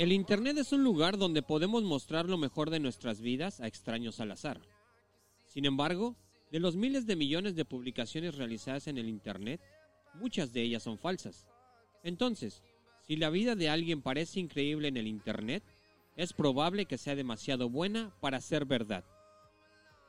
El 0.00 0.12
Internet 0.12 0.56
es 0.56 0.72
un 0.72 0.82
lugar 0.82 1.18
donde 1.18 1.42
podemos 1.42 1.82
mostrar 1.82 2.26
lo 2.26 2.38
mejor 2.38 2.70
de 2.70 2.80
nuestras 2.80 3.20
vidas 3.20 3.60
a 3.60 3.66
extraños 3.66 4.18
al 4.18 4.30
azar. 4.30 4.58
Sin 5.44 5.66
embargo, 5.66 6.16
de 6.50 6.58
los 6.58 6.74
miles 6.74 7.06
de 7.06 7.16
millones 7.16 7.54
de 7.54 7.66
publicaciones 7.66 8.36
realizadas 8.36 8.86
en 8.86 8.96
el 8.96 9.10
Internet, 9.10 9.60
muchas 10.14 10.54
de 10.54 10.62
ellas 10.62 10.84
son 10.84 10.96
falsas. 10.96 11.46
Entonces, 12.02 12.62
si 13.06 13.16
la 13.16 13.28
vida 13.28 13.56
de 13.56 13.68
alguien 13.68 14.00
parece 14.00 14.40
increíble 14.40 14.88
en 14.88 14.96
el 14.96 15.06
Internet, 15.06 15.62
es 16.16 16.32
probable 16.32 16.86
que 16.86 16.96
sea 16.96 17.14
demasiado 17.14 17.68
buena 17.68 18.10
para 18.22 18.40
ser 18.40 18.64
verdad. 18.64 19.04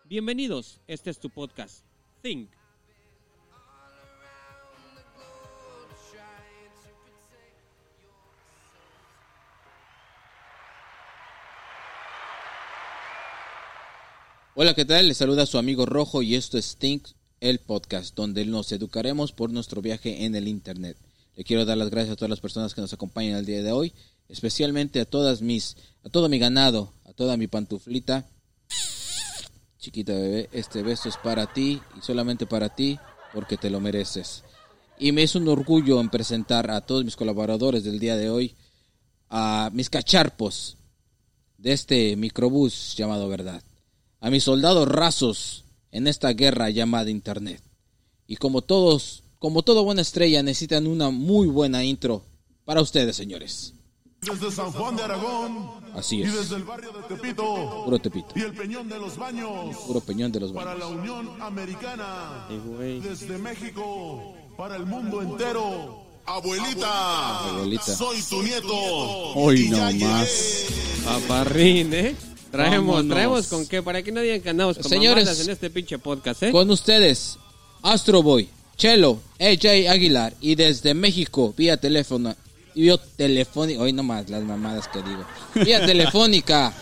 Bienvenidos, 0.05 0.79
este 0.87 1.09
es 1.09 1.19
tu 1.19 1.29
podcast, 1.29 1.85
Think. 2.21 2.60
Hola, 14.63 14.75
¿qué 14.75 14.85
tal? 14.85 15.07
Les 15.07 15.17
saluda 15.17 15.47
su 15.47 15.57
amigo 15.57 15.87
Rojo 15.87 16.21
y 16.21 16.35
esto 16.35 16.55
es 16.55 16.77
Think, 16.77 17.07
el 17.39 17.57
podcast, 17.57 18.15
donde 18.15 18.45
nos 18.45 18.71
educaremos 18.71 19.31
por 19.31 19.49
nuestro 19.49 19.81
viaje 19.81 20.23
en 20.25 20.35
el 20.35 20.47
Internet. 20.47 20.97
Le 21.35 21.43
quiero 21.43 21.65
dar 21.65 21.79
las 21.79 21.89
gracias 21.89 22.13
a 22.13 22.15
todas 22.15 22.29
las 22.29 22.41
personas 22.41 22.75
que 22.75 22.81
nos 22.81 22.93
acompañan 22.93 23.37
el 23.39 23.47
día 23.47 23.63
de 23.63 23.71
hoy, 23.71 23.91
especialmente 24.29 25.01
a 25.01 25.05
todas 25.05 25.41
mis, 25.41 25.77
a 26.03 26.09
todo 26.09 26.29
mi 26.29 26.37
ganado, 26.37 26.93
a 27.05 27.13
toda 27.13 27.37
mi 27.37 27.47
pantuflita. 27.47 28.29
Chiquita 29.79 30.13
bebé, 30.13 30.47
este 30.51 30.83
beso 30.83 31.09
es 31.09 31.17
para 31.17 31.51
ti 31.51 31.81
y 31.97 32.01
solamente 32.03 32.45
para 32.45 32.69
ti 32.69 32.99
porque 33.33 33.57
te 33.57 33.71
lo 33.71 33.79
mereces. 33.79 34.43
Y 34.99 35.11
me 35.11 35.23
es 35.23 35.33
un 35.33 35.47
orgullo 35.47 35.99
en 35.99 36.11
presentar 36.11 36.69
a 36.69 36.81
todos 36.81 37.03
mis 37.03 37.15
colaboradores 37.15 37.83
del 37.83 37.97
día 37.97 38.15
de 38.15 38.29
hoy, 38.29 38.55
a 39.27 39.71
mis 39.73 39.89
cacharpos 39.89 40.77
de 41.57 41.73
este 41.73 42.15
microbús 42.15 42.93
llamado 42.95 43.27
Verdad 43.27 43.63
a 44.21 44.29
mis 44.29 44.43
soldados 44.43 44.87
rasos 44.87 45.65
en 45.91 46.07
esta 46.07 46.31
guerra 46.33 46.69
llamada 46.69 47.09
Internet. 47.09 47.61
Y 48.27 48.37
como 48.37 48.61
todos, 48.61 49.23
como 49.39 49.63
toda 49.63 49.81
buena 49.81 50.01
estrella, 50.01 50.41
necesitan 50.43 50.87
una 50.87 51.09
muy 51.09 51.47
buena 51.47 51.83
intro 51.83 52.23
para 52.63 52.81
ustedes, 52.81 53.15
señores. 53.15 53.73
Desde 54.21 54.51
San 54.51 54.71
Juan 54.71 54.95
de 54.95 55.03
Aragón. 55.03 55.81
Así 55.95 56.17
Y 56.17 56.21
es. 56.21 56.33
desde 56.35 56.55
el 56.57 56.63
barrio 56.63 56.91
de 56.91 57.01
Tepito. 57.15 57.81
Puro 57.83 57.97
Tepito. 57.99 58.27
Y 58.35 58.41
el 58.41 58.53
Peñón 58.53 58.87
de 58.87 58.99
los 58.99 59.17
Baños. 59.17 59.75
Puro 59.87 59.99
peñón 59.99 60.31
de 60.31 60.39
los 60.39 60.51
Para 60.51 60.75
la 60.75 60.85
baños. 60.85 60.99
Unión 61.01 61.41
Americana. 61.41 62.47
Güey. 62.67 62.99
Desde 63.01 63.37
México. 63.39 64.35
Para 64.55 64.75
el 64.75 64.85
mundo 64.85 65.23
entero. 65.23 66.05
Abuelita. 66.25 67.49
Abuelita. 67.49 67.95
Soy 67.95 68.21
tu 68.21 68.43
nieto. 68.43 68.73
Hoy 69.33 69.65
Y 69.65 69.69
no 69.69 69.91
más. 70.05 70.65
Paparrín, 71.03 71.91
¿eh? 71.95 72.15
Traemos, 72.51 72.95
Vámonos. 72.95 73.15
traemos 73.15 73.47
con 73.47 73.65
qué, 73.67 73.81
para 73.81 74.01
que 74.03 74.11
no 74.11 74.21
digan 74.21 74.41
que 74.41 74.49
andamos 74.49 74.77
con 74.77 74.89
Señores, 74.89 75.39
en 75.39 75.49
este 75.49 75.69
pinche 75.69 75.97
podcast, 75.97 76.43
¿eh? 76.43 76.51
Con 76.51 76.69
ustedes, 76.69 77.37
Astro 77.81 78.21
Boy, 78.21 78.49
Chelo, 78.77 79.19
AJ 79.39 79.89
Aguilar 79.89 80.33
y 80.41 80.55
desde 80.55 80.93
México, 80.93 81.53
vía 81.57 81.77
teléfono, 81.77 82.35
vía 82.75 82.97
telefónica, 83.15 83.81
hoy 83.81 83.93
nomás 83.93 84.29
las 84.29 84.43
mamadas 84.43 84.87
que 84.89 85.01
digo, 85.01 85.25
vía 85.65 85.85
telefónica, 85.85 86.73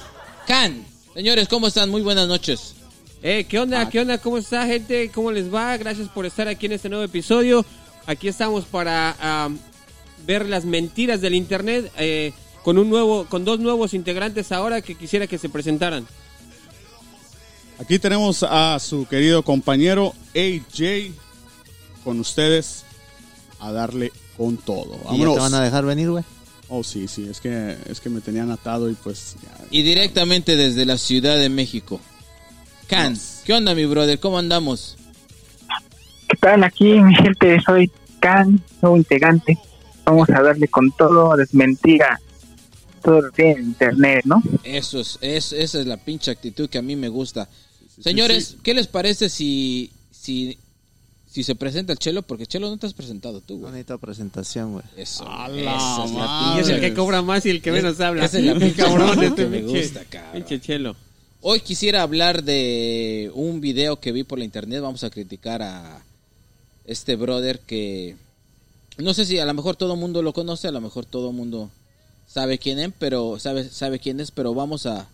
Can. 0.49 0.83
Señores, 1.13 1.47
¿cómo 1.47 1.67
están? 1.67 1.91
Muy 1.91 2.01
buenas 2.01 2.27
noches. 2.27 2.73
Eh, 3.21 3.45
¿qué 3.47 3.59
onda? 3.59 3.81
Ah. 3.81 3.89
¿Qué 3.89 3.99
onda? 3.99 4.17
¿Cómo 4.17 4.39
está, 4.39 4.65
gente? 4.65 5.11
¿Cómo 5.13 5.31
les 5.31 5.53
va? 5.53 5.77
Gracias 5.77 6.07
por 6.09 6.25
estar 6.25 6.47
aquí 6.47 6.65
en 6.65 6.71
este 6.71 6.89
nuevo 6.89 7.03
episodio. 7.03 7.63
Aquí 8.07 8.27
estamos 8.27 8.65
para 8.65 9.15
ah, 9.19 9.49
ver 10.25 10.47
las 10.47 10.65
mentiras 10.65 11.21
del 11.21 11.35
internet 11.35 11.91
eh, 11.97 12.33
con 12.63 12.77
un 12.77 12.89
nuevo, 12.89 13.25
con 13.25 13.45
dos 13.45 13.59
nuevos 13.59 13.93
integrantes 13.93 14.51
ahora 14.51 14.81
que 14.81 14.95
quisiera 14.95 15.27
que 15.27 15.37
se 15.37 15.49
presentaran. 15.49 16.05
Aquí 17.79 17.97
tenemos 17.97 18.43
a 18.43 18.77
su 18.79 19.07
querido 19.07 19.43
compañero 19.43 20.13
AJ 20.35 21.13
con 22.03 22.19
ustedes 22.19 22.83
a 23.59 23.71
darle 23.71 24.11
con 24.37 24.57
todo. 24.57 24.99
¿Y 25.11 25.19
ya 25.19 25.33
te 25.33 25.39
van 25.39 25.53
a 25.53 25.61
dejar 25.61 25.85
venir, 25.85 26.09
güey? 26.09 26.23
Oh, 26.67 26.83
sí, 26.83 27.07
sí, 27.07 27.27
es 27.29 27.41
que, 27.41 27.77
es 27.87 27.99
que 27.99 28.09
me 28.09 28.21
tenían 28.21 28.51
atado 28.51 28.89
y 28.89 28.93
pues 28.93 29.35
ya. 29.41 29.65
Y 29.71 29.81
directamente 29.81 30.55
desde 30.55 30.85
la 30.85 30.97
Ciudad 30.97 31.37
de 31.37 31.49
México, 31.49 31.99
Can. 32.87 33.17
¿Qué 33.45 33.53
onda, 33.53 33.73
mi 33.73 33.85
brother? 33.85 34.19
¿Cómo 34.19 34.37
andamos? 34.37 34.97
¿Qué 36.27 36.37
tal? 36.37 36.63
Aquí, 36.63 36.99
mi 36.99 37.15
gente, 37.15 37.59
soy 37.61 37.91
Can, 38.19 38.61
nuevo 38.81 38.97
integrante. 38.97 39.57
Vamos 40.05 40.29
a 40.29 40.41
darle 40.41 40.67
con 40.67 40.91
todo, 40.91 41.33
a 41.33 41.37
desmentir 41.37 42.03
a 42.03 42.19
todo 42.99 43.21
lo 43.21 43.29
en 43.37 43.59
internet, 43.63 44.21
¿no? 44.25 44.41
Eso 44.63 44.99
es, 44.99 45.17
es- 45.21 45.53
esa 45.53 45.79
es 45.79 45.85
la 45.87 45.97
pinche 45.97 46.31
actitud 46.31 46.69
que 46.69 46.77
a 46.77 46.81
mí 46.81 46.95
me 46.95 47.09
gusta. 47.09 47.47
Señores, 48.01 48.55
¿qué 48.63 48.73
les 48.73 48.87
parece 48.87 49.29
si, 49.29 49.91
si, 50.11 50.57
si 51.29 51.43
se 51.43 51.55
presenta 51.55 51.91
el 51.91 51.99
Chelo? 51.99 52.21
Porque 52.21 52.45
Chelo 52.45 52.69
no 52.69 52.77
te 52.77 52.87
has 52.87 52.93
presentado 52.93 53.41
tú, 53.41 53.59
güey. 53.59 53.71
necesito 53.71 53.97
presentación, 53.97 54.71
güey. 54.73 54.85
Eso. 54.95 55.25
A 55.27 55.47
esa 55.49 56.05
es 56.05 56.11
la. 56.11 56.53
Y 56.55 56.59
es 56.61 56.69
el 56.69 56.79
que 56.79 56.93
cobra 56.93 57.21
más 57.21 57.45
y 57.45 57.49
el 57.49 57.61
que 57.61 57.71
menos 57.71 57.99
habla. 57.99 58.25
esa 58.25 58.39
es 58.39 58.45
la 58.45 58.53
pinche 58.55 58.75
cabrón, 58.75 59.21
este 59.23 59.43
que 59.43 59.49
me 59.49 59.61
gusta, 59.63 60.05
cabrón. 60.09 60.31
Pinche 60.33 60.59
chelo. 60.61 60.95
Hoy 61.41 61.61
quisiera 61.61 62.01
hablar 62.01 62.43
de 62.43 63.31
un 63.33 63.61
video 63.61 63.99
que 63.99 64.11
vi 64.11 64.23
por 64.23 64.39
la 64.39 64.45
internet. 64.45 64.81
Vamos 64.81 65.03
a 65.03 65.09
criticar 65.09 65.61
a 65.61 66.01
este 66.85 67.15
brother 67.15 67.59
que 67.59 68.15
no 68.97 69.13
sé 69.13 69.23
si 69.25 69.39
a 69.39 69.45
lo 69.45 69.53
mejor 69.53 69.75
todo 69.77 69.93
el 69.93 69.99
mundo 69.99 70.21
lo 70.21 70.33
conoce, 70.33 70.67
a 70.67 70.71
lo 70.71 70.81
mejor 70.81 71.05
todo 71.05 71.29
el 71.29 71.35
mundo 71.35 71.69
sabe 72.31 72.59
quién 72.59 72.77
es, 72.79 72.91
pero 72.99 73.39
sabe 73.39 73.67
sabe 73.69 73.97
quién 73.99 74.19
es, 74.19 74.29
pero 74.31 74.53
vamos 74.53 74.85
a, 74.85 75.07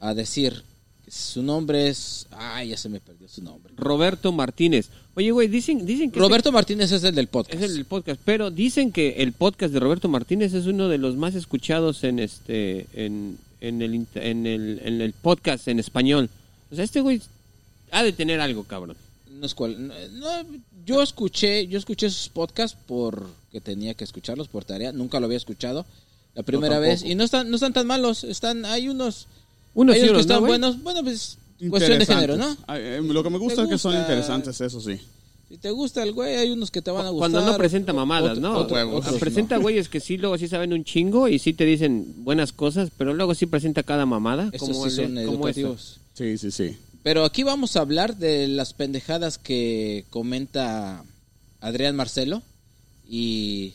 a 0.00 0.12
decir 0.14 0.62
su 1.08 1.42
nombre 1.42 1.88
es, 1.88 2.26
ay, 2.30 2.68
ya 2.70 2.76
se 2.76 2.88
me 2.88 2.98
perdió 3.00 3.28
su 3.28 3.42
nombre. 3.42 3.72
Roberto 3.76 4.32
Martínez. 4.32 4.88
Oye, 5.14 5.30
güey, 5.30 5.46
dicen, 5.48 5.84
dicen 5.84 6.10
que 6.10 6.18
Roberto 6.18 6.50
Martínez 6.52 6.90
es 6.90 7.04
el 7.04 7.14
del 7.14 7.26
podcast. 7.28 7.62
es 7.62 7.70
el 7.72 7.84
podcast, 7.84 8.20
pero 8.24 8.50
dicen 8.50 8.92
que 8.92 9.16
el 9.18 9.32
podcast 9.32 9.74
de 9.74 9.80
Roberto 9.80 10.08
Martínez 10.08 10.54
es 10.54 10.66
uno 10.66 10.88
de 10.88 10.98
los 10.98 11.16
más 11.16 11.34
escuchados 11.34 12.02
en 12.04 12.18
este 12.18 12.86
en, 12.94 13.36
en 13.60 13.82
el 13.82 14.06
en 14.14 14.46
el 14.46 14.80
en 14.84 15.00
el 15.02 15.12
podcast 15.12 15.68
en 15.68 15.78
español. 15.78 16.30
O 16.70 16.74
sea, 16.74 16.84
este 16.84 17.00
güey 17.02 17.20
ha 17.90 18.02
de 18.02 18.12
tener 18.12 18.40
algo, 18.40 18.64
cabrón. 18.64 18.96
No 19.38 19.44
es 19.46 19.54
cual- 19.54 19.88
no, 19.88 19.94
no, 20.12 20.46
yo 20.86 21.02
escuché, 21.02 21.66
yo 21.66 21.78
escuché 21.78 22.08
sus 22.08 22.28
podcasts 22.30 22.78
porque 22.86 23.60
tenía 23.62 23.92
que 23.94 24.04
escucharlos 24.04 24.48
por 24.48 24.64
tarea, 24.64 24.92
nunca 24.92 25.20
lo 25.20 25.26
había 25.26 25.36
escuchado 25.36 25.84
la 26.34 26.42
primera 26.42 26.78
vez 26.78 27.02
y 27.02 27.14
no 27.14 27.24
están 27.24 27.48
no 27.50 27.56
están 27.56 27.72
tan 27.72 27.86
malos, 27.86 28.24
están 28.24 28.64
hay 28.64 28.88
unos 28.88 29.26
Unos 29.74 29.94
hay 29.96 30.02
unos 30.02 30.14
que 30.14 30.20
están 30.22 30.40
buenos, 30.44 30.82
bueno, 30.82 31.02
pues 31.02 31.38
cuestión 31.70 31.98
de 31.98 32.06
género, 32.06 32.36
¿no? 32.36 32.56
Ay, 32.66 32.80
eh, 32.82 33.00
Lo 33.02 33.22
que 33.22 33.30
me 33.30 33.38
gusta 33.38 33.62
¿Te 33.62 33.68
es 33.68 33.68
que 33.70 33.78
son 33.78 33.96
interesantes, 33.96 34.60
eso 34.60 34.80
sí. 34.80 34.98
Si 35.48 35.58
te 35.58 35.70
gusta 35.70 36.02
el 36.02 36.12
güey, 36.12 36.36
hay 36.36 36.50
unos 36.50 36.70
que 36.70 36.80
te 36.80 36.90
van 36.90 37.04
a 37.06 37.10
gustar. 37.10 37.30
Cuando 37.30 37.50
no 37.52 37.56
presenta 37.58 37.92
mamadas, 37.92 38.38
otro- 38.38 38.40
¿no? 38.42 38.56
otro- 38.58 38.96
otros 38.96 39.18
presenta 39.20 39.56
no. 39.56 39.60
güeyes 39.62 39.88
que 39.90 40.00
sí 40.00 40.16
luego 40.16 40.38
sí 40.38 40.48
saben 40.48 40.72
un 40.72 40.82
chingo 40.84 41.28
y 41.28 41.38
sí 41.38 41.52
te 41.52 41.66
dicen 41.66 42.24
buenas 42.24 42.52
cosas, 42.52 42.88
pero 42.96 43.12
luego 43.12 43.34
sí 43.34 43.44
presenta 43.46 43.82
cada 43.82 44.06
mamada. 44.06 44.48
Estos 44.52 44.70
como 44.70 44.88
sí 44.88 45.00
el- 45.02 45.06
son 45.08 45.24
como 45.26 45.34
educativos. 45.48 46.00
Sí, 46.14 46.38
sí, 46.38 46.50
sí. 46.50 46.76
Pero 47.02 47.24
aquí 47.26 47.42
vamos 47.42 47.76
a 47.76 47.80
hablar 47.80 48.16
de 48.16 48.48
las 48.48 48.72
pendejadas 48.72 49.36
que 49.36 50.06
comenta 50.10 51.04
Adrián 51.60 51.96
Marcelo 51.96 52.42
y 53.08 53.74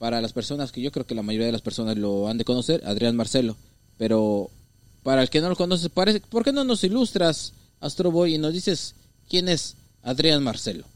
para 0.00 0.22
las 0.22 0.32
personas 0.32 0.72
que 0.72 0.80
yo 0.80 0.90
creo 0.92 1.06
que 1.06 1.14
la 1.14 1.22
mayoría 1.22 1.44
de 1.44 1.52
las 1.52 1.60
personas 1.60 1.98
lo 1.98 2.26
han 2.26 2.38
de 2.38 2.46
conocer, 2.46 2.82
Adrián 2.86 3.16
Marcelo, 3.16 3.54
pero 3.98 4.50
para 5.02 5.20
el 5.20 5.28
que 5.28 5.42
no 5.42 5.50
lo 5.50 5.56
conoce, 5.56 5.90
parece, 5.90 6.20
¿por 6.20 6.42
qué 6.42 6.52
no 6.52 6.64
nos 6.64 6.82
ilustras, 6.84 7.52
Astro 7.80 8.10
Boy, 8.10 8.36
y 8.36 8.38
nos 8.38 8.54
dices 8.54 8.94
quién 9.28 9.50
es 9.50 9.76
Adrián 10.02 10.42
Marcelo? 10.42 10.86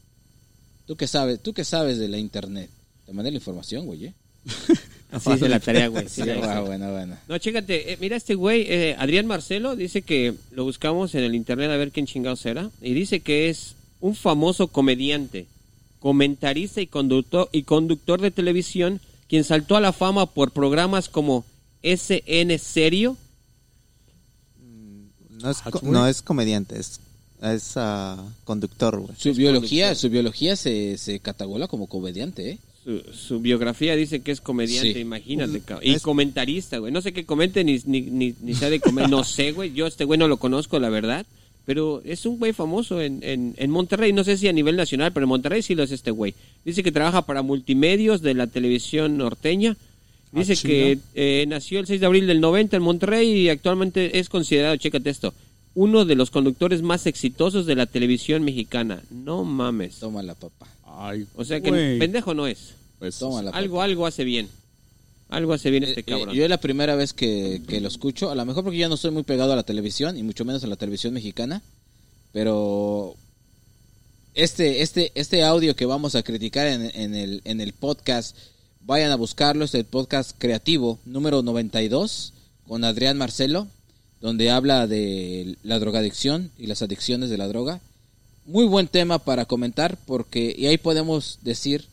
Tú 0.87 0.95
que 0.95 1.05
sabes, 1.05 1.39
tú 1.39 1.53
que 1.53 1.63
sabes 1.63 1.99
de 1.99 2.07
la 2.07 2.17
internet. 2.17 2.71
Te 3.05 3.13
mandé 3.13 3.29
la 3.29 3.37
información, 3.37 3.85
güey. 3.85 4.05
¿eh? 4.05 4.13
Así 5.11 5.33
dice 5.33 5.49
la 5.49 5.59
tarea, 5.59 5.87
güey. 5.87 6.09
sí, 6.09 6.23
Sí, 6.23 6.29
bueno, 6.65 6.91
bueno. 6.91 7.15
No, 7.27 7.37
chécate, 7.37 7.93
eh, 7.93 7.97
mira 8.01 8.17
este 8.17 8.33
güey, 8.33 8.65
eh, 8.67 8.95
Adrián 8.97 9.27
Marcelo, 9.27 9.75
dice 9.75 10.01
que 10.01 10.33
lo 10.49 10.63
buscamos 10.63 11.13
en 11.13 11.23
el 11.23 11.35
internet 11.35 11.69
a 11.69 11.77
ver 11.77 11.91
quién 11.91 12.07
chingados 12.07 12.43
era. 12.47 12.71
Y 12.81 12.95
dice 12.95 13.19
que 13.19 13.49
es 13.49 13.75
un 13.99 14.15
famoso 14.15 14.67
comediante, 14.67 15.45
comentarista 16.09 16.81
y 16.81 16.85
conductor, 16.85 17.49
y 17.51 17.63
conductor 17.63 18.21
de 18.21 18.29
televisión, 18.29 19.01
quien 19.27 19.43
saltó 19.43 19.75
a 19.75 19.81
la 19.81 19.91
fama 19.91 20.27
por 20.27 20.51
programas 20.51 21.09
como 21.09 21.45
SN 21.81 22.59
Serio. 22.59 23.17
No 25.41 25.49
es, 25.49 25.61
co- 25.63 25.79
no 25.81 26.05
es 26.07 26.21
comediante, 26.21 26.77
es, 26.79 26.99
es 27.41 27.73
ah, 27.77 28.23
conductor, 28.43 28.99
güey. 28.99 29.15
Su 29.17 29.33
biología, 29.33 29.95
su 29.95 30.11
biología 30.11 30.55
se, 30.55 30.99
se 30.99 31.19
cataloga 31.19 31.67
como 31.67 31.87
comediante, 31.87 32.51
¿eh? 32.51 32.59
Su, 32.83 33.01
su 33.11 33.39
biografía 33.39 33.95
dice 33.95 34.21
que 34.21 34.31
es 34.31 34.41
comediante, 34.41 34.93
Sí. 34.93 34.99
imagínate, 34.99 35.59
cabrón. 35.61 35.89
Y 35.89 35.95
Es- 35.95 36.03
comentarista, 36.03 36.77
güey. 36.77 36.93
No 36.93 37.01
sé 37.01 37.13
qué 37.13 37.25
comente 37.25 37.63
ni, 37.63 37.79
ni, 37.85 38.01
ni, 38.01 38.35
ni 38.41 38.53
sabe 38.53 38.79
comer, 38.79 39.09
no 39.09 39.23
sé, 39.23 39.53
güey. 39.53 39.73
Yo 39.73 39.87
este 39.87 40.05
güey 40.05 40.19
no 40.19 40.27
lo 40.27 40.37
conozco, 40.37 40.77
la 40.77 40.89
verdad. 40.89 41.25
Pero 41.65 42.01
es 42.05 42.25
un 42.25 42.37
güey 42.37 42.53
famoso 42.53 43.01
en, 43.01 43.23
en, 43.23 43.55
en 43.57 43.71
Monterrey. 43.71 44.13
No 44.13 44.23
sé 44.23 44.37
si 44.37 44.47
a 44.47 44.53
nivel 44.53 44.75
nacional, 44.75 45.11
pero 45.11 45.23
en 45.25 45.29
Monterrey 45.29 45.61
sí 45.61 45.73
lo 45.73 45.83
es 45.83 45.91
este 45.91 46.11
güey. 46.11 46.35
Dice 46.63 46.83
que 46.83 46.91
trabaja 46.91 47.25
para 47.25 47.41
multimedios 47.41 48.21
de 48.21 48.35
la 48.35 48.47
televisión 48.47 49.17
norteña. 49.17 49.75
Dice 50.31 50.53
Ah, 50.53 50.61
que 50.61 50.99
eh, 51.15 51.45
nació 51.47 51.79
el 51.79 51.87
6 51.87 51.99
de 52.01 52.05
abril 52.05 52.27
del 52.27 52.41
90 52.41 52.77
en 52.77 52.83
Monterrey 52.83 53.31
y 53.31 53.49
actualmente 53.49 54.19
es 54.19 54.29
considerado, 54.29 54.75
chécate 54.75 55.09
esto, 55.09 55.33
uno 55.75 56.05
de 56.05 56.15
los 56.15 56.29
conductores 56.29 56.81
más 56.81 57.05
exitosos 57.05 57.65
de 57.65 57.75
la 57.75 57.85
televisión 57.85 58.43
mexicana. 58.43 59.01
No 59.09 59.43
mames. 59.43 59.99
Toma 59.99 60.23
la 60.23 60.35
papá. 60.35 60.67
Ay, 60.85 61.25
O 61.35 61.43
sea 61.45 61.61
que 61.61 61.97
pendejo 61.99 62.33
no 62.33 62.47
es. 62.47 62.75
Pues, 62.99 63.17
Toma 63.19 63.41
la 63.43 63.51
Algo, 63.51 63.81
algo 63.81 64.05
hace 64.05 64.23
bien. 64.23 64.49
Algo 65.29 65.53
hace 65.53 65.71
bien 65.71 65.83
este 65.83 66.01
Eh, 66.01 66.03
cabrón. 66.03 66.35
yo 66.35 66.43
es 66.43 66.49
la 66.49 66.59
primera 66.59 66.95
vez 66.95 67.13
que, 67.13 67.61
que 67.67 67.81
lo 67.81 67.87
escucho, 67.87 68.29
a 68.29 68.35
lo 68.35 68.45
mejor 68.45 68.63
porque 68.63 68.77
yo 68.77 68.89
no 68.89 68.97
soy 68.97 69.11
muy 69.11 69.23
pegado 69.23 69.53
a 69.53 69.55
la 69.55 69.63
televisión 69.63 70.17
y 70.17 70.23
mucho 70.23 70.45
menos 70.45 70.63
a 70.63 70.67
la 70.67 70.75
televisión 70.75 71.13
mexicana, 71.13 71.61
pero 72.31 73.15
este 74.33 74.81
este 74.81 75.11
este 75.15 75.43
audio 75.43 75.75
que 75.75 75.85
vamos 75.85 76.15
a 76.15 76.23
criticar 76.23 76.67
en, 76.67 76.91
en 76.93 77.15
el 77.15 77.41
en 77.45 77.61
el 77.61 77.73
podcast, 77.73 78.35
vayan 78.81 79.11
a 79.11 79.15
buscarlo, 79.15 79.65
es 79.65 79.73
el 79.73 79.85
podcast 79.85 80.31
creativo 80.37 80.99
número 81.05 81.41
92 81.41 82.33
con 82.67 82.83
Adrián 82.83 83.17
Marcelo, 83.17 83.67
donde 84.21 84.49
habla 84.51 84.87
de 84.87 85.57
la 85.63 85.79
drogadicción 85.79 86.51
y 86.57 86.67
las 86.67 86.81
adicciones 86.81 87.29
de 87.29 87.37
la 87.37 87.47
droga. 87.47 87.79
Muy 88.45 88.65
buen 88.65 88.87
tema 88.87 89.17
para 89.19 89.45
comentar 89.45 89.97
porque 90.05 90.53
y 90.55 90.67
ahí 90.67 90.77
podemos 90.77 91.39
decir 91.41 91.85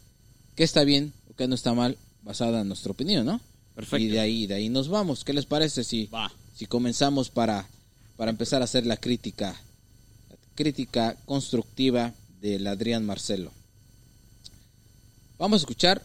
qué 0.55 0.65
está 0.65 0.85
bien 0.85 1.13
o 1.31 1.35
qué 1.37 1.49
no 1.49 1.55
está 1.55 1.73
mal 1.73 1.97
basada 2.23 2.61
en 2.61 2.69
nuestra 2.69 2.93
opinión, 2.93 3.27
¿no? 3.27 3.41
Perfecto. 3.75 4.05
Y 4.05 4.09
de 4.09 4.21
ahí, 4.21 4.47
de 4.47 4.55
ahí 4.55 4.69
nos 4.69 4.89
vamos. 4.89 5.25
¿Qué 5.25 5.33
les 5.33 5.47
parece 5.47 5.83
si, 5.85 6.09
si 6.55 6.67
comenzamos 6.67 7.31
para, 7.31 7.67
para 8.17 8.31
empezar 8.31 8.61
a 8.61 8.65
hacer 8.65 8.85
la 8.87 8.97
crítica, 8.97 9.59
crítica 10.55 11.17
constructiva 11.25 12.13
del 12.41 12.67
Adrián 12.67 13.05
Marcelo? 13.07 13.51
Vamos 15.39 15.61
a 15.61 15.63
escuchar. 15.63 16.03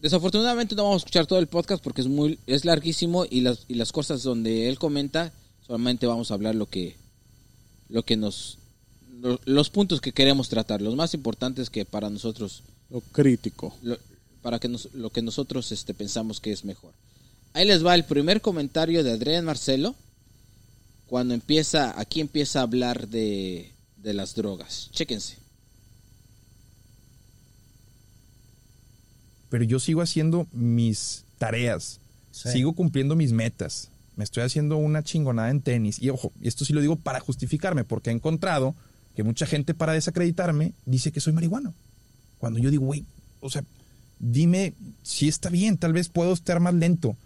Desafortunadamente 0.00 0.74
no 0.74 0.84
vamos 0.84 0.96
a 1.02 1.04
escuchar 1.04 1.26
todo 1.26 1.38
el 1.38 1.46
podcast 1.46 1.82
porque 1.82 2.02
es 2.02 2.06
muy 2.06 2.38
es 2.46 2.64
larguísimo 2.64 3.24
y 3.28 3.40
las 3.40 3.64
y 3.66 3.74
las 3.74 3.92
cosas 3.92 4.22
donde 4.22 4.68
él 4.68 4.78
comenta 4.78 5.32
solamente 5.66 6.06
vamos 6.06 6.30
a 6.30 6.34
hablar 6.34 6.54
lo 6.54 6.66
que 6.68 6.96
lo 7.88 8.04
que 8.04 8.16
nos 8.16 8.58
lo- 9.20 9.40
los 9.46 9.70
puntos 9.70 10.00
que 10.02 10.12
queremos 10.12 10.50
tratar, 10.50 10.82
los 10.82 10.94
más 10.94 11.14
importantes 11.14 11.70
que 11.70 11.86
para 11.86 12.10
nosotros 12.10 12.62
Lo 12.90 13.00
crítico. 13.00 13.74
lo, 13.82 13.96
para 14.46 14.60
que 14.60 14.68
nos- 14.68 14.94
lo 14.94 15.10
que 15.10 15.22
nosotros 15.22 15.72
este, 15.72 15.92
pensamos 15.92 16.38
que 16.38 16.52
es 16.52 16.64
mejor. 16.64 16.92
Ahí 17.52 17.66
les 17.66 17.84
va 17.84 17.96
el 17.96 18.04
primer 18.04 18.40
comentario 18.40 19.02
de 19.02 19.10
Adrián 19.10 19.44
Marcelo 19.44 19.96
cuando 21.08 21.34
empieza, 21.34 21.98
aquí 21.98 22.20
empieza 22.20 22.60
a 22.60 22.62
hablar 22.62 23.08
de, 23.08 23.72
de 24.04 24.14
las 24.14 24.36
drogas. 24.36 24.88
Chéquense. 24.92 25.38
pero 29.48 29.64
yo 29.64 29.80
sigo 29.80 30.00
haciendo 30.00 30.46
mis 30.52 31.24
tareas, 31.38 31.98
Sí. 32.30 32.50
sigo 32.50 32.72
cumpliendo 32.74 33.16
mis 33.16 33.32
metas. 33.32 33.90
Me 34.16 34.22
estoy 34.24 34.42
haciendo 34.44 34.76
una 34.76 35.02
chingonada 35.02 35.50
en 35.50 35.60
tenis. 35.60 36.00
Y 36.00 36.10
ojo, 36.10 36.32
y 36.40 36.46
esto 36.48 36.64
sí 36.64 36.72
lo 36.72 36.80
digo 36.80 36.94
para 36.96 37.18
justificarme, 37.20 37.82
porque 37.84 38.10
he 38.10 38.12
encontrado 38.12 38.74
que 39.16 39.22
mucha 39.24 39.44
gente 39.46 39.74
para 39.74 39.92
desacreditarme 39.92 40.72
dice 40.84 41.10
que 41.10 41.20
soy 41.20 41.32
marihuano. 41.32 41.74
Cuando 42.38 42.58
yo 42.60 42.70
digo, 42.70 42.84
güey, 42.86 43.04
o 43.40 43.50
sea, 43.50 43.64
dime 44.18 44.74
si 45.02 45.28
está 45.28 45.48
bien, 45.50 45.76
tal 45.78 45.92
vez 45.92 46.08
puedo 46.08 46.32
estar 46.32 46.60
más 46.60 46.74
lento, 46.74 47.16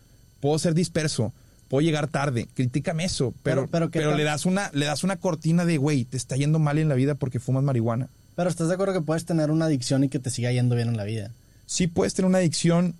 puedo 0.40 0.58
ser 0.58 0.74
disperso, 0.74 1.32
puedo 1.68 1.82
llegar 1.82 2.08
tarde, 2.08 2.48
critícame 2.54 3.04
eso, 3.04 3.32
pero, 3.42 3.68
Pero- 3.68 4.16
le 4.16 4.24
das 4.24 4.44
una 4.46 4.70
le 4.72 4.86
das 4.86 5.04
una 5.04 5.16
cortina 5.16 5.64
de, 5.64 5.76
güey, 5.78 6.04
te 6.04 6.16
está 6.16 6.36
yendo 6.36 6.58
mal 6.58 6.78
en 6.78 6.88
la 6.88 6.94
vida 6.94 7.14
porque 7.14 7.40
fumas 7.40 7.62
marihuana. 7.62 8.08
Pero 8.36 8.48
estás 8.48 8.68
de 8.68 8.74
acuerdo 8.74 8.94
que 8.94 9.00
puedes 9.02 9.24
tener 9.24 9.50
una 9.50 9.66
adicción 9.66 10.02
y 10.04 10.08
que 10.08 10.18
te 10.18 10.30
siga 10.30 10.50
yendo 10.52 10.74
bien 10.74 10.88
en 10.88 10.96
la 10.96 11.04
vida. 11.04 11.32
sí 11.66 11.86
puedes 11.86 12.14
tener 12.14 12.28
una 12.28 12.38
adicción 12.38 12.94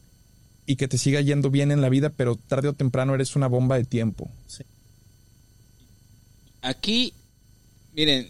y 0.66 0.76
que 0.76 0.86
te 0.86 0.98
siga 0.98 1.20
yendo 1.20 1.50
bien 1.50 1.72
en 1.72 1.80
la 1.80 1.88
vida, 1.88 2.10
pero 2.10 2.36
tarde 2.36 2.68
o 2.68 2.72
temprano 2.74 3.14
eres 3.14 3.34
una 3.34 3.48
bomba 3.48 3.76
de 3.76 3.84
tiempo. 3.84 4.30
Aquí, 6.62 7.12
miren, 7.94 8.28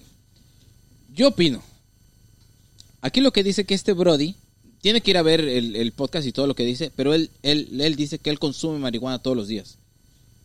yo 1.12 1.28
opino. 1.28 1.62
Aquí 3.02 3.20
lo 3.20 3.32
que 3.32 3.42
dice 3.42 3.64
que 3.64 3.74
este 3.74 3.92
Brody 3.92 4.36
tiene 4.80 5.00
que 5.00 5.10
ir 5.10 5.16
a 5.18 5.22
ver 5.22 5.40
el, 5.40 5.76
el 5.76 5.92
podcast 5.92 6.26
y 6.26 6.32
todo 6.32 6.46
lo 6.46 6.54
que 6.54 6.64
dice, 6.64 6.90
pero 6.96 7.14
él, 7.14 7.30
él, 7.42 7.80
él 7.80 7.96
dice 7.96 8.18
que 8.18 8.30
él 8.30 8.38
consume 8.38 8.78
marihuana 8.78 9.18
todos 9.18 9.36
los 9.36 9.48
días. 9.48 9.78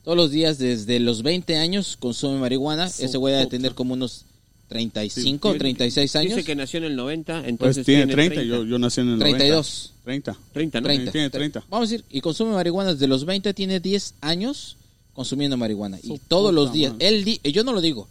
Todos 0.03 0.17
los 0.17 0.29
días, 0.31 0.57
desde 0.59 0.99
los 0.99 1.23
20 1.23 1.57
años, 1.57 1.97
consume 1.99 2.39
marihuana. 2.39 2.85
Ese 2.85 3.17
güey 3.17 3.33
debe 3.33 3.47
tener 3.47 3.73
como 3.73 3.93
unos 3.93 4.25
35 4.67 5.49
o 5.49 5.55
36 5.55 6.15
años. 6.15 6.35
Dice 6.35 6.45
que 6.45 6.55
nació 6.55 6.77
en 6.79 6.83
el 6.85 6.95
90, 6.95 7.33
Pues 7.39 7.49
entonces 7.49 7.85
tiene 7.85 8.07
30, 8.11 8.43
Yo, 8.43 8.63
yo 8.65 8.77
nací 8.79 9.01
en 9.01 9.09
el 9.13 9.19
32. 9.19 9.93
90. 10.05 10.33
30. 10.33 10.38
30, 10.53 10.81
¿no? 10.81 10.85
30. 10.88 11.11
Tiene 11.11 11.29
30. 11.29 11.63
Vamos 11.69 11.89
a 11.89 11.91
decir, 11.91 12.05
y 12.09 12.21
consume 12.21 12.51
marihuana 12.53 12.93
desde 12.93 13.07
los 13.07 13.25
20, 13.25 13.53
tiene 13.53 13.79
10 13.79 14.15
años 14.21 14.77
consumiendo 15.13 15.57
marihuana. 15.57 15.97
Y 16.03 16.07
Su 16.07 16.19
todos 16.27 16.53
los 16.53 16.71
días. 16.73 16.93
madre. 16.93 17.07
Él 17.07 17.23
di- 17.23 17.39
yo 17.51 17.63
no 17.63 17.73
lo 17.73 17.81
digo. 17.81 18.07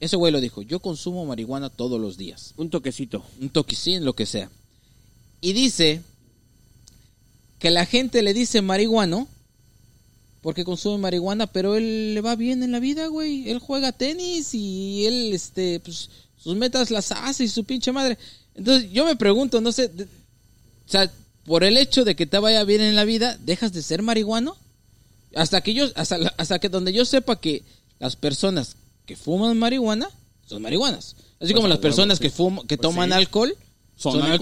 Ese 0.00 0.16
güey 0.16 0.32
lo 0.32 0.40
dijo. 0.40 0.62
Yo 0.62 0.80
consumo 0.80 1.24
marihuana 1.26 1.68
todos 1.70 2.00
los 2.00 2.16
días. 2.16 2.52
Un 2.56 2.70
toquecito. 2.70 3.24
Un 3.40 3.48
toquicín, 3.50 4.04
lo 4.04 4.14
que 4.14 4.26
sea. 4.26 4.50
Y 5.44 5.52
dice 5.52 6.00
que 7.58 7.68
la 7.70 7.84
gente 7.84 8.22
le 8.22 8.32
dice 8.32 8.62
marihuano 8.62 9.28
porque 10.40 10.64
consume 10.64 10.96
marihuana, 10.96 11.46
pero 11.46 11.76
él 11.76 12.14
le 12.14 12.20
va 12.22 12.34
bien 12.34 12.62
en 12.62 12.72
la 12.72 12.80
vida, 12.80 13.08
güey. 13.08 13.50
Él 13.50 13.58
juega 13.58 13.92
tenis 13.92 14.54
y 14.54 15.04
él, 15.04 15.34
este, 15.34 15.80
pues, 15.80 16.08
sus 16.42 16.56
metas 16.56 16.90
las 16.90 17.12
hace 17.12 17.44
y 17.44 17.48
su 17.48 17.64
pinche 17.64 17.92
madre. 17.92 18.16
Entonces, 18.54 18.90
yo 18.90 19.04
me 19.04 19.16
pregunto, 19.16 19.60
no 19.60 19.70
sé, 19.70 19.88
de- 19.88 20.04
o 20.04 20.08
sea, 20.86 21.12
por 21.44 21.62
el 21.62 21.76
hecho 21.76 22.04
de 22.04 22.16
que 22.16 22.24
te 22.24 22.38
vaya 22.38 22.64
bien 22.64 22.80
en 22.80 22.94
la 22.96 23.04
vida, 23.04 23.36
¿dejas 23.44 23.74
de 23.74 23.82
ser 23.82 24.00
marihuano? 24.00 24.56
Hasta 25.34 25.60
que 25.62 25.74
yo, 25.74 25.86
hasta, 25.94 26.16
hasta 26.38 26.58
que 26.58 26.70
donde 26.70 26.94
yo 26.94 27.04
sepa 27.04 27.38
que 27.38 27.64
las 27.98 28.16
personas 28.16 28.76
que 29.04 29.14
fuman 29.16 29.58
marihuana 29.58 30.08
son 30.46 30.62
marihuanas. 30.62 31.16
Así 31.38 31.52
como 31.52 31.66
a 31.66 31.68
las 31.68 31.76
huevo, 31.76 31.82
personas 31.82 32.16
sí. 32.18 32.24
que 32.24 32.30
fuman, 32.30 32.66
que 32.66 32.78
Pues 32.78 32.82
toman 32.82 33.10
sí. 33.10 33.14
alcohol 33.14 33.54
son, 33.96 34.12
Son 34.12 34.22
alcohólicos. 34.22 34.32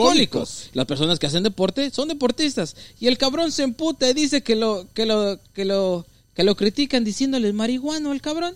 alcohólicos. 0.40 0.70
Las 0.74 0.86
personas 0.86 1.18
que 1.18 1.26
hacen 1.26 1.42
deporte 1.42 1.90
son 1.90 2.08
deportistas. 2.08 2.74
Y 3.00 3.06
el 3.06 3.18
cabrón 3.18 3.52
se 3.52 3.62
emputa 3.62 4.08
y 4.10 4.14
dice 4.14 4.42
que 4.42 4.56
lo, 4.56 4.86
que 4.94 5.06
lo, 5.06 5.38
que 5.54 5.64
lo, 5.64 6.06
que 6.34 6.44
lo 6.44 6.54
critican 6.56 7.04
diciéndole 7.04 7.52
marihuano 7.52 8.12
al 8.12 8.20
cabrón. 8.20 8.54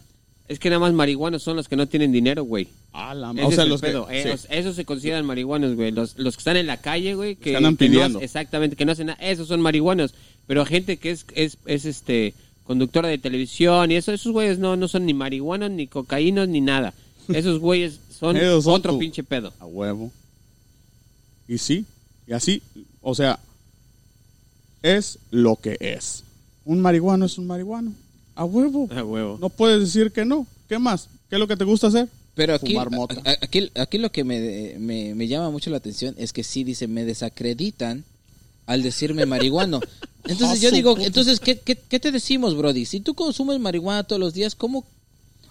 Es 0.49 0.59
que 0.61 0.71
nada 0.71 0.79
más 0.81 0.93
marihuanos 0.93 1.43
son 1.43 1.57
los 1.57 1.67
que 1.69 1.75
no 1.77 1.89
tienen 1.89 2.13
dinero, 2.13 2.45
güey. 2.45 2.69
Ah, 2.93 3.15
la 3.15 3.33
Ese 3.33 3.43
O 3.45 3.51
sea, 3.51 3.59
es 3.59 3.59
el 3.65 3.69
los 3.69 3.81
que. 3.81 3.87
pedo. 3.89 4.09
Eh, 4.11 4.23
sí. 4.23 4.29
os- 4.31 4.47
Esos 4.49 4.77
se 4.77 4.85
consideran 4.85 5.27
marihuanos, 5.27 5.75
güey. 5.75 5.91
Los, 5.91 6.17
los 6.19 6.37
que 6.37 6.41
están 6.41 6.57
en 6.57 6.67
la 6.69 6.81
calle, 6.81 7.15
güey. 7.15 7.35
Que, 7.35 7.51
Que 7.51 7.57
andan 7.57 7.77
que 7.77 7.89
no 7.89 8.21
exactamente, 8.21 8.77
que 8.77 8.85
no 8.85 8.93
hacen 8.93 9.09
nada. 9.09 9.19
Esos 9.21 9.49
son 9.49 9.61
marihuanos. 9.61 10.15
Pero 10.47 10.65
gente 10.65 10.97
que 10.99 11.11
es, 11.11 11.27
es, 11.35 11.59
es 11.67 11.85
este 11.85 12.35
conductora 12.63 13.09
de 13.09 13.19
televisión 13.19 13.91
y 13.91 13.97
eso, 13.97 14.13
esos 14.13 14.33
güeyes 14.33 14.59
no, 14.59 14.77
no 14.77 14.89
son 14.89 15.05
ni 15.05 15.15
marihuanos, 15.15 15.71
ni 15.71 15.89
cocaínos, 15.89 16.49
ni 16.49 16.61
nada. 16.61 16.95
Esos 17.29 17.59
güeyes 17.59 17.99
son 18.17 18.37
otro 18.67 18.93
tu- 18.93 18.99
pinche 19.01 19.25
pedo. 19.25 19.53
A 19.59 19.67
huevo. 19.67 20.11
Y 21.49 21.59
sí, 21.59 21.85
y 22.27 22.33
así, 22.33 22.63
o 23.01 23.15
sea, 23.15 23.39
es 24.83 25.19
lo 25.31 25.57
que 25.57 25.77
es. 25.81 26.23
Un 26.65 26.81
marihuano 26.81 27.27
es 27.27 27.39
un 27.39 27.47
marihuano. 27.47 27.93
A 28.35 28.45
huevo. 28.45 28.89
A 28.91 29.03
huevo. 29.05 29.39
No 29.41 29.49
puedes 29.49 29.81
decir 29.81 30.13
que 30.13 30.25
no. 30.25 30.47
¿Qué 30.69 30.79
más? 30.79 31.09
¿Qué 31.31 31.37
es 31.37 31.41
lo 31.41 31.47
que 31.47 31.57
te 31.57 31.65
gusta 31.65 31.87
hacer? 31.87 32.09
Pero 32.35 32.55
aquí, 32.55 32.73
Fumar 32.73 32.91
mota. 32.91 33.23
aquí, 33.41 33.71
aquí 33.75 33.99
lo 33.99 34.13
que 34.13 34.25
me, 34.25 34.75
me, 34.79 35.15
me 35.15 35.27
llama 35.29 35.51
mucho 35.51 35.71
la 35.71 35.79
atención 35.79 36.15
es 36.19 36.33
que 36.33 36.45
sí 36.45 36.65
dice, 36.65 36.87
me 36.87 37.05
desacreditan 37.05 38.05
al 38.67 38.83
decirme 38.83 39.25
marihuano. 39.25 39.81
Entonces 40.25 40.59
Ah, 40.59 40.63
yo 40.63 40.71
digo, 40.73 40.99
entonces, 40.99 41.39
¿qué, 41.39 41.61
qué, 41.61 41.77
qué 41.77 42.01
te 42.01 42.11
decimos, 42.11 42.57
Brody? 42.57 42.85
Si 42.85 42.99
tú 42.99 43.15
consumes 43.15 43.61
marihuana 43.61 44.03
todos 44.03 44.19
los 44.19 44.35
días, 44.35 44.57
¿cómo? 44.57 44.85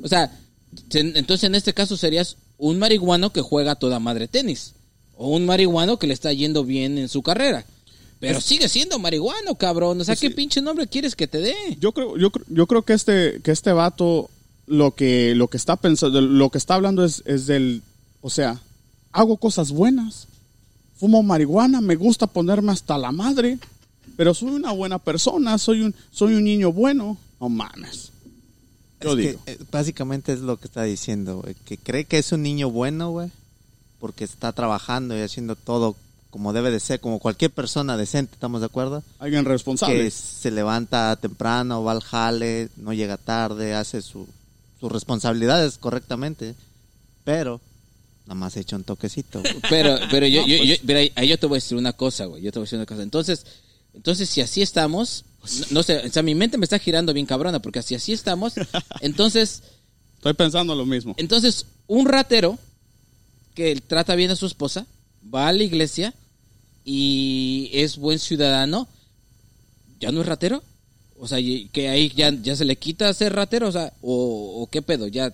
O 0.04 0.08
sea, 0.10 0.38
entonces 0.92 1.46
en 1.46 1.56
este 1.56 1.74
caso 1.74 1.96
serías 1.96 2.36
un 2.58 2.78
marihuano 2.78 3.32
que 3.32 3.40
juega 3.40 3.72
a 3.72 3.76
toda 3.76 4.00
madre 4.00 4.28
tenis. 4.28 4.74
O 5.18 5.30
un 5.36 5.46
marihuano 5.46 5.98
que 5.98 6.08
le 6.08 6.14
está 6.14 6.32
yendo 6.34 6.64
bien 6.64 6.98
en 6.98 7.08
su 7.10 7.22
carrera. 7.22 7.66
Pero 8.20 8.42
sigue 8.42 8.68
siendo 8.70 8.98
marihuano, 9.00 9.56
cabrón. 9.56 10.02
O 10.02 10.04
sea, 10.04 10.14
Pues 10.14 10.22
¿qué 10.22 10.28
sí. 10.30 10.34
pinche 10.34 10.62
nombre 10.62 10.88
quieres 10.88 11.16
que 11.16 11.28
te 11.28 11.40
dé? 11.40 11.56
Yo 11.80 11.92
creo, 11.92 12.18
yo, 12.18 12.32
creo- 12.32 12.46
yo 12.50 12.66
creo 12.68 12.82
que 12.82 12.94
este, 12.94 13.40
que 13.44 13.52
este 13.52 13.72
vato 13.72 14.30
lo 14.68 14.96
que, 14.96 15.36
lo 15.36 15.48
que 15.48 15.58
está 15.58 15.76
pensando, 15.76 16.22
lo 16.22 16.50
que 16.50 16.58
está 16.58 16.76
hablando 16.76 17.04
es, 17.06 17.22
es 17.26 17.46
del, 17.46 17.84
o 18.22 18.30
sea, 18.30 18.60
hago 19.12 19.38
cosas 19.38 19.72
buenas, 19.72 20.28
fumo 20.96 21.22
marihuana, 21.24 21.82
me 21.82 21.96
gusta 21.96 22.26
ponerme 22.26 22.72
hasta 22.72 22.98
la 22.98 23.12
madre, 23.12 23.60
pero 24.18 24.34
soy 24.34 24.50
una 24.52 24.72
buena 24.72 24.98
persona, 24.98 25.58
soy 25.60 25.82
un, 25.82 25.94
soy 26.12 26.34
un 26.36 26.44
niño 26.46 26.72
bueno. 26.72 27.18
No 27.40 27.50
mames. 27.50 28.12
Yo 29.02 29.12
Es 29.12 29.18
digo. 29.18 29.40
eh, 29.46 29.60
básicamente 29.72 30.34
es 30.34 30.40
lo 30.40 30.58
que 30.58 30.66
está 30.68 30.84
diciendo, 30.84 31.42
güey. 31.42 31.54
Que 31.66 31.78
cree 31.78 32.06
que 32.06 32.18
es 32.18 32.32
un 32.32 32.42
niño 32.42 32.72
bueno, 32.72 33.12
güey. 33.12 33.30
Porque 34.00 34.24
está 34.24 34.52
trabajando 34.52 35.18
y 35.18 35.22
haciendo 35.22 35.56
todo 35.56 35.96
como 36.30 36.52
debe 36.52 36.70
de 36.70 36.82
ser, 36.82 37.00
como 37.00 37.20
cualquier 37.20 37.52
persona 37.52 37.96
decente, 37.96 38.34
¿estamos 38.34 38.60
de 38.60 38.66
acuerdo? 38.66 39.04
Alguien 39.20 39.46
responsable. 39.46 40.04
Que 40.04 40.12
se 40.12 40.52
levanta 40.52 41.16
temprano, 41.16 41.84
va 41.84 41.94
al 41.94 42.02
jale, 42.02 42.68
no 42.76 42.92
llega 42.92 43.16
tarde, 43.18 43.74
hace 43.74 44.02
su, 44.02 44.28
sus 44.80 44.92
responsabilidades 44.92 45.78
correctamente. 45.78 46.54
Pero 47.24 47.62
nada 48.26 48.36
más 48.36 48.58
echa 48.58 48.76
un 48.76 48.84
toquecito. 48.84 49.40
güey. 49.40 49.54
Pero, 49.70 49.98
pero 50.12 50.28
yo, 50.28 50.46
yo, 50.46 50.62
yo- 50.64 50.76
pero 50.86 51.00
ahí, 51.00 51.12
ahí 51.16 51.28
yo 51.30 51.40
te 51.40 51.46
voy 51.48 51.56
a 51.56 51.62
decir 51.62 51.78
una 51.78 51.94
cosa, 51.94 52.26
güey. 52.26 52.42
Yo 52.44 52.52
te 52.52 52.60
voy 52.60 52.64
a 52.64 52.66
decir 52.66 52.80
una 52.80 52.86
cosa. 52.86 53.02
Entonces, 53.04 53.46
entonces 53.94 54.30
si 54.30 54.42
así 54.42 54.62
estamos, 54.62 55.24
no, 55.60 55.66
no 55.72 55.84
sé, 55.84 56.00
o 56.06 56.10
sea, 56.12 56.22
mi 56.22 56.36
mente 56.36 56.58
me 56.58 56.66
está 56.66 56.80
girando 56.80 57.14
bien 57.14 57.26
cabrona, 57.26 57.62
porque 57.62 57.80
así 57.80 57.96
así 57.96 58.12
estamos. 58.12 58.54
Entonces, 59.00 59.64
Estoy 60.18 60.34
pensando 60.34 60.74
lo 60.76 60.86
mismo. 60.86 61.14
entonces, 61.18 61.66
un 61.88 62.08
ratero 62.08 62.58
que 63.56 63.76
trata 63.78 64.16
bien 64.16 64.30
a 64.32 64.36
su 64.36 64.46
esposa, 64.46 64.86
va 65.34 65.48
a 65.48 65.54
la 65.54 65.64
iglesia 65.64 66.14
y 66.84 67.70
es 67.74 67.98
buen 67.98 68.20
ciudadano, 68.20 68.88
¿ya 70.00 70.12
no 70.12 70.22
es 70.22 70.28
ratero? 70.28 70.62
O 71.18 71.28
sea, 71.28 71.40
que 71.72 71.90
ahí 71.90 72.12
ya, 72.16 72.32
ya 72.32 72.56
se 72.56 72.66
le 72.66 72.76
quita 72.76 73.12
ser 73.14 73.34
ratero, 73.34 73.70
o 73.70 73.72
sea, 73.72 73.94
o, 74.02 74.62
o 74.62 74.68
qué 74.68 74.82
pedo, 74.82 75.08
ya, 75.08 75.34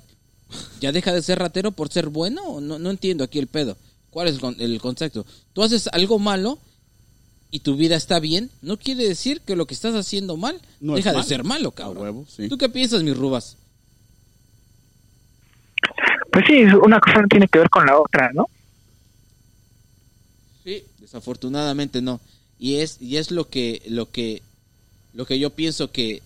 ya 0.79 0.91
deja 0.91 1.11
de 1.13 1.21
ser 1.21 1.39
ratero 1.39 1.71
por 1.71 1.89
ser 1.91 2.09
bueno, 2.09 2.43
o 2.43 2.61
no, 2.61 2.77
no 2.79 2.89
entiendo 2.91 3.23
aquí 3.23 3.39
el 3.39 3.47
pedo. 3.47 3.75
¿Cuál 4.11 4.27
es 4.27 4.35
el 4.35 4.41
con- 4.41 4.55
el 4.61 4.79
concepto? 4.79 5.25
Tú 5.53 5.63
haces 5.63 5.87
algo 5.91 6.19
malo 6.19 6.59
y 7.49 7.59
tu 7.59 7.75
vida 7.75 7.95
está 7.95 8.19
bien, 8.19 8.49
no 8.61 8.77
quiere 8.77 9.07
decir 9.07 9.41
que 9.41 9.55
lo 9.55 9.65
que 9.65 9.73
estás 9.73 9.95
haciendo 9.95 10.37
mal 10.37 10.61
No 10.79 10.95
deja 10.95 11.11
de 11.13 11.23
ser 11.23 11.43
malo, 11.43 11.71
cabrón. 11.71 12.03
huevo, 12.03 12.25
sí. 12.33 12.47
¿Tú 12.47 12.57
qué 12.57 12.69
piensas, 12.69 13.03
mis 13.03 13.17
rubas? 13.17 13.57
Pues 16.31 16.45
sí, 16.47 16.63
una 16.63 16.99
cosa 16.99 17.21
no 17.21 17.27
tiene 17.27 17.47
que 17.47 17.59
ver 17.59 17.69
con 17.69 17.85
la 17.85 17.99
otra, 17.99 18.31
¿no? 18.33 18.47
Sí, 20.63 20.83
desafortunadamente 20.99 22.01
no. 22.01 22.19
Y 22.59 22.75
es 22.75 23.01
y 23.01 23.17
es 23.17 23.31
lo 23.31 23.49
que 23.49 23.81
lo 23.87 24.11
que 24.11 24.41
lo 25.13 25.25
que 25.25 25.39
yo 25.39 25.49
pienso 25.49 25.91
que 25.91 26.21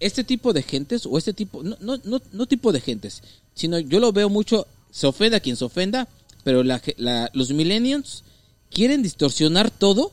este 0.00 0.24
tipo 0.24 0.52
de 0.52 0.62
gentes 0.62 1.06
o 1.06 1.16
este 1.18 1.32
tipo 1.32 1.62
no 1.62 1.76
no 1.80 2.20
no, 2.32 2.46
tipo 2.46 2.72
de 2.72 2.80
gentes, 2.80 3.22
sino 3.54 3.78
yo 3.78 4.00
lo 4.00 4.12
veo 4.12 4.28
mucho 4.28 4.66
se 4.90 5.06
ofenda 5.06 5.40
quien 5.40 5.56
se 5.56 5.64
ofenda, 5.64 6.08
pero 6.44 6.62
la, 6.62 6.80
la- 6.96 7.30
los 7.34 7.50
millennials 7.50 8.22
quieren 8.70 9.02
distorsionar 9.02 9.70
todo 9.70 10.12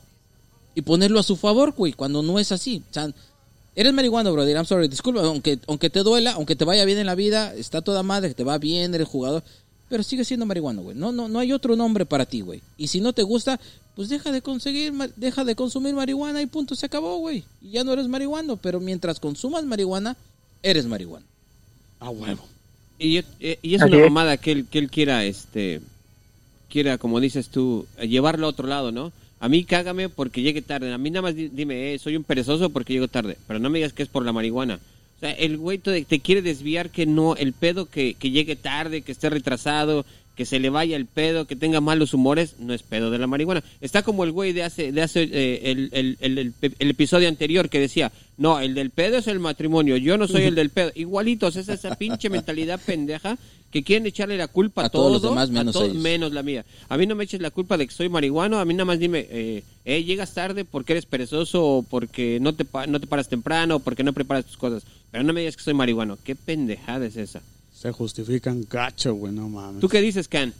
y 0.74 0.82
ponerlo 0.82 1.20
a 1.20 1.24
su 1.24 1.36
favor, 1.36 1.72
güey, 1.72 1.92
cuando 1.92 2.22
no 2.22 2.38
es 2.38 2.50
así. 2.52 2.82
O 2.90 2.94
sea, 2.94 3.12
eres 3.74 3.92
marihuano, 3.92 4.32
brother, 4.32 4.56
I'm 4.56 4.66
sorry, 4.66 4.88
disculpa, 4.88 5.22
aunque, 5.22 5.58
aunque 5.66 5.90
te 5.90 6.00
duela, 6.00 6.32
aunque 6.32 6.56
te 6.56 6.64
vaya 6.64 6.84
bien 6.84 6.98
en 6.98 7.06
la 7.06 7.14
vida, 7.14 7.54
está 7.54 7.82
toda 7.82 8.02
madre, 8.02 8.34
te 8.34 8.44
va 8.44 8.58
bien, 8.58 8.94
eres 8.94 9.08
jugador, 9.08 9.42
pero 9.88 10.02
sigue 10.02 10.24
siendo 10.24 10.46
marihuano, 10.46 10.82
güey. 10.82 10.96
No, 10.96 11.12
no, 11.12 11.28
no 11.28 11.38
hay 11.38 11.52
otro 11.52 11.76
nombre 11.76 12.06
para 12.06 12.26
ti, 12.26 12.40
güey. 12.40 12.62
Y 12.76 12.88
si 12.88 13.00
no 13.00 13.12
te 13.12 13.22
gusta, 13.22 13.60
pues 13.94 14.08
deja 14.08 14.32
de 14.32 14.42
conseguir, 14.42 14.92
deja 15.16 15.44
de 15.44 15.54
consumir 15.54 15.94
marihuana 15.94 16.40
y 16.40 16.46
punto, 16.46 16.74
se 16.74 16.86
acabó, 16.86 17.18
güey. 17.18 17.44
Y 17.60 17.70
ya 17.70 17.84
no 17.84 17.92
eres 17.92 18.08
marihuano, 18.08 18.56
pero 18.56 18.80
mientras 18.80 19.20
consumas 19.20 19.64
marihuana, 19.64 20.16
eres 20.62 20.86
marihuano. 20.86 21.26
A 22.00 22.10
huevo. 22.10 22.44
Y, 22.98 23.18
y 23.40 23.74
es 23.74 23.82
una 23.82 23.98
mamada 23.98 24.36
que 24.36 24.52
él, 24.52 24.66
que 24.66 24.78
él 24.78 24.90
quiera, 24.90 25.24
este, 25.24 25.80
quiera, 26.70 26.98
como 26.98 27.20
dices 27.20 27.48
tú, 27.48 27.86
llevarlo 28.00 28.46
a 28.46 28.50
otro 28.50 28.66
lado, 28.66 28.92
¿no? 28.92 29.12
A 29.42 29.48
mí 29.48 29.64
cágame 29.64 30.08
porque 30.08 30.40
llegue 30.40 30.62
tarde. 30.62 30.92
A 30.92 30.98
mí 30.98 31.10
nada 31.10 31.22
más 31.22 31.34
di- 31.34 31.48
dime, 31.48 31.94
eh, 31.94 31.98
soy 31.98 32.14
un 32.16 32.22
perezoso 32.22 32.70
porque 32.70 32.92
llego 32.92 33.08
tarde. 33.08 33.36
Pero 33.48 33.58
no 33.58 33.70
me 33.70 33.78
digas 33.80 33.92
que 33.92 34.04
es 34.04 34.08
por 34.08 34.24
la 34.24 34.32
marihuana. 34.32 34.78
O 35.16 35.20
sea, 35.20 35.32
el 35.32 35.56
güey 35.56 35.78
te, 35.78 36.04
te 36.04 36.20
quiere 36.20 36.42
desviar 36.42 36.90
que 36.90 37.06
no, 37.06 37.34
el 37.34 37.52
pedo 37.52 37.86
que, 37.86 38.14
que 38.14 38.30
llegue 38.30 38.54
tarde, 38.54 39.02
que 39.02 39.10
esté 39.10 39.30
retrasado, 39.30 40.06
que 40.34 40.46
se 40.46 40.58
le 40.58 40.70
vaya 40.70 40.96
el 40.96 41.06
pedo, 41.06 41.46
que 41.46 41.56
tenga 41.56 41.80
malos 41.80 42.14
humores, 42.14 42.56
no 42.58 42.72
es 42.72 42.82
pedo 42.82 43.10
de 43.10 43.18
la 43.18 43.26
marihuana. 43.26 43.62
Está 43.80 44.02
como 44.02 44.24
el 44.24 44.32
güey 44.32 44.52
de 44.52 44.62
hace, 44.62 44.92
de 44.92 45.02
hace 45.02 45.28
eh, 45.30 45.70
el, 45.70 45.90
el, 45.92 46.54
el, 46.60 46.90
episodio 46.90 47.28
anterior 47.28 47.68
que 47.68 47.80
decía, 47.80 48.12
no, 48.38 48.60
el 48.60 48.74
del 48.74 48.90
pedo 48.90 49.18
es 49.18 49.26
el 49.26 49.40
matrimonio, 49.40 49.96
yo 49.98 50.16
no 50.16 50.26
soy 50.26 50.44
el 50.44 50.54
del 50.54 50.70
pedo. 50.70 50.90
Igualitos, 50.94 51.56
es 51.56 51.68
esa 51.68 51.94
pinche 51.96 52.30
mentalidad 52.30 52.80
pendeja 52.86 53.36
que 53.70 53.82
quieren 53.82 54.06
echarle 54.06 54.36
la 54.36 54.48
culpa 54.48 54.82
a, 54.82 54.86
A 54.86 54.90
todos 54.90 55.12
los 55.12 55.22
demás 55.22 55.50
menos 55.50 55.74
a 55.74 55.78
todos 55.78 55.94
menos 55.94 56.32
la 56.32 56.42
mía. 56.42 56.64
A 56.88 56.96
mí 56.96 57.06
no 57.06 57.14
me 57.14 57.24
eches 57.24 57.40
la 57.40 57.50
culpa 57.50 57.76
de 57.76 57.86
que 57.86 57.92
soy 57.92 58.08
marihuano, 58.08 58.58
a 58.58 58.64
mí 58.64 58.74
nada 58.74 58.84
más 58.84 58.98
dime, 58.98 59.26
eh, 59.30 59.64
eh, 59.84 60.04
llegas 60.04 60.34
tarde 60.34 60.64
porque 60.64 60.92
eres 60.92 61.06
perezoso 61.06 61.64
o 61.64 61.82
porque 61.82 62.38
no 62.40 62.54
te, 62.54 62.66
no 62.88 63.00
te 63.00 63.06
paras 63.06 63.28
temprano 63.28 63.76
o 63.76 63.80
porque 63.80 64.04
no 64.04 64.12
preparas 64.12 64.46
tus 64.46 64.56
cosas. 64.56 64.84
Pero 65.10 65.24
no 65.24 65.32
me 65.32 65.40
digas 65.40 65.56
que 65.56 65.62
soy 65.62 65.74
marihuano. 65.74 66.18
¿Qué 66.22 66.34
pendejada 66.36 67.06
es 67.06 67.16
esa? 67.16 67.42
Se 67.82 67.90
justifican 67.90 68.64
gacho, 68.70 69.12
güey, 69.14 69.32
no 69.32 69.48
mames. 69.48 69.80
¿Tú 69.80 69.88
qué 69.88 70.00
dices, 70.00 70.28
Can? 70.28 70.54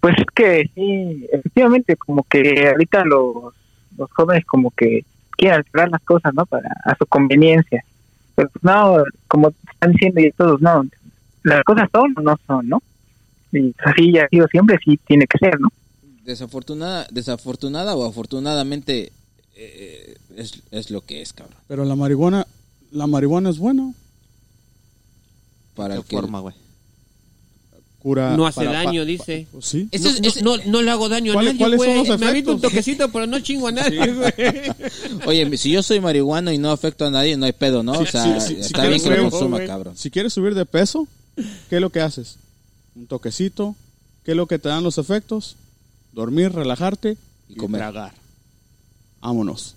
Pues 0.00 0.16
es 0.18 0.26
que 0.34 0.68
sí, 0.74 1.28
efectivamente, 1.32 1.94
como 1.94 2.24
que 2.24 2.68
ahorita 2.68 3.04
los, 3.04 3.54
los 3.96 4.10
jóvenes 4.10 4.44
como 4.44 4.72
que 4.72 5.04
quieren 5.36 5.58
alterar 5.58 5.88
las 5.88 6.02
cosas, 6.02 6.34
¿no? 6.34 6.46
Para 6.46 6.68
a 6.84 6.96
su 6.96 7.06
conveniencia. 7.06 7.84
Pero 8.34 8.48
pues 8.48 8.64
no, 8.64 9.04
como 9.28 9.54
están 9.72 9.92
diciendo 9.92 10.20
y 10.20 10.32
todos, 10.32 10.60
no, 10.60 10.84
las 11.44 11.62
cosas 11.62 11.88
son 11.92 12.12
o 12.16 12.22
no 12.22 12.36
son, 12.48 12.68
¿no? 12.68 12.82
Y 13.52 13.72
así 13.84 14.12
ya 14.12 14.24
ha 14.24 14.28
sido 14.30 14.48
siempre, 14.48 14.80
sí 14.84 14.98
tiene 15.06 15.28
que 15.28 15.38
ser, 15.38 15.60
¿no? 15.60 15.68
Desafortunada, 16.24 17.06
desafortunada 17.12 17.94
o 17.94 18.04
afortunadamente 18.04 19.12
eh, 19.54 20.16
es, 20.34 20.60
es 20.72 20.90
lo 20.90 21.02
que 21.02 21.22
es, 21.22 21.32
cabrón. 21.32 21.56
Pero 21.68 21.84
la 21.84 21.94
marihuana, 21.94 22.48
la 22.90 23.06
marihuana 23.06 23.50
es 23.50 23.58
buena. 23.58 23.92
Para 25.74 25.96
¿Qué 25.96 26.02
que- 26.04 26.16
forma, 26.16 26.40
güey? 26.40 26.54
Cura. 28.00 28.34
No 28.34 28.46
hace 28.46 28.64
para- 28.64 28.72
daño, 28.84 29.02
pa- 29.02 29.06
dice. 29.06 29.46
pa- 29.52 29.58
sí. 29.60 29.82
No, 29.84 29.88
es- 29.92 30.20
no- 30.22 30.28
ese- 30.28 30.42
no, 30.42 30.56
no 30.66 30.80
le 30.82 30.90
hago 30.90 31.08
daño 31.10 31.32
a 31.32 31.34
¿Cuáles- 31.34 31.52
nadie, 31.52 31.58
cuáles 31.76 31.80
son 31.96 32.06
güey. 32.06 32.18
Me 32.18 32.26
aviento 32.28 32.52
un 32.54 32.60
toquecito, 32.60 33.12
pero 33.12 33.26
no 33.26 33.40
chingo 33.40 33.68
a 33.68 33.72
nadie. 33.72 34.00
Oye, 35.26 35.56
si 35.58 35.70
yo 35.70 35.82
soy 35.82 36.00
marihuano 36.00 36.50
y 36.50 36.56
no 36.56 36.70
afecto 36.70 37.04
a 37.04 37.10
nadie, 37.10 37.36
no 37.36 37.44
hay 37.44 37.52
pedo, 37.52 37.82
¿no? 37.82 37.94
Sí, 37.96 38.02
o 38.02 38.06
sea, 38.06 38.24
sí, 38.40 38.40
sí, 38.40 38.54
sí, 38.54 38.60
está 38.62 38.86
bien 38.86 39.00
quieres 39.00 39.18
que 39.18 39.22
lo 39.24 39.30
consuma, 39.30 39.64
cabrón. 39.66 39.96
Si 39.98 40.10
quieres 40.10 40.32
subir 40.32 40.54
de 40.54 40.64
peso, 40.64 41.06
¿qué 41.68 41.76
es 41.76 41.80
lo 41.82 41.90
que 41.90 42.00
haces? 42.00 42.36
Un 42.96 43.06
toquecito. 43.06 43.76
¿Qué 44.24 44.30
es 44.32 44.36
lo 44.36 44.46
que 44.46 44.58
te 44.58 44.68
dan 44.70 44.82
los 44.82 44.96
efectos? 44.98 45.56
Dormir, 46.12 46.52
relajarte 46.52 47.16
Y 47.48 47.52
y, 47.52 47.56
comer. 47.56 47.80
tragar. 47.82 48.12
Vámonos. 49.20 49.76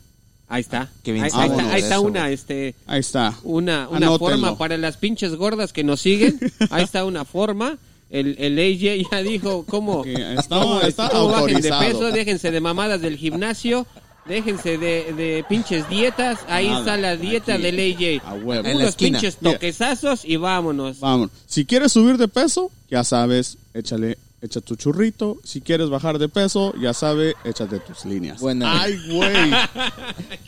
Ahí 0.50 0.62
está. 0.62 0.90
Qué 1.04 1.12
bien 1.14 1.26
ahí, 1.26 1.32
ahí 1.34 1.50
está, 1.50 1.72
ahí 1.74 1.82
está 1.82 2.00
una, 2.00 2.30
este, 2.30 2.76
Ahí 2.86 3.00
está. 3.00 3.34
una, 3.44 3.88
una 3.90 3.98
Anótenlo. 4.08 4.18
forma 4.20 4.58
para 4.58 4.78
las 4.78 4.98
pinches 4.98 5.36
gordas 5.36 5.74
que 5.74 5.84
nos 5.84 6.02
siguen. 6.02 6.40
Ahí 6.70 6.84
está 6.84 7.06
una 7.06 7.26
forma. 7.26 7.78
El, 8.10 8.36
el 8.38 8.60
AJ 8.60 9.10
ya 9.12 9.24
dijo 9.24 9.66
cómo, 9.68 10.04
Que 10.04 10.14
está- 10.36 10.60
cómo, 10.60 10.82
está 10.82 11.10
cómo 11.10 11.30
bajen 11.30 11.62
de 11.62 11.70
peso, 11.72 12.12
déjense 12.12 12.52
de 12.52 12.62
mamadas 12.62 13.02
del 13.02 13.18
gimnasio, 13.18 13.88
déjense 14.28 14.78
de, 14.78 15.14
de 15.14 15.44
pinches 15.50 15.90
dietas. 15.90 16.38
Ahí 16.48 16.68
Nada, 16.68 16.80
está 16.80 16.98
la 16.98 17.18
dieta 17.18 17.56
aquí, 17.56 17.64
del 17.64 17.80
AJ. 18.20 18.22
a 18.28 18.34
huevo. 18.36 18.68
En 18.68 18.78
Unos 18.78 18.96
pinches 18.96 19.38
toquezazos 19.38 20.26
y 20.26 20.36
vámonos. 20.36 21.00
Vamos. 21.00 21.32
Si 21.48 21.66
quieres 21.66 21.92
subir 21.94 22.18
de 22.20 22.28
peso, 22.28 22.70
ya 22.92 23.04
sabes, 23.04 23.58
échale, 23.74 24.20
echa 24.44 24.62
tu 24.62 24.76
churrito. 24.76 25.40
Si 25.44 25.62
quieres 25.62 25.90
bajar 25.90 26.20
de 26.20 26.28
peso, 26.30 26.74
ya 26.80 26.94
sabes, 26.94 27.34
échate 27.46 27.80
tus 27.80 28.06
líneas. 28.06 28.40
Bueno. 28.42 28.66
Ay, 28.68 29.00
güey. 29.10 29.52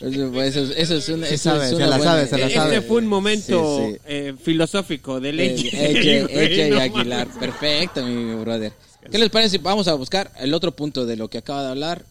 Eso, 0.00 0.42
eso- 0.42 0.72
eso 0.74 0.94
es 0.96 1.08
una, 1.08 1.26
Sí 1.26 1.34
eso 1.34 1.50
sabe, 1.50 1.64
es 1.64 1.70
se 1.70 1.78
la 1.78 1.96
buena- 1.96 2.04
sabe, 2.04 2.26
se 2.26 2.38
la 2.38 2.46
Este 2.46 2.58
sabe. 2.58 2.80
fue 2.82 2.98
un 2.98 3.06
momento 3.08 3.78
Sí, 3.78 3.92
sí. 3.94 3.98
eh, 4.06 4.34
filosófico 4.40 5.18
del 5.20 5.40
Eh. 5.40 5.54
AJ, 5.56 6.32
güey, 6.32 6.60
AJ 6.60 6.70
no 6.70 6.80
Aguilar, 6.80 7.28
perfecto, 7.40 8.04
mi 8.06 8.34
brother. 8.34 8.72
¿Qué 9.10 9.18
les 9.18 9.30
parece 9.30 9.58
vamos 9.58 9.88
a 9.88 9.94
buscar 9.94 10.30
el 10.38 10.52
otro 10.52 10.72
punto 10.76 11.06
de 11.06 11.16
lo 11.16 11.28
que 11.28 11.38
acaba 11.38 11.62
de 11.62 11.68
hablar? 11.70 12.04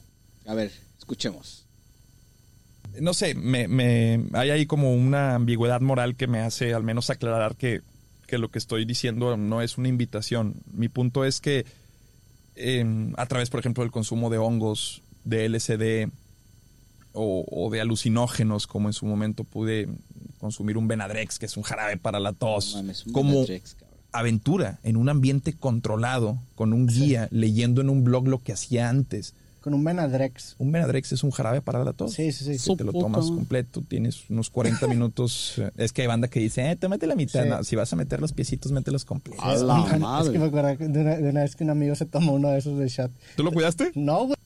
A 0.47 0.53
ver, 0.53 0.71
escuchemos. 0.97 1.65
no 2.99 3.13
sé, 3.13 3.35
me, 3.35 3.67
me- 3.67 4.23
hay 4.33 4.49
ahí 4.51 4.65
como 4.65 4.93
una 4.95 5.35
ambigüedad 5.35 5.81
moral 5.81 6.15
que 6.15 6.27
me 6.27 6.39
hace 6.39 6.73
al 6.73 6.83
menos 6.83 7.09
aclarar 7.09 7.55
que, 7.57 7.81
que 8.25 8.37
lo 8.37 8.49
que 8.49 8.59
estoy 8.59 8.85
diciendo 8.85 9.37
no 9.37 9.61
es 9.61 9.77
una 9.77 9.87
invitación. 9.87 10.55
Mi 10.73 10.89
punto 10.89 11.25
es 11.25 11.39
que 11.41 11.65
eh, 12.55 13.11
a 13.17 13.25
través, 13.25 13.49
por 13.49 13.59
ejemplo, 13.59 13.83
del 13.83 13.91
consumo 13.91 14.29
de 14.29 14.37
hongos, 14.37 15.01
de 15.23 15.49
LSD 15.49 16.11
o, 17.13 17.45
o 17.49 17.69
de 17.69 17.81
alucinógenos, 17.81 18.67
como 18.67 18.89
en 18.89 18.93
su 18.93 19.05
momento 19.05 19.43
pude 19.43 19.87
consumir 20.39 20.77
un 20.77 20.87
Benadrex, 20.87 21.39
que 21.39 21.45
es 21.45 21.57
un 21.57 21.63
jarabe 21.63 21.97
para 21.97 22.19
la 22.19 22.33
tos, 22.33 22.75
No 22.75 22.83
mames, 22.83 23.05
un 23.05 23.13
como 23.13 23.45
aventura 24.11 24.79
en 24.83 24.95
un 24.95 25.09
ambiente 25.09 25.53
controlado, 25.53 26.39
con 26.55 26.71
un 26.71 26.87
guía, 26.87 27.27
leyendo 27.31 27.81
en 27.81 27.89
un 27.89 28.03
blog 28.03 28.27
lo 28.27 28.41
que 28.41 28.53
hacía 28.53 28.89
antes. 28.89 29.33
Con 29.65 29.73
un 29.73 29.83
Benadrex. 29.83 30.55
Un 30.59 30.71
Benadrex 30.71 31.11
es 31.13 31.23
un 31.23 31.31
jarabe 31.31 31.59
para 31.59 31.83
la 31.83 31.91
tos. 31.91 32.13
Sí, 32.13 32.31
sí, 32.31 32.45
sí. 32.45 32.59
Su 32.59 32.77
te 32.77 32.83
lo 32.83 32.93
tomas 32.93 33.25
completo, 33.25 33.81
tienes 33.81 34.29
unos 34.29 34.51
40 34.51 34.85
minutos. 34.87 35.59
Es 35.75 35.91
que 35.91 36.03
hay 36.03 36.07
banda 36.07 36.27
que 36.27 36.39
dice, 36.39 36.69
eh, 36.69 36.75
tómate 36.75 37.07
la 37.07 37.15
mitad. 37.15 37.41
Sí. 37.41 37.49
No, 37.49 37.63
si 37.63 37.75
vas 37.75 37.91
a 37.91 37.95
meter 37.95 38.21
los 38.21 38.31
piecitos, 38.31 38.71
mételos 38.71 39.05
completos. 39.05 39.43
A 39.43 39.55
la 39.55 39.87
Es 39.91 39.99
madre. 39.99 40.33
que 40.33 40.37
me 40.37 40.45
acuerdo 40.45 40.75
de 40.87 41.01
una, 41.01 41.15
de 41.17 41.29
una 41.29 41.41
vez 41.41 41.55
que 41.55 41.63
un 41.63 41.71
amigo 41.71 41.95
se 41.95 42.05
tomó 42.05 42.33
uno 42.33 42.49
de 42.49 42.59
esos 42.59 42.77
de 42.77 42.87
shot. 42.87 43.09
¿Tú 43.35 43.43
lo 43.43 43.51
cuidaste? 43.51 43.91
No, 43.95 44.25
güey. 44.27 44.37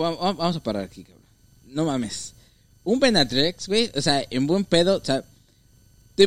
Va- 0.00 0.10
va- 0.16 0.32
Vamos 0.32 0.56
a 0.56 0.62
parar 0.62 0.84
aquí, 0.84 1.04
cabrón. 1.04 1.22
No 1.66 1.84
mames. 1.84 2.32
Un 2.84 3.00
Benadrex, 3.00 3.68
güey, 3.68 3.90
o 3.94 4.00
sea, 4.00 4.24
en 4.30 4.46
buen 4.46 4.64
pedo, 4.64 4.96
o 4.96 5.04
sea, 5.04 5.22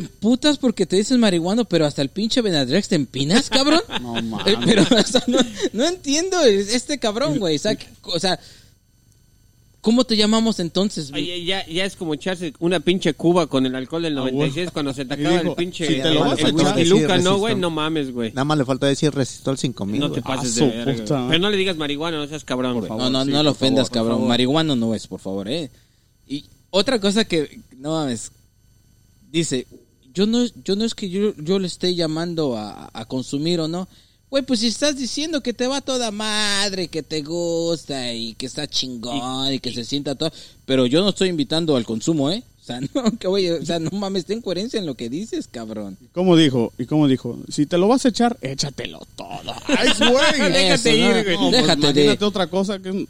te 0.00 0.04
emputas 0.06 0.58
porque 0.58 0.86
te 0.86 0.96
dices 0.96 1.16
marihuano, 1.18 1.64
pero 1.64 1.86
hasta 1.86 2.02
el 2.02 2.08
pinche 2.10 2.40
Benadrex 2.42 2.88
te 2.88 2.94
empinas, 2.96 3.48
cabrón. 3.50 3.80
No 4.02 4.14
mames. 4.22 4.46
Eh, 4.54 4.58
Pero, 4.64 4.82
o 4.82 5.02
sea, 5.02 5.22
no, 5.26 5.38
no 5.72 5.84
entiendo 5.86 6.40
este 6.42 6.98
cabrón, 6.98 7.38
güey. 7.38 7.56
O 7.56 7.58
sea, 7.58 7.74
que- 7.76 7.86
o 8.02 8.18
sea, 8.20 8.38
¿Cómo 9.80 10.02
te 10.02 10.16
llamamos 10.16 10.58
entonces? 10.58 11.10
Ay, 11.14 11.44
ya, 11.44 11.64
ya 11.68 11.84
es 11.84 11.94
como 11.94 12.12
echarse 12.14 12.52
una 12.58 12.80
pinche 12.80 13.14
cuba 13.14 13.46
con 13.46 13.66
el 13.66 13.74
alcohol 13.76 14.02
del 14.02 14.18
Ah, 14.18 14.22
96 14.22 14.70
cuando 14.72 14.92
se 14.92 15.04
te 15.04 15.14
acaba 15.14 15.38
el 15.38 15.54
pinche 15.54 15.86
si 15.86 15.94
te 16.02 16.10
lo 16.10 16.24
el, 16.24 16.28
vas 16.30 16.38
a 16.42 16.48
el 16.48 16.54
echar- 16.56 16.76
whisky 16.76 16.84
Luca, 16.90 17.18
no, 17.18 17.38
güey, 17.38 17.54
no 17.54 17.70
mames, 17.70 18.10
güey. 18.12 18.30
Nada 18.30 18.44
más 18.44 18.58
le 18.58 18.64
faltó 18.64 18.86
decir 18.86 19.14
resistol 19.14 19.56
5000. 19.56 20.00
No 20.00 20.10
te 20.10 20.22
pases 20.22 20.60
Ah, 20.60 20.64
de 20.64 20.70
su 20.72 20.76
verga. 20.76 20.92
puta. 21.02 21.26
Pero 21.28 21.38
no 21.38 21.50
le 21.50 21.56
digas 21.56 21.76
marihuana, 21.76 22.16
no 22.16 22.26
seas 22.26 22.42
cabrón, 22.44 22.80
güey. 22.80 22.90
No, 22.90 23.10
no, 23.10 23.24
sí, 23.24 23.30
no 23.30 23.42
lo 23.44 23.52
ofendas, 23.52 23.86
favor, 23.88 23.94
cabrón. 23.94 24.16
favor. 24.16 24.28
Marihuana 24.28 24.74
no 24.74 24.92
es, 24.92 25.06
por 25.06 25.20
favor, 25.20 25.48
eh. 25.48 25.70
Y 26.26 26.46
otra 26.70 26.98
cosa 26.98 27.24
que, 27.24 27.60
no 27.78 27.92
mames, 27.92 28.32
dice, 29.30 29.68
yo 30.16 30.26
no, 30.26 30.46
yo 30.64 30.76
no 30.76 30.84
es 30.86 30.94
que 30.94 31.10
yo, 31.10 31.34
yo 31.36 31.58
le 31.58 31.66
esté 31.66 31.94
llamando 31.94 32.56
a, 32.56 32.88
a 32.94 33.04
consumir 33.04 33.60
o 33.60 33.68
no. 33.68 33.86
Güey, 34.30 34.44
pues 34.44 34.60
si 34.60 34.68
estás 34.68 34.96
diciendo 34.96 35.42
que 35.42 35.52
te 35.52 35.66
va 35.66 35.82
toda 35.82 36.10
madre, 36.10 36.88
que 36.88 37.02
te 37.02 37.20
gusta 37.20 38.14
y 38.14 38.34
que 38.34 38.46
está 38.46 38.66
chingón 38.66 39.52
y, 39.52 39.60
que 39.60 39.74
se 39.74 39.84
sienta 39.84 40.14
todo, 40.14 40.32
pero 40.64 40.86
yo 40.86 41.02
no 41.02 41.10
estoy 41.10 41.28
invitando 41.28 41.76
al 41.76 41.84
consumo, 41.84 42.30
¿eh? 42.30 42.42
O 42.62 42.64
sea, 42.64 42.80
no, 42.94 43.18
que 43.18 43.26
oye, 43.26 43.52
o 43.52 43.64
sea, 43.64 43.78
no 43.78 43.90
mames, 43.90 44.24
ten 44.24 44.40
coherencia 44.40 44.80
en 44.80 44.86
lo 44.86 44.94
que 44.94 45.10
dices, 45.10 45.48
cabrón. 45.48 45.98
¿Cómo 46.12 46.34
dijo? 46.34 46.72
¿Y 46.78 46.86
cómo 46.86 47.08
dijo? 47.08 47.38
Si 47.50 47.66
te 47.66 47.76
lo 47.76 47.86
vas 47.86 48.06
a 48.06 48.08
echar, 48.08 48.38
échatelo 48.40 49.06
todo. 49.16 49.54
¡Ay, 49.66 49.90
güey! 49.98 50.50
Déjate 50.50 50.96
ir, 50.96 51.24
güey. 51.24 51.36
No, 51.36 51.50
pues, 51.50 51.62
Déjate 51.62 51.92
de- 51.92 52.04
imagínate 52.04 52.24
otra 52.24 52.46
cosa 52.46 52.78
que... 52.78 53.06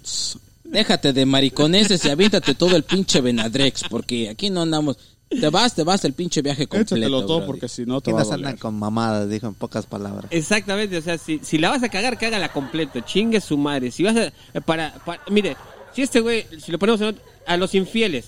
Déjate 0.64 1.12
de 1.12 1.24
mariconeses 1.24 2.04
y 2.04 2.10
aviéntate 2.10 2.56
todo 2.56 2.74
el 2.74 2.82
pinche 2.82 3.20
Benadrex, 3.20 3.84
porque 3.88 4.28
aquí 4.28 4.50
no 4.50 4.62
andamos. 4.62 4.96
Te 5.28 5.48
vas, 5.50 5.74
te 5.74 5.82
vas 5.82 6.04
el 6.04 6.12
pinche 6.12 6.40
viaje 6.40 6.66
completo. 6.68 6.94
Échatelo 6.94 7.26
todo 7.26 7.38
brody. 7.38 7.46
porque 7.46 7.68
si 7.68 7.84
no 7.84 8.00
te 8.00 8.04
¿Quién 8.06 8.16
va 8.16 8.20
a 8.20 8.24
las 8.24 8.32
anda 8.32 8.48
doler. 8.48 8.60
con 8.60 8.78
mamadas? 8.78 9.28
Dijo 9.28 9.46
en 9.48 9.54
pocas 9.54 9.84
palabras. 9.86 10.26
Exactamente, 10.30 10.96
o 10.96 11.02
sea, 11.02 11.18
si, 11.18 11.40
si 11.42 11.58
la 11.58 11.70
vas 11.70 11.82
a 11.82 11.88
cagar, 11.88 12.16
cágala 12.16 12.52
completo, 12.52 13.00
chingue 13.00 13.40
su 13.40 13.56
madre. 13.58 13.90
Si 13.90 14.02
vas 14.04 14.16
a, 14.16 14.60
para, 14.60 14.94
para- 15.04 15.20
mire, 15.30 15.56
si 15.94 16.02
este 16.02 16.20
güey, 16.20 16.46
si 16.60 16.70
lo 16.70 16.78
ponemos 16.78 17.00
en 17.00 17.08
ot- 17.08 17.20
a 17.46 17.56
los 17.56 17.74
infieles, 17.74 18.26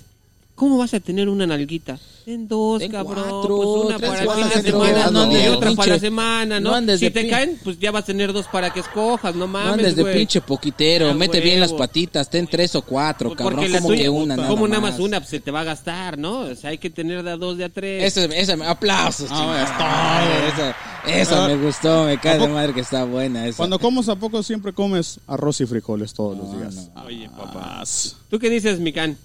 ¿cómo 0.59 0.77
vas 0.77 0.93
a 0.93 1.01
tener 1.01 1.29
una 1.29 1.47
nalguita? 1.47 1.99
En 2.27 2.47
dos, 2.47 2.81
Ten 2.81 2.93
cabrón, 2.93 3.25
cuatro, 3.27 3.57
pues 3.57 3.69
una 3.87 3.97
tres, 3.97 4.27
para 4.27 4.43
el 4.43 4.51
fin 4.51 4.63
de 4.65 4.73
cuatro, 4.73 4.95
semana 4.97 5.11
no 5.11 5.23
andes 5.23 5.45
y 5.45 5.49
otra 5.49 5.73
para 5.73 5.93
la 5.95 5.99
semana, 5.99 6.61
¿no? 6.61 6.79
no 6.79 6.97
si 6.99 7.09
te 7.11 7.23
pin- 7.25 7.31
caen, 7.31 7.59
pues 7.65 7.79
ya 7.79 7.91
vas 7.91 8.03
a 8.03 8.07
tener 8.07 8.35
dos 8.35 8.47
para 8.49 8.71
que 8.71 8.81
escojas, 8.81 9.35
no 9.35 9.41
No 9.47 9.47
mames, 9.47 9.73
andes 9.73 9.97
de 9.97 10.05
pinche 10.05 10.43
poquitero, 10.43 11.09
A 11.09 11.15
mete 11.15 11.41
bien 11.41 11.59
las 11.61 11.73
patitas, 11.73 12.29
ten 12.29 12.47
tres 12.47 12.75
o 12.75 12.83
cuatro, 12.83 13.31
Porque 13.31 13.45
cabrón, 13.45 13.73
la 13.73 13.79
como 13.81 13.95
que 13.95 14.09
una, 14.11 14.37
nada 14.37 14.49
como 14.51 14.69
nada 14.69 14.83
más. 14.83 14.99
una 15.01 15.21
pues, 15.21 15.31
se 15.31 15.41
te 15.41 15.51
va 15.51 15.61
a 15.63 15.65
gastar, 15.65 16.19
¿no? 16.19 16.41
O 16.41 16.55
sea, 16.55 16.69
hay 16.69 16.77
que 16.77 16.91
tener 16.91 17.23
de 17.23 17.31
a 17.31 17.37
dos, 17.39 17.57
de 17.57 17.65
a 17.65 17.71
tres. 17.71 18.05
Ese, 18.05 18.29
ese, 18.39 18.53
aplausos, 18.63 19.29
Ah. 19.33 20.45
Esa, 20.53 20.77
esa 21.21 21.45
Ah, 21.45 21.49
me 21.49 21.57
gustó, 21.57 22.05
me 22.05 22.19
cae 22.19 22.35
¿a 22.35 22.39
de 22.39 22.49
madre 22.49 22.75
que 22.75 22.81
está 22.81 23.05
buena 23.05 23.47
esa. 23.47 23.57
Cuando 23.57 23.79
comes 23.79 24.07
a 24.11 24.17
poco 24.17 24.43
siempre 24.43 24.73
comes 24.75 25.19
arroz 25.27 25.61
y 25.63 25.67
frijoles 25.67 26.13
todos 26.13 26.37
los 26.37 26.49
No, 26.49 26.59
días. 26.59 26.91
Oye, 27.07 27.29
papá. 27.31 27.79
Ah, 27.79 27.83
s- 27.85 28.15
¿Tú 28.29 28.39
qué 28.39 28.51
dices, 28.51 28.81
Mican? 28.81 29.17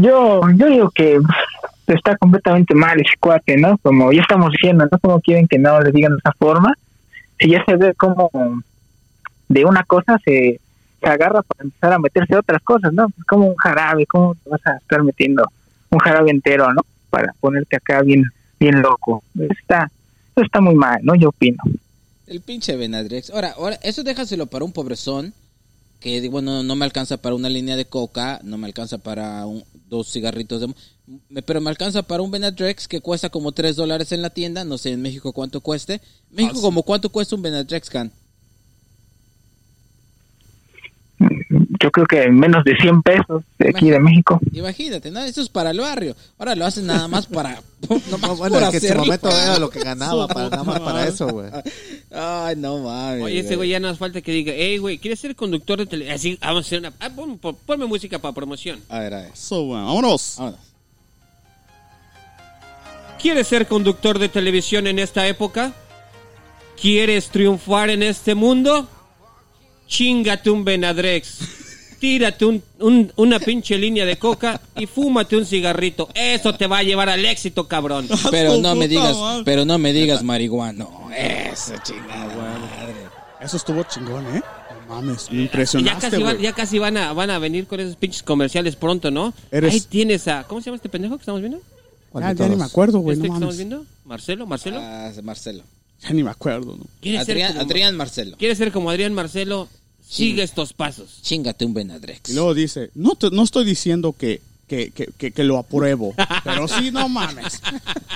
Yo, 0.00 0.40
yo 0.56 0.66
digo 0.66 0.90
que 0.90 1.18
está 1.86 2.16
completamente 2.16 2.74
mal 2.74 3.00
ese 3.00 3.16
cuate, 3.18 3.56
¿no? 3.56 3.78
Como 3.78 4.12
ya 4.12 4.20
estamos 4.20 4.50
diciendo, 4.52 4.86
¿no? 4.90 4.98
Como 4.98 5.20
quieren 5.20 5.48
que 5.48 5.58
no 5.58 5.80
le 5.80 5.90
digan 5.90 6.12
de 6.12 6.18
esa 6.18 6.32
forma. 6.32 6.74
Si 7.38 7.50
ya 7.50 7.64
se 7.64 7.76
ve 7.76 7.94
como 7.94 8.30
de 9.48 9.64
una 9.64 9.84
cosa 9.84 10.18
se, 10.24 10.60
se 11.00 11.06
agarra 11.06 11.42
para 11.42 11.64
empezar 11.64 11.92
a 11.92 11.98
meterse 11.98 12.34
a 12.34 12.40
otras 12.40 12.62
cosas, 12.62 12.92
¿no? 12.92 13.08
Pues 13.08 13.24
como 13.26 13.46
un 13.46 13.56
jarabe, 13.56 14.06
¿cómo 14.06 14.34
te 14.34 14.50
vas 14.50 14.66
a 14.66 14.76
estar 14.76 15.02
metiendo 15.02 15.44
un 15.90 15.98
jarabe 15.98 16.30
entero, 16.30 16.72
¿no? 16.74 16.82
Para 17.10 17.32
ponerte 17.40 17.76
acá 17.76 18.02
bien, 18.02 18.24
bien 18.58 18.82
loco. 18.82 19.22
Está, 19.50 19.90
está 20.34 20.60
muy 20.60 20.74
mal, 20.74 20.98
¿no? 21.02 21.14
Yo 21.14 21.30
opino. 21.30 21.62
El 22.26 22.40
pinche 22.40 22.76
Benadrex. 22.76 23.30
Ahora, 23.30 23.52
ahora, 23.56 23.76
eso 23.82 24.02
déjaselo 24.02 24.46
para 24.46 24.64
un 24.64 24.72
pobrezón 24.72 25.32
que 26.00 26.20
digo, 26.20 26.32
bueno, 26.32 26.62
no 26.62 26.76
me 26.76 26.84
alcanza 26.84 27.16
para 27.16 27.34
una 27.34 27.48
línea 27.48 27.76
de 27.76 27.86
coca, 27.86 28.40
no 28.44 28.58
me 28.58 28.66
alcanza 28.66 28.98
para 28.98 29.44
un- 29.46 29.64
dos 29.88 30.10
cigarritos 30.12 30.60
de... 30.60 30.68
me- 31.28 31.42
Pero 31.42 31.60
me 31.60 31.70
alcanza 31.70 32.02
para 32.02 32.22
un 32.22 32.30
Benadrex 32.30 32.86
que 32.88 33.00
cuesta 33.00 33.30
como 33.30 33.52
tres 33.52 33.76
dólares 33.76 34.12
en 34.12 34.22
la 34.22 34.30
tienda, 34.30 34.64
no 34.64 34.78
sé 34.78 34.90
en 34.92 35.02
México 35.02 35.32
cuánto 35.32 35.60
cueste. 35.60 36.00
México 36.30 36.60
como 36.60 36.82
cuánto 36.82 37.08
cuesta 37.10 37.34
un 37.36 37.42
Benadrex 37.42 37.88
can. 37.90 38.12
Yo 41.82 41.90
creo 41.90 42.06
que 42.06 42.28
menos 42.30 42.64
de 42.64 42.76
100 42.76 43.02
pesos 43.02 43.42
de 43.58 43.70
aquí 43.70 43.90
de 43.90 43.98
México. 44.00 44.40
Imagínate, 44.52 45.10
¿no? 45.10 45.20
Eso 45.20 45.40
es 45.42 45.48
para 45.48 45.70
el 45.70 45.80
barrio. 45.80 46.14
Ahora 46.38 46.54
lo 46.54 46.64
hacen 46.66 46.86
nada 46.86 47.08
más 47.08 47.26
para... 47.26 47.60
No, 47.88 47.98
bueno, 48.36 48.54
por 48.58 48.62
es 48.74 48.80
que 48.80 48.86
en 48.88 48.92
su 48.94 48.98
momento 48.98 49.28
era 49.28 49.58
lo 49.58 49.68
que 49.70 49.80
ganaba, 49.80 50.26
para, 50.26 50.48
nada 50.48 50.64
más 50.64 50.80
para 50.80 51.06
eso, 51.08 51.28
güey. 51.28 51.50
Ay, 52.10 52.56
no 52.56 52.78
mames. 52.78 53.22
Oye, 53.24 53.40
ese 53.40 53.54
güey 53.56 53.68
ya 53.68 53.78
no 53.80 53.88
hace 53.88 53.98
falta 53.98 54.20
que 54.22 54.32
diga, 54.32 54.52
hey, 54.56 54.78
güey, 54.78 54.98
¿quieres 54.98 55.20
ser 55.20 55.36
conductor 55.36 55.78
de 55.78 55.86
televisión? 55.86 56.14
Así, 56.16 56.38
vamos 56.40 56.64
a 56.64 56.66
hacer 56.66 56.78
una... 56.80 56.92
Ah, 56.98 57.10
pon- 57.14 57.38
pon- 57.38 57.56
ponme 57.66 57.86
música 57.86 58.18
para 58.18 58.34
promoción. 58.34 58.80
A 58.88 58.98
ver, 59.00 59.14
a 59.14 59.20
ver. 59.22 59.30
So, 59.34 59.64
bueno, 59.64 59.86
vámonos. 59.86 60.34
Vámonos. 60.38 60.60
¿Quieres 63.20 63.46
ser 63.46 63.66
conductor 63.66 64.18
de 64.18 64.28
televisión 64.28 64.86
en 64.86 64.98
esta 64.98 65.26
época? 65.26 65.72
¿Quieres 66.80 67.28
triunfar 67.30 67.90
en 67.90 68.02
este 68.02 68.34
mundo? 68.34 68.88
Chingate 69.86 70.50
un 70.50 70.64
Benadrex. 70.64 71.38
Tírate 71.98 72.44
un- 72.44 72.62
un- 72.80 73.12
una 73.16 73.38
pinche 73.40 73.78
línea 73.78 74.04
de 74.04 74.18
coca 74.18 74.60
y 74.76 74.86
fúmate 74.86 75.36
un 75.36 75.46
cigarrito. 75.46 76.08
Eso 76.14 76.54
te 76.54 76.66
va 76.66 76.78
a 76.78 76.82
llevar 76.82 77.08
al 77.08 77.24
éxito, 77.24 77.66
cabrón. 77.68 78.06
Pero 78.30 78.56
no 78.58 78.74
me 78.74 78.86
digas, 78.88 79.16
madre. 79.16 79.42
pero 79.44 79.64
no 79.64 79.78
me 79.78 79.92
digas 79.92 80.22
marihuana. 80.22 80.84
No, 80.84 81.08
eso 81.16 81.72
chingada 81.82 82.26
madre. 82.36 82.94
Eso 83.40 83.56
estuvo 83.56 83.82
chingón, 83.84 84.24
¿eh? 84.36 84.42
No 84.88 84.94
mames, 84.94 85.30
me 85.30 85.36
Ya 85.38 85.42
impresionaste, 85.44 86.10
casi, 86.10 86.22
van, 86.22 86.34
güey. 86.34 86.42
ya 86.44 86.52
casi 86.52 86.78
van 86.78 86.96
a, 86.96 87.12
van 87.12 87.30
a 87.30 87.38
venir 87.38 87.66
con 87.66 87.80
esos 87.80 87.96
pinches 87.96 88.22
comerciales 88.22 88.76
pronto, 88.76 89.10
¿no? 89.10 89.32
Eres- 89.50 89.72
Ahí 89.74 89.80
tienes 89.80 90.26
a... 90.28 90.44
¿Cómo 90.44 90.60
se 90.60 90.66
llama 90.66 90.76
este 90.76 90.88
pendejo 90.88 91.16
que 91.16 91.22
estamos 91.22 91.40
viendo? 91.40 91.60
¿Cuál 92.10 92.36
Ya, 92.36 92.48
ni 92.48 92.56
me 92.56 92.64
acuerdo, 92.64 93.00
güey, 93.00 93.16
¿Este 93.16 93.28
no 93.28 93.34
que 93.34 93.36
estamos 93.36 93.54
mames. 93.54 93.56
viendo? 93.56 93.86
¿Marcelo? 94.04 94.46
¿Marcelo? 94.46 94.78
Ah, 94.80 95.10
Marcelo. 95.22 95.62
Ya 96.02 96.10
ni 96.10 96.22
me 96.22 96.30
acuerdo, 96.30 96.76
¿no? 96.78 96.84
¿Quieres 97.00 97.24
ser 97.26 97.32
Adrián, 97.34 97.52
como- 97.52 97.64
Adrián 97.64 97.96
Marcelo. 97.96 98.36
¿Quieres 98.38 98.58
ser 98.58 98.70
como 98.72 98.90
Adrián 98.90 99.12
Marcelo? 99.14 99.68
Sigue 100.08 100.42
estos 100.42 100.72
pasos. 100.72 101.18
Chingate 101.22 101.64
un 101.64 101.74
Benadrex. 101.74 102.30
Y 102.30 102.34
luego 102.34 102.54
dice, 102.54 102.90
no, 102.94 103.14
te- 103.16 103.30
no 103.30 103.42
estoy 103.42 103.64
diciendo 103.64 104.12
que, 104.16 104.40
que, 104.68 104.90
que, 104.92 105.06
que, 105.18 105.32
que 105.32 105.44
lo 105.44 105.58
apruebo, 105.58 106.14
pero 106.44 106.68
sí, 106.68 106.90
no 106.92 107.08
mames. 107.08 107.60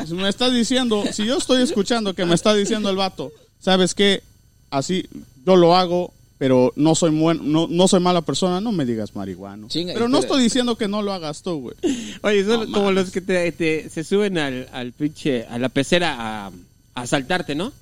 Si 0.07 0.15
me 0.15 0.29
estás 0.29 0.53
diciendo, 0.53 1.05
si 1.13 1.27
yo 1.27 1.37
estoy 1.39 1.63
escuchando 1.63 2.15
que 2.15 2.25
me 2.25 2.35
está 2.35 2.55
diciendo 2.55 2.91
el 2.91 2.97
vato, 2.97 3.33
¿sabes 3.61 3.95
qué? 3.95 4.23
Así, 4.71 5.07
yo 5.45 5.57
lo 5.57 5.75
hago, 5.77 6.13
pero 6.39 6.73
no 6.77 6.95
soy 6.95 7.11
buen, 7.11 7.51
no, 7.53 7.67
no 7.69 7.89
soy 7.89 8.01
mala 8.01 8.23
persona, 8.23 8.61
no 8.61 8.71
me 8.73 8.85
digas 8.87 9.15
marihuano. 9.17 9.67
Chinga, 9.69 9.93
pero 9.93 10.09
no 10.09 10.19
pero- 10.21 10.27
estoy 10.29 10.43
diciendo 10.45 10.77
que 10.77 10.87
no 10.89 11.03
lo 11.03 11.13
hagas 11.13 11.43
tú, 11.43 11.61
güey. 11.61 11.77
Oye, 12.23 12.45
son 12.45 12.61
No 12.71 12.73
como 12.73 12.87
mames. 12.87 13.05
los 13.05 13.11
que 13.13 13.21
te, 13.21 13.51
te- 13.53 13.91
se 13.91 14.05
suben 14.05 14.39
al, 14.39 14.69
al 14.73 14.93
pinche, 14.93 15.45
a 15.47 15.59
la 15.59 15.69
pecera 15.69 16.15
a, 16.19 16.47
a 16.47 16.53
asaltarte, 17.03 17.55
¿no? 17.57 17.73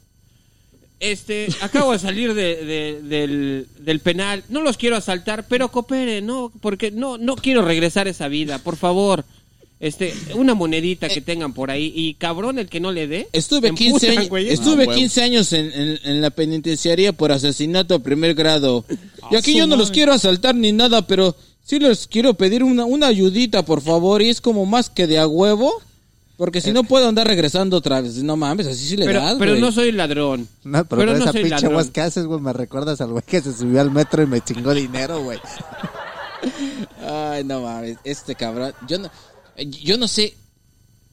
Este, 1.01 1.47
acabo 1.61 1.93
de 1.93 1.99
salir 2.01 2.35
de- 2.35 2.57
de- 2.65 3.03
del, 3.03 3.67
del 3.79 4.01
penal, 4.01 4.43
no 4.49 4.63
los 4.63 4.77
quiero 4.77 4.97
asaltar, 4.97 5.47
pero 5.49 5.71
coopere, 5.71 6.21
¿no? 6.23 6.53
Porque 6.61 6.91
no, 6.91 7.19
no 7.19 7.37
quiero 7.37 7.63
regresar 7.63 8.07
a 8.07 8.11
esa 8.11 8.27
vida, 8.29 8.59
por 8.59 8.77
favor. 8.77 9.25
Este, 9.81 10.13
una 10.35 10.55
monedita 10.55 11.09
que 11.09 11.21
tengan 11.21 11.55
por 11.55 11.71
ahí 11.71 11.93
y 11.95 12.15
cabrón 12.15 12.59
el 12.59 12.69
que 12.69 12.81
no 12.81 12.91
le 12.91 13.07
dé. 13.07 13.29
Estuve 13.33 13.69
se 13.69 13.75
15 13.77 13.87
emputan, 13.95 14.11
años, 14.19 14.29
güey. 14.29 14.49
estuve 14.51 14.83
Ah, 14.83 14.87
huevo. 14.89 14.93
15 14.95 15.23
años 15.23 15.53
en, 15.53 15.67
en- 15.73 15.99
en 16.03 16.21
la 16.21 16.31
penitenciaría 16.31 17.13
por 17.13 17.31
asesinato 17.31 17.95
a 17.95 17.99
primer 18.01 18.35
grado. 18.35 18.85
Y 19.31 19.37
aquí 19.37 19.55
yo 19.57 19.69
no 19.69 19.77
los 19.77 19.93
quiero 19.93 20.13
asaltar 20.13 20.57
ni 20.57 20.73
nada, 20.73 21.07
pero 21.07 21.37
sí 21.65 21.79
les 21.79 22.09
quiero 22.09 22.35
pedir 22.35 22.65
una, 22.65 22.85
una 22.87 23.07
ayudita, 23.07 23.65
por 23.65 23.81
favor. 23.81 24.21
Y 24.21 24.31
es 24.31 24.41
como 24.41 24.67
más 24.67 24.91
que 24.91 25.07
de 25.07 25.19
a 25.21 25.29
huevo. 25.29 25.73
Porque 26.39 26.61
si 26.63 26.73
no 26.73 26.85
puedo 26.85 27.07
andar 27.09 27.27
regresando 27.27 27.77
otra 27.77 28.01
vez. 28.01 28.15
No 28.23 28.37
mames, 28.37 28.67
así 28.69 28.87
sí 28.89 28.97
le 28.97 29.05
Pero, 29.05 29.21
das, 29.21 29.37
pero 29.39 29.51
güey. 29.51 29.61
no 29.61 29.71
soy 29.73 29.93
ladrón. 29.93 30.49
No, 30.65 30.85
pero, 30.87 31.01
Pero 31.01 31.11
con 31.13 31.19
no 31.19 31.25
esa 31.25 31.33
soy 31.33 31.43
pinche 31.43 31.57
ladrón. 31.57 31.75
voz 31.75 31.91
que 31.91 32.01
haces, 32.01 32.25
güey, 32.25 32.41
me 32.41 32.53
recuerdas 32.53 33.01
al 33.03 33.09
güey 33.11 33.25
que 33.27 33.41
se 33.43 33.53
subió 33.53 33.81
al 33.81 33.91
metro 33.91 34.23
y 34.23 34.27
me 34.27 34.41
chingó 34.41 34.73
dinero, 34.73 35.21
güey. 35.23 35.39
Ay, 37.07 37.45
no 37.45 37.63
mames, 37.63 37.99
este 38.05 38.35
cabrón. 38.35 38.73
Yo 38.87 38.99
no, 38.99 39.11
yo 39.83 39.99
no 39.99 40.09
sé. 40.09 40.35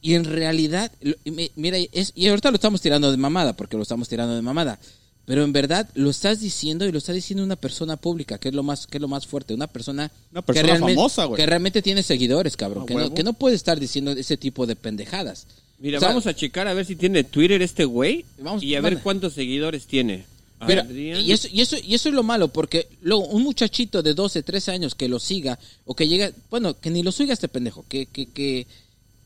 Y 0.01 0.13
en 0.13 0.23
realidad, 0.25 0.91
lo- 1.01 1.15
y 1.23 1.31
me- 1.31 1.51
mira, 1.55 1.77
es, 1.91 2.11
y 2.15 2.27
ahorita 2.27 2.51
lo 2.51 2.55
estamos 2.55 2.79
tirando 2.79 3.09
de 3.09 3.17
mamada, 3.17 3.53
porque 3.53 3.75
lo 3.77 3.81
estamos 3.83 4.07
tirando 4.07 4.35
de 4.35 4.41
mamada. 4.43 4.77
Pero 5.25 5.43
en 5.43 5.51
verdad 5.53 5.89
lo 5.95 6.09
estás 6.11 6.39
diciendo 6.39 6.85
y 6.85 6.91
lo 6.91 6.99
está 6.99 7.11
diciendo 7.11 7.43
una 7.43 7.55
persona 7.55 7.97
pública, 7.97 8.37
que 8.37 8.49
es 8.49 8.53
lo 8.55 8.61
más, 8.61 8.85
que 8.85 8.97
es 8.97 9.01
lo 9.01 9.07
más 9.07 9.25
fuerte, 9.25 9.53
una 9.55 9.65
persona, 9.67 10.11
Una 10.31 10.41
persona 10.43 10.61
que 10.63 10.67
realmente, 10.71 10.95
famosa, 10.95 11.25
güey. 11.25 11.37
que 11.41 11.45
realmente 11.47 11.81
tiene 11.81 12.03
seguidores, 12.03 12.55
cabrón, 12.55 12.83
A 12.83 12.85
que 12.85 12.93
no, 12.93 13.13
que 13.13 13.23
no 13.23 13.33
puede 13.33 13.55
estar 13.55 13.79
diciendo 13.79 14.11
ese 14.11 14.37
tipo 14.37 14.67
de 14.67 14.75
pendejadas. 14.75 15.47
Mira, 15.79 15.97
O 15.97 15.99
sea, 15.99 16.09
vamos 16.09 16.27
a 16.27 16.35
checar 16.35 16.67
a 16.67 16.73
ver 16.75 16.85
si 16.85 16.95
tiene 16.95 17.23
Twitter 17.23 17.61
este 17.61 17.85
güey 17.85 18.23
Vamos- 18.37 18.61
y 18.63 18.75
a 18.75 18.81
ver 18.81 18.93
manda. 18.93 19.03
cuántos 19.03 19.33
seguidores 19.33 19.87
tiene. 19.87 20.25
Pero- 20.65 20.89
y, 20.93 21.31
eso, 21.31 21.47
y, 21.51 21.59
eso, 21.61 21.75
y 21.83 21.95
eso 21.95 22.09
es 22.09 22.15
lo 22.15 22.23
malo, 22.23 22.47
porque 22.47 22.87
luego 23.01 23.25
un 23.25 23.43
muchachito 23.43 24.01
de 24.01 24.13
12, 24.13 24.41
13 24.41 24.71
años 24.71 24.95
que 24.95 25.09
lo 25.09 25.19
siga, 25.19 25.59
o 25.85 25.95
que 25.95 26.07
llega, 26.07 26.31
bueno, 26.49 26.79
que 26.79 26.89
ni 26.91 27.03
lo 27.03 27.11
siga 27.11 27.33
este 27.33 27.49
pendejo, 27.49 27.83
que, 27.89 28.05
que, 28.05 28.27
que, 28.27 28.65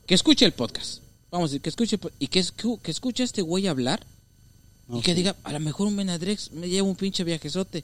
que 0.08 0.16
escuche 0.16 0.46
el 0.46 0.54
podcast. 0.54 1.02
Vamos 1.30 1.50
a 1.50 1.52
decir, 1.52 1.62
que 1.62 1.70
escuche, 1.70 2.00
y 2.18 2.28
que, 2.28 2.40
escu- 2.40 2.80
que 2.82 2.90
escuche 2.90 3.22
a 3.24 3.26
este 3.26 3.42
güey 3.44 3.68
hablar, 3.68 4.02
y 4.92 5.02
que 5.02 5.14
diga, 5.14 5.36
a 5.44 5.54
lo 5.54 5.60
mejor 5.60 5.88
un 5.88 5.96
Benadrex 5.96 6.52
me 6.52 6.68
lleva 6.70 6.88
un 6.88 6.96
pinche 6.96 7.24
viajezote. 7.24 7.84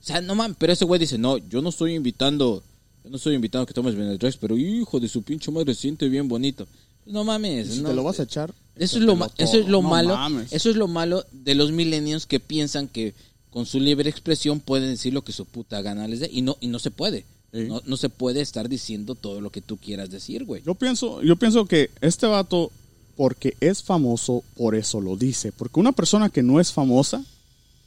O 0.00 0.06
sea, 0.06 0.20
no 0.20 0.34
mames, 0.34 0.56
pero 0.58 0.72
ese 0.72 0.84
güey 0.84 0.98
dice, 1.00 1.16
no, 1.18 1.38
yo 1.38 1.62
no 1.62 1.70
estoy 1.70 1.94
invitando, 1.94 2.62
yo 3.02 3.10
no 3.10 3.16
estoy 3.16 3.34
invitando 3.34 3.64
a 3.64 3.66
que 3.66 3.72
tomes 3.74 3.94
Benadryl, 3.94 4.34
pero 4.40 4.56
hijo 4.58 5.00
de 5.00 5.08
su 5.08 5.22
pinche 5.22 5.50
madre, 5.50 5.74
siente 5.74 6.08
bien 6.08 6.28
bonito. 6.28 6.66
No 7.06 7.24
mames. 7.24 7.68
Si 7.74 7.80
no, 7.82 7.88
te 7.90 7.94
lo 7.94 8.02
vas 8.02 8.20
a 8.20 8.24
echar. 8.24 8.54
Eso 8.76 8.98
es 8.98 9.04
lo, 9.04 9.14
eso 9.38 9.58
es 9.60 9.66
lo 9.68 9.82
No 9.82 9.88
malo. 9.88 10.14
mames. 10.16 10.52
Eso 10.52 10.70
es 10.70 10.76
lo 10.76 10.88
malo 10.88 11.24
de 11.32 11.54
los 11.54 11.70
millennials 11.72 12.26
que 12.26 12.40
piensan 12.40 12.88
que 12.88 13.14
con 13.50 13.66
su 13.66 13.78
libre 13.78 14.10
expresión 14.10 14.60
pueden 14.60 14.90
decir 14.90 15.12
lo 15.14 15.22
que 15.22 15.32
su 15.32 15.44
puta 15.44 15.80
gana 15.82 16.08
les 16.08 16.20
dé 16.20 16.30
y 16.32 16.42
no 16.42 16.56
y 16.60 16.66
no 16.68 16.78
se 16.78 16.90
puede. 16.90 17.24
Sí. 17.52 17.60
No, 17.68 17.80
no 17.86 17.96
se 17.96 18.08
puede 18.08 18.40
estar 18.40 18.68
diciendo 18.68 19.14
todo 19.14 19.40
lo 19.40 19.50
que 19.50 19.60
tú 19.60 19.76
quieras 19.76 20.10
decir, 20.10 20.44
güey. 20.44 20.62
Yo 20.66 20.74
pienso, 20.74 21.22
yo 21.22 21.36
pienso 21.36 21.66
que 21.66 21.90
este 22.00 22.26
vato, 22.26 22.72
porque 23.16 23.56
es 23.60 23.82
famoso, 23.82 24.42
por 24.56 24.74
eso 24.74 25.00
lo 25.00 25.16
dice. 25.16 25.52
Porque 25.52 25.80
una 25.80 25.92
persona 25.92 26.28
que 26.28 26.42
no 26.42 26.60
es 26.60 26.72
famosa, 26.72 27.22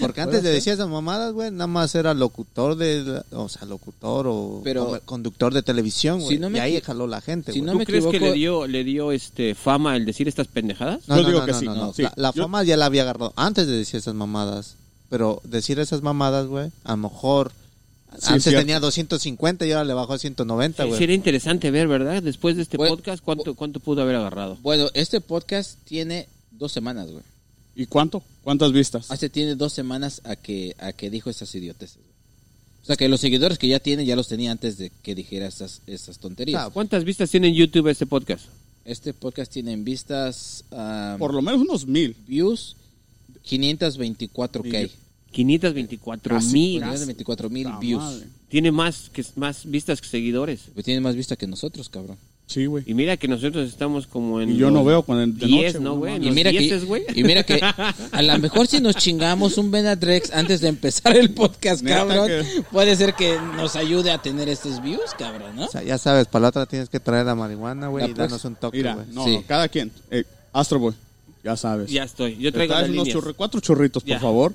Porque 0.00 0.20
antes 0.20 0.42
de 0.42 0.50
decir 0.50 0.72
esas 0.72 0.88
mamadas, 0.88 1.32
güey, 1.32 1.50
nada 1.50 1.66
más 1.66 1.94
era 1.94 2.14
locutor 2.14 2.76
de, 2.76 3.22
o 3.32 3.48
sea, 3.48 3.66
locutor 3.66 4.26
o 4.28 4.60
Pero- 4.64 4.92
o 4.92 5.00
conductor 5.00 5.52
de 5.54 5.62
televisión, 5.62 6.20
Si 6.20 6.24
güey. 6.26 6.38
no 6.38 6.50
me 6.50 6.58
y 6.58 6.60
ahí 6.60 6.80
jaló 6.80 7.06
la 7.06 7.20
gente, 7.20 7.52
si 7.52 7.60
no 7.62 7.72
¿Tú 7.72 7.78
me 7.78 7.86
crees 7.86 8.06
que 8.06 8.20
le 8.20 8.32
dio, 8.32 8.66
le 8.66 8.84
dio 8.84 9.12
este 9.12 9.54
fama 9.54 9.96
el 9.96 10.04
decir 10.04 10.28
estas 10.28 10.46
pendejadas? 10.48 11.08
No, 11.08 11.16
Yo 11.16 11.22
no, 11.22 11.28
digo 11.28 11.40
no, 11.40 11.46
que 11.46 11.52
no, 11.52 11.58
sí, 11.58 11.64
no, 11.66 11.74
no. 11.74 11.92
sí. 11.92 12.02
La, 12.02 12.12
la 12.16 12.32
Yo- 12.32 12.42
fama 12.42 12.62
ya 12.64 12.76
la 12.76 12.86
había 12.86 13.02
agarrado 13.02 13.32
antes 13.36 13.66
de 13.66 13.76
decir 13.76 13.98
esas 13.98 14.14
mamadas. 14.14 14.76
Pero 15.08 15.40
decir 15.42 15.80
esas 15.80 16.02
mamadas, 16.02 16.46
güey, 16.46 16.70
a 16.84 16.92
lo 16.92 16.96
mejor 16.98 17.50
Sí, 18.18 18.26
antes 18.32 18.44
tenía 18.44 18.78
250 18.80 19.66
y 19.66 19.72
ahora 19.72 19.84
le 19.84 19.92
bajó 19.94 20.12
a 20.14 20.18
190, 20.18 20.84
güey. 20.84 20.98
Sería 20.98 21.14
interesante 21.16 21.70
ver, 21.70 21.88
¿verdad? 21.88 22.22
Después 22.22 22.56
de 22.56 22.62
este 22.62 22.76
Bueno, 22.76 22.96
podcast, 22.96 23.22
¿cuánto, 23.22 23.54
¿cuánto 23.54 23.80
pudo 23.80 24.02
haber 24.02 24.16
agarrado? 24.16 24.56
Bueno, 24.62 24.88
este 24.94 25.20
podcast 25.20 25.78
tiene 25.84 26.28
dos 26.52 26.72
semanas, 26.72 27.08
güey. 27.10 27.22
¿Y 27.76 27.86
cuánto? 27.86 28.22
¿Cuántas 28.42 28.72
vistas? 28.72 29.10
Hace 29.10 29.28
tiene 29.30 29.54
dos 29.54 29.72
semanas 29.72 30.20
a 30.24 30.36
que 30.36 30.74
a 30.78 30.92
que 30.92 31.10
dijo 31.10 31.30
estas 31.30 31.54
idioteces. 31.54 31.98
O 32.82 32.86
sea 32.86 32.96
que 32.96 33.08
los 33.08 33.20
seguidores 33.20 33.58
que 33.58 33.68
ya 33.68 33.78
tiene 33.78 34.04
ya 34.06 34.16
los 34.16 34.28
tenía 34.28 34.50
antes 34.50 34.78
de 34.78 34.90
que 35.02 35.14
dijera 35.14 35.46
estas 35.46 35.82
estas 35.86 36.18
tonterías. 36.18 36.62
Ah, 36.66 36.70
¿Cuántas 36.70 37.04
vistas 37.04 37.30
tiene 37.30 37.48
en 37.48 37.54
YouTube 37.54 37.88
este 37.88 38.06
podcast? 38.06 38.46
Este 38.84 39.12
podcast 39.12 39.52
tiene 39.52 39.72
en 39.72 39.84
vistas 39.84 40.64
ah, 40.72 41.16
Por 41.18 41.34
lo 41.34 41.42
menos 41.42 41.60
unos 41.60 41.86
mil. 41.86 42.16
views 42.26 42.76
524k. 43.46 44.90
524 45.32 46.34
Casi, 46.34 46.52
mil. 46.52 46.80
524 46.82 47.50
mil 47.50 47.66
Ah, 47.68 47.78
views. 47.80 48.02
madre. 48.02 48.26
Tiene 48.48 48.72
más, 48.72 49.10
que, 49.10 49.24
más 49.36 49.64
vistas 49.70 50.00
que 50.00 50.08
seguidores. 50.08 50.62
Pues 50.74 50.84
tiene 50.84 51.00
más 51.00 51.14
vista 51.14 51.36
que 51.36 51.46
nosotros, 51.46 51.88
cabrón. 51.88 52.16
Sí, 52.50 52.66
güey. 52.66 52.82
Y 52.84 52.94
mira 52.94 53.16
que 53.16 53.28
nosotros 53.28 53.68
estamos 53.68 54.08
como 54.08 54.40
en. 54.40 54.50
Y 54.50 54.56
yo 54.56 54.72
no 54.72 54.84
veo 54.84 55.04
cuando 55.04 55.24
de 55.38 55.46
10, 55.46 55.74
noche, 55.74 55.84
¿no, 55.84 55.94
güey? 55.96 56.16
Y 56.16 56.32
mira, 56.32 56.50
que, 56.50 56.58
dieces, 56.58 56.82
y 57.14 57.22
mira 57.22 57.44
que 57.44 57.60
a 57.62 58.22
lo 58.22 58.38
mejor 58.40 58.66
si 58.66 58.80
nos 58.80 58.96
chingamos 58.96 59.56
un 59.56 59.70
Benadrex 59.70 60.32
antes 60.32 60.60
de 60.60 60.66
empezar 60.66 61.16
el 61.16 61.30
podcast, 61.32 61.84
cabrón, 61.86 62.26
que- 62.26 62.62
puede 62.72 62.96
ser 62.96 63.14
que 63.14 63.38
nos 63.56 63.76
ayude 63.76 64.10
a 64.10 64.18
tener 64.18 64.48
estos 64.48 64.82
views, 64.82 65.14
cabrón, 65.16 65.54
¿no? 65.54 65.66
O 65.66 65.70
sea, 65.70 65.84
ya 65.84 65.96
sabes, 65.96 66.26
para 66.26 66.42
la 66.42 66.48
otra 66.48 66.66
tienes 66.66 66.88
que 66.88 66.98
traer 66.98 67.24
la 67.26 67.36
marihuana, 67.36 67.86
güey, 67.86 68.06
La 68.06 68.10
y 68.10 68.14
darnos 68.14 68.44
un 68.44 68.56
toque, 68.56 68.78
Mira, 68.78 68.94
güey. 68.94 69.06
no, 69.12 69.24
Sí. 69.24 69.36
no, 69.36 69.42
cada 69.46 69.68
quien. 69.68 69.92
Eh, 70.10 70.24
Astro 70.52 70.80
Boy, 70.80 70.94
ya 71.44 71.56
sabes. 71.56 71.88
Ya 71.88 72.02
estoy. 72.02 72.36
Yo 72.36 72.50
Te 72.50 72.56
traigo 72.58 72.74
las 72.74 72.88
unos 72.90 73.06
líneas. 73.06 73.16
churri- 73.16 73.34
cuatro 73.36 73.60
churritos, 73.60 74.02
por 74.02 74.10
Ya. 74.10 74.18
favor. 74.18 74.54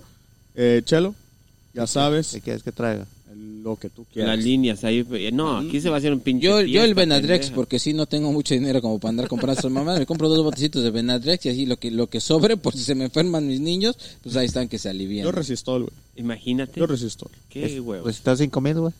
Eh, 0.53 0.81
Chelo, 0.83 1.15
ya 1.73 1.87
sabes 1.87 2.31
¿Qué 2.33 2.41
quieres 2.41 2.61
que 2.61 2.73
traiga? 2.73 3.05
Lo 3.35 3.75
que 3.75 3.89
tú 3.89 4.05
quieras. 4.13 4.35
Las 4.35 4.45
líneas 4.45 4.83
ahí. 4.83 5.05
No, 5.33 5.57
aquí 5.57 5.81
se 5.81 5.89
va 5.89 5.95
a 5.95 5.99
hacer 5.99 6.13
un 6.13 6.19
pinche. 6.19 6.45
Yo, 6.47 6.61
yo 6.61 6.83
el 6.83 6.93
Benadrex, 6.93 7.47
pendeja. 7.47 7.55
porque 7.55 7.79
sí 7.79 7.93
no 7.93 8.05
tengo 8.05 8.31
mucho 8.31 8.53
dinero 8.53 8.81
como 8.81 8.99
para 8.99 9.09
andar 9.09 9.27
comprando 9.27 9.59
esas 9.59 9.71
mamadas, 9.71 9.99
me 9.99 10.05
compro 10.05 10.29
dos 10.29 10.43
botecitos 10.43 10.83
de 10.83 10.91
Benadrex 10.91 11.45
y 11.45 11.49
así 11.49 11.65
lo 11.65 11.77
que 11.77 11.91
lo 11.91 12.07
que 12.07 12.21
sobre, 12.21 12.57
por 12.57 12.73
si 12.73 12.83
se 12.83 12.95
me 12.95 13.05
enferman 13.05 13.47
mis 13.47 13.59
niños, 13.59 13.97
pues 14.23 14.35
ahí 14.35 14.45
están 14.45 14.67
que 14.69 14.77
se 14.79 14.89
alivian. 14.89 15.25
Yo 15.25 15.31
resistol, 15.31 15.83
güey. 15.83 15.93
Imagínate. 16.15 16.79
Yo 16.79 16.87
resistol. 16.87 17.29
Qué 17.49 17.79
huevo. 17.79 18.05
Recital 18.07 18.37
5000, 18.37 18.73
güey. 18.79 18.93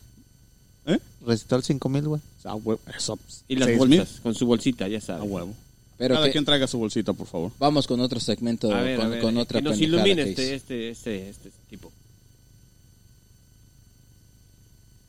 ¿Eh? 0.86 0.98
Recital 1.26 1.62
5000, 1.64 2.02
güey. 2.08 2.20
O 2.38 2.42
sea, 2.42 2.54
huevo, 2.54 2.80
eso. 2.96 3.18
Y 3.48 3.56
las 3.56 3.66
seis 3.66 3.78
bolsas, 3.78 4.20
con 4.22 4.34
su 4.34 4.46
bolsita, 4.46 4.86
ya 4.88 5.00
sabes. 5.00 5.22
A 5.22 5.24
huevo. 5.24 5.54
Pero 5.98 6.14
Cada 6.14 6.26
que- 6.26 6.32
quien 6.32 6.44
traiga 6.44 6.66
su 6.66 6.78
bolsita, 6.78 7.14
por 7.14 7.26
favor. 7.26 7.52
vamos 7.58 7.86
con 7.86 7.98
otro 8.00 8.20
segmento, 8.20 8.70
A 8.70 8.82
ver, 8.82 8.98
con, 8.98 9.06
a 9.06 9.08
ver, 9.08 9.20
con 9.22 9.36
eh, 9.38 9.40
otra 9.40 9.60
que 9.60 9.64
nos 9.68 9.80
ilumine 9.80 10.22
este, 10.22 10.54
este, 10.54 10.90
este, 10.90 11.30
este 11.30 11.50
tipo. 11.70 11.90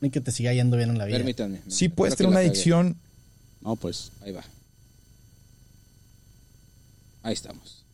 Y 0.00 0.10
que 0.10 0.20
te 0.20 0.30
siga 0.30 0.52
yendo 0.52 0.76
bien 0.76 0.90
en 0.90 0.98
la 0.98 1.04
vida. 1.06 1.16
Permítanme. 1.18 1.60
Sí 1.68 1.88
puedes 1.88 2.14
tener 2.16 2.30
una 2.30 2.40
adicción 2.40 2.96
No, 3.60 3.74
pues. 3.76 4.12
Ahí 4.22 4.32
va. 4.32 4.44
Ahí 7.22 7.32
estamos. 7.34 7.84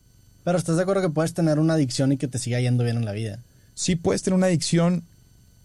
Pero 0.43 0.57
estás 0.57 0.75
de 0.77 0.83
acuerdo 0.83 1.01
que 1.01 1.09
puedes 1.09 1.33
tener 1.33 1.57
una 1.59 1.73
adicción 1.73 2.11
y 2.11 2.17
que 2.17 2.27
te 2.27 2.37
siga 2.37 2.59
yendo 2.59 2.83
bien 2.83 2.97
en 2.97 3.05
la 3.05 3.11
vida. 3.11 3.39
sí 3.73 3.95
puedes 3.95 4.21
tener 4.23 4.37
una 4.37 4.45
adicción 4.47 5.03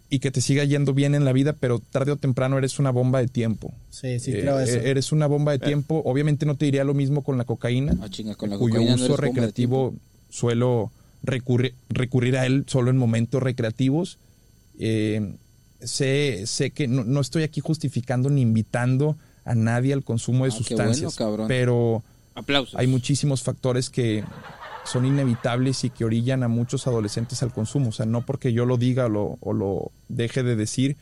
y 0.08 0.18
que 0.18 0.32
te 0.32 0.40
siga 0.40 0.64
yendo 0.64 0.92
bien 0.94 1.14
en 1.14 1.24
la 1.24 1.32
vida, 1.32 1.52
pero 1.52 1.78
tarde 1.78 2.10
o 2.10 2.16
temprano 2.16 2.58
eres 2.58 2.80
una 2.80 2.90
bomba 2.90 3.20
de 3.20 3.28
tiempo. 3.28 3.72
Sí, 3.90 4.18
sí, 4.18 4.32
Eh, 4.32 4.40
creo 4.40 4.58
eso. 4.58 4.78
eh, 4.78 4.90
Eres 4.90 5.12
una 5.12 5.26
bomba 5.28 5.52
de 5.52 5.60
tiempo. 5.60 6.02
Obviamente 6.04 6.46
no 6.46 6.56
te 6.56 6.64
diría 6.64 6.82
lo 6.82 6.94
mismo 6.94 7.22
con 7.22 7.38
la 7.38 7.44
cocaína, 7.44 7.96
Ah, 8.02 8.08
chinga, 8.10 8.34
con 8.34 8.50
la 8.50 8.58
cuyo 8.58 8.80
cocaína 8.80 8.94
uso 8.96 9.16
recreativo 9.16 9.94
suelo 10.30 10.90
recurrir, 11.22 11.74
recurrir 11.90 12.36
a 12.38 12.46
él 12.46 12.64
solo 12.66 12.90
en 12.90 12.96
momentos 12.96 13.40
recreativos. 13.40 14.18
Eh, 14.80 15.34
sé, 15.82 16.44
sé 16.46 16.70
que 16.70 16.88
no, 16.88 17.04
no 17.04 17.20
estoy 17.20 17.42
aquí 17.42 17.60
justificando 17.60 18.28
ni 18.30 18.42
invitando 18.42 19.16
a 19.44 19.54
nadie 19.54 19.92
al 19.92 20.04
consumo 20.04 20.44
de 20.44 20.50
Ah, 20.52 20.54
bueno, 20.54 20.92
sustancias, 20.94 21.16
pero 21.48 22.02
Aplausos. 22.34 22.74
hay 22.78 22.86
muchísimos 22.86 23.42
factores 23.42 23.90
que 23.90 24.24
son 24.84 25.04
inevitables 25.06 25.84
y 25.84 25.90
que 25.90 26.04
orillan 26.04 26.42
a 26.42 26.48
muchos 26.48 26.86
adolescentes 26.86 27.42
al 27.42 27.52
consumo. 27.52 27.88
O 27.90 27.92
sea, 27.92 28.06
no 28.06 28.24
porque 28.24 28.52
yo 28.52 28.64
lo 28.66 28.76
diga 28.76 29.06
o 29.06 29.08
lo, 29.08 29.38
o 29.40 29.52
lo 29.52 29.92
deje 30.08 30.42
de 30.42 30.56
decir, 30.56 30.96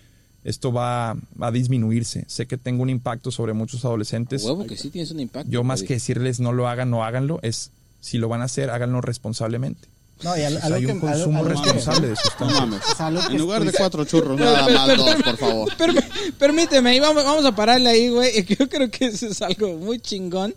esto 0.44 0.72
va 0.72 1.16
a 1.40 1.50
disminuirse. 1.52 2.24
Sé 2.28 2.46
que 2.46 2.56
tengo 2.56 2.82
un 2.82 2.90
impacto 2.90 3.30
sobre 3.30 3.52
muchos 3.52 3.84
A 3.84 3.88
adolescentes. 3.88 4.44
huevo 4.44 4.66
que 4.66 4.76
sí 4.76 4.90
tienes 4.90 5.10
un 5.10 5.20
impacto. 5.20 5.50
Yo 5.50 5.62
más 5.64 5.82
que 5.82 5.94
decirles 5.94 6.40
no 6.40 6.52
lo 6.52 6.68
hagan, 6.68 6.90
no 6.90 7.04
háganlo, 7.04 7.38
es 7.42 7.70
si 8.00 8.18
lo 8.18 8.28
van 8.28 8.42
a 8.42 8.44
hacer, 8.44 8.70
háganlo 8.70 9.00
responsablemente. 9.00 9.88
No, 10.22 10.36
y 10.36 10.42
al- 10.42 10.56
O 10.56 10.58
sea, 10.58 10.66
algo 10.66 10.76
hay 10.78 10.86
que- 10.86 10.92
un 10.92 11.00
consumo 11.00 11.38
algo- 11.38 11.50
algo 11.50 11.62
que- 11.62 11.72
responsable 11.72 12.06
de 12.08 12.12
No 12.14 12.20
sustancias. 12.20 12.60
mames. 12.60 12.80
O 12.92 12.96
sea, 12.96 13.06
algo 13.06 13.20
que 13.28 13.32
En 13.34 13.38
lugar 13.38 13.64
de 13.64 13.72
cuatro 13.72 14.04
churros, 14.04 14.38
nada 14.40 14.68
más 14.68 14.96
dos, 14.96 15.22
por 15.22 15.36
favor. 15.36 15.76
Perm- 15.76 16.32
permíteme, 16.38 16.96
y 16.96 17.00
vamos, 17.00 17.24
vamos 17.24 17.44
a 17.44 17.54
pararle 17.54 17.88
ahí, 17.90 18.08
güey. 18.08 18.44
Yo 18.58 18.68
creo 18.68 18.90
que 18.90 19.06
eso 19.06 19.26
es 19.28 19.40
algo 19.42 19.76
muy 19.76 20.00
chingón. 20.00 20.54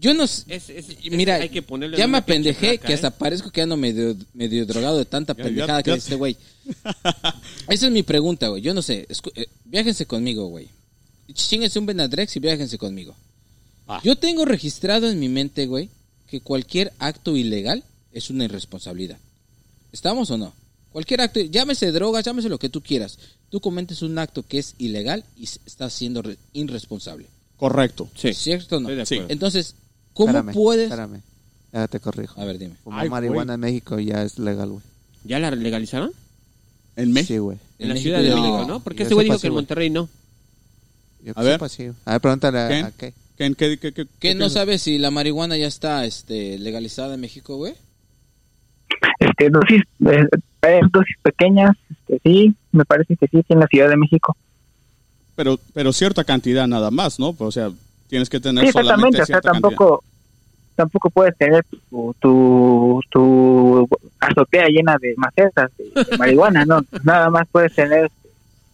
Yo 0.00 0.14
no 0.14 0.26
sé. 0.26 0.44
Es- 0.48 0.70
es- 0.70 0.88
es- 0.88 1.10
Mira, 1.12 1.34
hay 1.34 1.50
que 1.50 1.60
ponerle 1.60 1.98
ya 1.98 2.06
me 2.06 2.16
apendejé 2.18 2.68
placa, 2.78 2.86
que 2.86 2.92
¿eh? 2.92 2.94
hasta 2.94 3.10
parezco 3.10 3.50
que 3.50 3.60
ando 3.60 3.76
medio, 3.76 4.16
medio 4.32 4.64
drogado 4.64 4.96
de 4.96 5.04
tanta 5.04 5.34
pendejada 5.34 5.82
que 5.82 5.90
dice 5.90 6.04
este 6.04 6.14
güey. 6.14 6.36
Esa 7.68 7.86
es 7.86 7.92
mi 7.92 8.02
pregunta, 8.02 8.48
güey. 8.48 8.62
Yo 8.62 8.72
no 8.72 8.80
sé. 8.80 9.06
Escu- 9.08 9.32
eh, 9.34 9.46
viájense 9.66 10.06
conmigo, 10.06 10.46
güey. 10.46 10.68
Chinguense 11.34 11.78
un 11.78 11.84
Benadrex 11.86 12.34
y 12.36 12.40
viájense 12.40 12.78
conmigo. 12.78 13.14
Ah. 13.86 14.00
Yo 14.02 14.16
tengo 14.16 14.44
registrado 14.46 15.08
en 15.10 15.18
mi 15.20 15.28
mente, 15.28 15.66
güey, 15.66 15.90
que 16.30 16.40
cualquier 16.40 16.92
acto 16.98 17.36
ilegal 17.36 17.82
es 18.12 18.30
una 18.30 18.44
irresponsabilidad. 18.44 19.18
¿Estamos 19.92 20.30
o 20.30 20.38
no? 20.38 20.52
Cualquier 20.92 21.20
acto, 21.20 21.40
llámese 21.40 21.90
drogas, 21.92 22.24
llámese 22.24 22.48
lo 22.48 22.58
que 22.58 22.68
tú 22.68 22.80
quieras. 22.82 23.18
Tú 23.48 23.60
cometes 23.60 24.02
un 24.02 24.18
acto 24.18 24.44
que 24.44 24.58
es 24.58 24.74
ilegal 24.78 25.24
y 25.36 25.44
estás 25.44 25.92
siendo 25.92 26.22
re- 26.22 26.36
irresponsable. 26.52 27.26
Correcto. 27.56 28.08
Sí. 28.14 28.32
¿Cierto 28.32 28.76
o 28.76 28.80
no? 28.80 28.88
Acuerdo. 28.88 29.26
Entonces, 29.28 29.74
¿cómo 30.14 30.28
Espérame, 30.30 30.54
puedes...? 30.54 30.84
Espérame. 30.84 31.20
Ya 31.72 31.86
te 31.88 32.00
corrijo. 32.00 32.40
A 32.40 32.44
ver, 32.44 32.58
dime. 32.58 32.74
Fumar 32.82 33.02
Ay, 33.04 33.10
marihuana 33.10 33.52
güey. 33.52 33.54
en 33.54 33.60
México 33.60 33.98
ya 34.00 34.22
es 34.22 34.38
legal, 34.38 34.70
güey. 34.70 34.82
¿Ya 35.24 35.38
la 35.38 35.50
legalizaron? 35.52 36.12
En 36.96 37.12
México. 37.12 37.34
Sí, 37.34 37.38
güey. 37.38 37.58
En, 37.78 37.88
la 37.88 37.94
México 37.94 38.16
Ciudad 38.16 38.22
de 38.22 38.34
México, 38.34 38.64
¿no? 38.66 38.80
Porque 38.80 39.02
ese 39.04 39.14
güey 39.14 39.24
dijo 39.26 39.36
que 39.36 39.42
sí, 39.42 39.46
en. 39.48 39.52
Monterrey 39.54 39.90
no. 39.90 40.08
Yo 41.24 41.32
A 41.36 41.42
ver. 41.42 41.60
sí. 41.68 41.90
A 42.04 42.12
ver, 42.12 42.20
pregúntale 42.20 42.58
a 42.58 42.90
qué. 42.92 43.14
¿Qué, 43.40 43.54
qué, 43.54 43.78
qué, 43.78 43.92
qué- 43.92 44.04
¿Qué 44.04 44.06
qué 44.20 44.34
no 44.34 44.40
piensas? 44.40 44.52
sabes 44.52 44.82
si 44.82 44.98
la 44.98 45.10
marihuana 45.10 45.56
ya 45.56 45.66
está 45.66 46.04
este, 46.04 46.58
legalizada 46.58 47.14
en 47.14 47.22
México, 47.22 47.56
güey? 47.56 47.72
Este, 49.18 49.48
dosis, 49.48 49.82
eh, 50.06 50.80
dosis 50.92 51.16
pequeñas, 51.22 51.74
este, 51.88 52.20
sí, 52.22 52.54
me 52.72 52.84
parece 52.84 53.16
que 53.16 53.26
sí, 53.28 53.38
aquí 53.38 53.52
en 53.54 53.60
la 53.60 53.66
Ciudad 53.68 53.88
de 53.88 53.96
México. 53.96 54.36
Pero, 55.36 55.58
pero 55.72 55.90
cierta 55.94 56.22
cantidad 56.24 56.66
nada 56.66 56.90
más, 56.90 57.18
¿no? 57.18 57.32
Pues, 57.32 57.48
o 57.48 57.52
sea, 57.52 57.70
tienes 58.08 58.28
que 58.28 58.40
tener 58.40 58.66
Sí, 58.66 58.72
solamente 58.72 59.18
exactamente, 59.18 59.22
o 59.22 59.26
sea, 59.26 59.40
cantidad. 59.40 59.52
tampoco, 59.62 60.04
tampoco 60.76 61.08
puedes 61.08 61.34
tener 61.38 61.64
tu, 61.88 62.14
tu, 62.20 63.00
tu 63.08 63.88
azotea 64.20 64.66
llena 64.68 64.96
de 65.00 65.14
macetas 65.16 65.70
de, 65.78 66.04
de 66.10 66.18
marihuana, 66.18 66.66
¿no? 66.66 66.84
Nada 67.04 67.30
más 67.30 67.48
puedes 67.50 67.74
tener, 67.74 68.10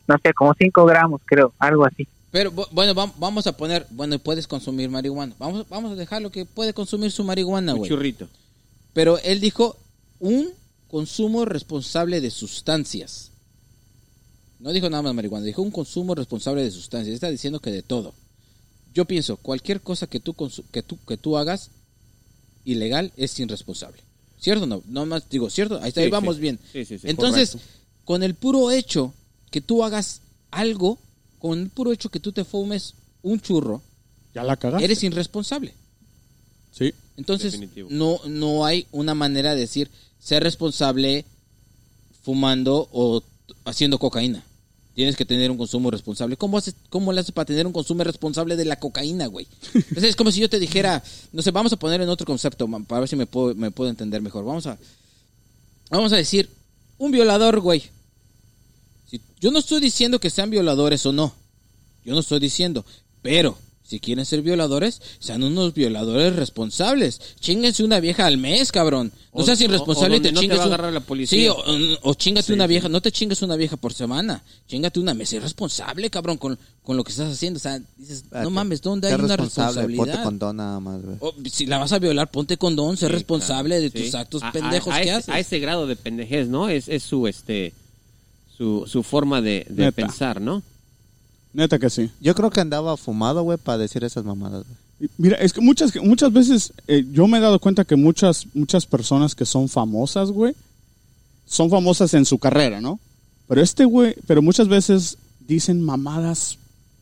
no 0.09 0.17
sé, 0.21 0.33
como 0.35 0.55
5 0.55 0.85
gramos, 0.87 1.21
creo, 1.25 1.53
algo 1.61 1.85
así. 1.85 2.09
Pero 2.37 2.53
bu- 2.53 2.69
bueno, 2.71 2.93
vam- 2.95 3.15
vamos 3.19 3.47
a 3.47 3.57
poner, 3.57 3.87
bueno, 3.89 4.19
puedes 4.19 4.47
consumir 4.47 4.91
marihuana. 4.91 5.35
Vamos, 5.39 5.67
vamos 5.71 5.93
a 5.93 5.95
dejarlo 5.95 6.31
que 6.31 6.45
puede 6.45 6.75
consumir 6.75 7.11
su 7.11 7.25
marihuana, 7.25 7.73
Un 7.73 7.79
güey. 7.79 7.89
churrito. 7.89 8.29
Pero 8.93 9.17
él 9.21 9.41
dijo 9.41 9.79
un 10.21 10.51
consumo 10.89 11.47
responsable 11.47 12.21
de 12.21 12.31
sustancias. 12.31 13.31
No 14.59 14.71
dijo 14.73 14.91
nada 14.91 15.03
más 15.03 15.15
marihuana, 15.15 15.47
dijo 15.47 15.63
un 15.63 15.71
consumo 15.71 16.15
responsable 16.15 16.63
de 16.63 16.71
sustancias. 16.71 17.15
Está 17.15 17.31
diciendo 17.31 17.59
que 17.61 17.71
de 17.71 17.83
todo. 17.83 18.13
Yo 18.93 19.07
pienso, 19.07 19.39
cualquier 19.39 19.81
cosa 19.81 20.07
que 20.07 20.21
tú, 20.21 20.35
que 20.71 20.83
tú, 20.83 20.99
que 21.09 21.17
tú 21.17 21.39
hagas 21.39 21.71
ilegal 22.67 23.13
es 23.17 23.39
irresponsable. 23.41 24.03
¿Cierto 24.39 24.67
no? 24.67 24.83
No 24.87 25.07
más 25.07 25.27
digo, 25.31 25.49
¿cierto? 25.49 25.79
Ahí, 25.81 25.89
está, 25.89 26.03
ahí 26.03 26.11
vamos 26.11 26.37
sí. 26.37 26.43
bien. 26.43 26.59
Sí, 26.71 26.85
Entonces, 27.05 27.53
correcto. 27.53 27.73
con 28.05 28.23
el 28.23 28.35
puro 28.35 28.71
hecho 28.71 29.15
que 29.51 29.63
tú 29.63 29.83
hagas 29.85 30.21
algo, 30.51 30.99
con 31.39 31.59
el 31.59 31.69
puro 31.71 31.93
hecho 31.93 32.09
que 32.11 32.21
tú 32.21 32.33
te 32.33 32.45
fumes 32.45 32.95
un 33.23 33.41
churro, 33.41 33.83
Ya 34.35 34.43
la 34.45 34.57
cagaste. 34.57 34.85
eres 34.85 35.03
irresponsable. 35.03 35.75
Sí. 36.73 36.93
Entonces, 37.17 37.53
Definitivo. 37.53 37.89
no, 37.91 38.21
no 38.27 38.65
hay 38.67 38.87
una 38.93 39.15
manera 39.15 39.55
de 39.55 39.61
decir 39.61 39.91
ser 40.19 40.43
responsable 40.43 41.25
fumando 42.23 42.89
o 42.93 43.23
haciendo 43.65 43.99
cocaína. 43.99 44.43
Tienes 44.95 45.17
que 45.17 45.25
tener 45.27 45.51
un 45.51 45.59
consumo 45.59 45.91
responsable. 45.91 46.37
¿Cómo, 46.39 46.57
haces, 46.57 46.75
¿Cómo 46.89 47.13
le 47.13 47.21
haces 47.21 47.33
para 47.33 47.45
tener 47.45 47.67
un 47.67 47.73
consumo 47.73 48.03
responsable 48.03 48.57
de 48.57 48.65
la 48.65 48.79
cocaína, 48.81 49.27
güey? 49.27 49.47
Entonces, 49.75 50.05
es 50.05 50.17
como 50.17 50.31
si 50.31 50.41
yo 50.41 50.49
te 50.49 50.59
dijera, 50.59 51.03
no 51.33 51.43
sé, 51.43 51.51
vamos 51.51 51.73
a 51.73 51.77
poner 51.77 52.01
en 52.01 52.09
otro 52.09 52.27
concepto 52.27 52.67
para 52.87 53.01
ver 53.01 53.09
si 53.09 53.17
me 53.17 53.27
puedo, 53.27 53.55
me 53.55 53.71
puedo 53.71 53.91
entender 53.91 54.23
mejor. 54.23 54.45
Vamos 54.45 54.67
a, 54.67 54.79
vamos 55.91 56.13
a 56.13 56.17
decir, 56.17 56.49
un 56.99 57.11
violador, 57.11 57.61
güey. 57.61 57.83
Si- 59.11 59.21
yo 59.41 59.51
no 59.51 59.59
estoy 59.59 59.81
diciendo 59.81 60.19
que 60.19 60.31
sean 60.31 60.51
violadores 60.51 61.05
o 61.07 61.13
no. 61.13 61.33
Yo 62.05 62.15
no 62.15 62.21
estoy 62.21 62.39
diciendo. 62.41 62.85
Pero, 63.23 63.57
si 63.85 64.01
quieren 64.01 64.25
ser 64.25 64.43
violadores, 64.43 65.01
sean 65.21 65.43
unos 65.45 65.75
violadores 65.75 66.35
responsables. 66.35 67.21
Chinguense 67.41 67.85
una 67.85 68.01
vieja 68.01 68.27
al 68.27 68.37
mes, 68.39 68.73
cabrón. 68.73 69.13
No 69.35 69.43
O- 69.43 69.45
seas 69.45 69.61
irresponsable 69.61 70.17
o 70.17 70.19
y 70.19 70.23
te 70.23 70.33
no 70.33 70.41
te 70.41 70.53
a 70.53 70.63
agarrar 70.65 70.93
la 70.93 71.01
policía. 71.01 71.39
Sí, 71.39 71.49
o, 71.49 71.57
o 72.03 72.15
chingate 72.15 72.53
una 72.53 72.67
vieja. 72.67 72.89
No 72.89 73.01
te 73.01 73.13
chingues 73.13 73.43
una 73.43 73.57
vieja 73.57 73.77
por 73.77 73.93
semana. 73.93 74.43
Chingate 74.69 74.99
una 75.01 75.15
mes. 75.15 75.29
Sé 75.29 75.39
responsable, 75.41 76.11
cabrón, 76.11 76.37
con, 76.39 76.59
con 76.83 76.97
lo 76.97 77.05
que 77.05 77.11
estás 77.13 77.33
haciendo. 77.33 77.59
O 77.59 77.61
sea, 77.61 77.81
dices, 77.97 78.25
no 78.33 78.51
mames, 78.51 78.83
¿dónde 78.83 79.09
hay 79.09 79.15
una 79.15 79.37
responsable, 79.37 79.83
Ponte 79.83 79.89
responsabilidad? 79.89 80.25
condón 80.25 80.57
nada 80.57 80.81
más, 80.81 81.03
güey. 81.03 81.17
O, 81.21 81.35
si 81.51 81.67
la 81.67 81.79
vas 81.79 81.93
a 81.93 81.99
violar, 82.01 82.31
ponte 82.31 82.57
condón. 82.57 82.97
Sé 82.97 83.07
Sí, 83.07 83.13
responsable 83.13 83.81
de 83.81 83.91
tus 83.91 84.11
sí. 84.11 84.17
actos 84.17 84.43
A- 84.43 84.49
a- 84.49 84.53
pendejos 84.53 84.93
a, 84.95 84.97
que 84.99 85.03
ese, 85.03 85.13
haces. 85.13 85.29
A 85.29 85.39
ese 85.41 85.59
grado 85.61 85.87
de 85.87 85.97
pendejez, 85.97 86.49
¿no? 86.49 86.69
Es, 86.69 86.89
es 86.89 87.03
su, 87.05 87.27
este, 87.29 87.73
su, 88.57 88.85
su 88.87 89.03
forma 89.03 89.41
de, 89.41 89.67
de 89.69 89.85
Neta. 89.87 89.93
pensar, 89.93 90.41
¿no? 90.41 90.63
Neta 91.53 91.79
que 91.79 91.91
sí. 91.91 92.11
Yo 92.21 92.35
creo 92.35 92.51
que 92.51 92.61
andaba 92.61 92.97
fumado, 92.97 93.43
güey, 93.43 93.59
para 93.59 93.79
decir 93.79 94.05
esas 94.05 94.25
mamadas, 94.25 94.65
güey. 94.67 95.11
Mira, 95.19 95.37
es 95.37 95.53
que 95.53 95.61
muchas, 95.61 95.95
muchas 95.97 96.33
veces 96.33 96.73
eh, 96.89 97.05
yo 97.13 97.27
me 97.27 97.37
he 97.37 97.41
dado 97.41 97.59
cuenta 97.59 97.85
que 97.85 97.97
muchas, 97.97 98.47
muchas 98.55 98.87
personas 98.87 99.35
que 99.35 99.45
son 99.45 99.69
famosas, 99.69 100.31
güey, 100.31 100.55
son 101.47 101.69
famosas 101.69 102.15
en 102.15 102.25
su 102.25 102.39
carrera, 102.39 102.81
¿no? 102.81 102.99
Pero 103.47 103.61
este 103.63 103.85
güey, 103.85 104.15
pero 104.27 104.41
muchas 104.41 104.69
veces 104.69 105.19
dicen 105.47 105.83
mamadas 105.83 106.59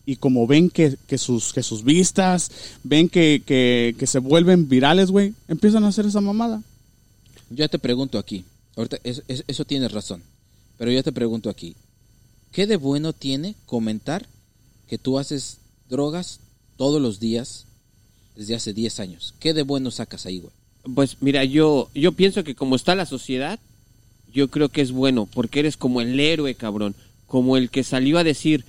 y 0.06 0.16
como 0.16 0.46
ven 0.46 0.70
que, 0.70 0.96
que 1.06 1.18
sus, 1.18 1.52
que 1.52 1.62
sus 1.62 1.84
vistas, 1.84 2.50
ven 2.82 3.08
que, 3.08 3.42
que, 3.46 3.94
que 3.98 4.06
se 4.08 4.18
vuelven 4.18 4.68
virales, 4.68 5.10
güey, 5.12 5.32
empiezan 5.48 5.84
a 5.84 5.88
hacer 5.88 6.04
esa 6.04 6.20
mamada. 6.20 6.62
Yo 7.48 7.68
te 7.68 7.78
pregunto 7.78 8.18
aquí, 8.18 8.44
ahorita 8.76 8.98
es- 9.04 9.22
es- 9.28 9.44
eso 9.46 9.64
tienes 9.64 9.92
razón, 9.92 10.20
pero 10.78 10.90
yo 10.90 11.02
te 11.02 11.12
pregunto 11.12 11.50
aquí, 11.50 11.76
¿qué 12.52 12.66
de 12.66 12.76
bueno 12.76 13.12
tiene 13.12 13.54
comentar 13.66 14.26
que 14.88 14.98
tú 14.98 15.18
haces 15.18 15.58
drogas 15.88 16.40
todos 16.76 17.00
los 17.00 17.20
días 17.20 17.66
desde 18.36 18.54
hace 18.54 18.72
10 18.72 19.00
años? 19.00 19.34
¿Qué 19.40 19.54
de 19.54 19.62
bueno 19.62 19.90
sacas 19.90 20.26
ahí, 20.26 20.40
güey? 20.40 20.52
Pues 20.94 21.16
mira, 21.20 21.44
yo, 21.44 21.88
yo 21.94 22.12
pienso 22.12 22.44
que 22.44 22.54
como 22.54 22.76
está 22.76 22.94
la 22.94 23.06
sociedad, 23.06 23.58
yo 24.32 24.48
creo 24.48 24.68
que 24.68 24.82
es 24.82 24.92
bueno, 24.92 25.26
porque 25.32 25.60
eres 25.60 25.76
como 25.76 26.00
el 26.00 26.18
héroe, 26.18 26.54
cabrón, 26.54 26.94
como 27.26 27.56
el 27.56 27.70
que 27.70 27.84
salió 27.84 28.18
a 28.18 28.24
decir, 28.24 28.64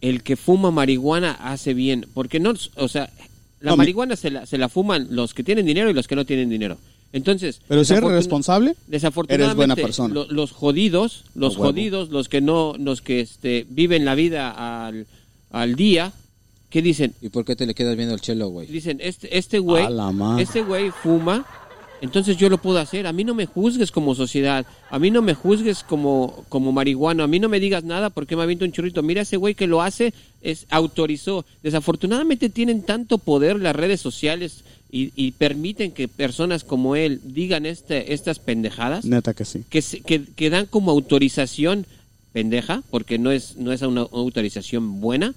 el 0.00 0.22
que 0.22 0.36
fuma 0.36 0.70
marihuana 0.70 1.32
hace 1.32 1.74
bien, 1.74 2.06
porque 2.14 2.40
no, 2.40 2.54
o 2.76 2.88
sea, 2.88 3.10
la 3.60 3.72
No, 3.72 3.76
marihuana 3.76 4.16
se 4.16 4.30
la, 4.30 4.46
se 4.46 4.56
la 4.56 4.70
fuman 4.70 5.08
los 5.10 5.34
que 5.34 5.44
tienen 5.44 5.66
dinero 5.66 5.90
y 5.90 5.94
los 5.94 6.08
que 6.08 6.16
no 6.16 6.24
tienen 6.24 6.48
dinero. 6.48 6.78
Entonces, 7.12 7.60
Pero 7.66 7.84
si 7.84 7.92
eres 7.94 8.08
responsable, 8.10 8.76
desafortunadamente 8.86 9.44
eres 9.52 9.56
buena 9.56 9.74
persona. 9.76 10.14
lo- 10.14 10.26
los 10.30 10.52
jodidos, 10.52 11.24
los 11.34 11.56
jodidos, 11.56 12.10
los 12.10 12.28
que 12.28 12.40
no, 12.40 12.74
los 12.78 13.00
que 13.02 13.20
este, 13.20 13.66
viven 13.68 14.04
la 14.04 14.14
vida 14.14 14.86
al, 14.86 15.06
al 15.50 15.74
día, 15.74 16.12
¿qué 16.70 16.82
dicen? 16.82 17.14
¿Y 17.20 17.30
por 17.30 17.44
qué 17.44 17.56
te 17.56 17.66
le 17.66 17.74
quedas 17.74 17.96
viendo 17.96 18.14
el 18.14 18.20
chelo, 18.20 18.48
güey? 18.48 18.68
Dicen, 18.68 18.98
este, 19.02 19.36
este 19.36 19.58
güey, 19.58 19.84
A 19.84 19.90
la 19.90 20.12
madre. 20.12 20.44
este 20.44 20.62
güey 20.62 20.90
fuma, 20.92 21.44
entonces 22.00 22.36
yo 22.36 22.48
lo 22.48 22.58
puedo 22.58 22.78
hacer. 22.78 23.08
A 23.08 23.12
mí 23.12 23.24
no 23.24 23.34
me 23.34 23.44
juzgues 23.46 23.90
como 23.90 24.14
sociedad, 24.14 24.64
a 24.88 24.98
mí 25.00 25.10
no 25.10 25.20
me 25.20 25.34
juzgues 25.34 25.82
como, 25.82 26.44
como 26.48 26.70
marihuano, 26.70 27.24
a 27.24 27.26
mí 27.26 27.40
no 27.40 27.48
me 27.48 27.58
digas 27.58 27.82
nada 27.82 28.10
porque 28.10 28.36
me 28.36 28.44
aviento 28.44 28.64
un 28.64 28.70
churrito. 28.72 29.02
Mira 29.02 29.22
ese 29.22 29.36
güey 29.36 29.56
que 29.56 29.66
lo 29.66 29.82
hace, 29.82 30.14
es 30.42 30.64
autorizó. 30.70 31.44
Desafortunadamente 31.64 32.48
tienen 32.50 32.82
tanto 32.82 33.18
poder 33.18 33.58
las 33.58 33.74
redes 33.74 34.00
sociales 34.00 34.62
y, 34.92 35.12
y 35.14 35.32
permiten 35.32 35.92
que 35.92 36.08
personas 36.08 36.64
como 36.64 36.96
él 36.96 37.20
digan 37.24 37.64
este, 37.66 38.12
estas 38.12 38.38
pendejadas 38.38 39.04
neta 39.04 39.34
que 39.34 39.44
sí. 39.44 39.64
que, 39.68 39.82
se- 39.82 40.00
que, 40.00 40.24
que 40.24 40.50
dan 40.50 40.66
como 40.66 40.90
autorización 40.90 41.86
pendeja, 42.32 42.82
porque 42.90 43.18
no 43.18 43.30
es, 43.30 43.56
no 43.56 43.72
es 43.72 43.82
una 43.82 44.02
autorización 44.02 45.00
buena, 45.00 45.34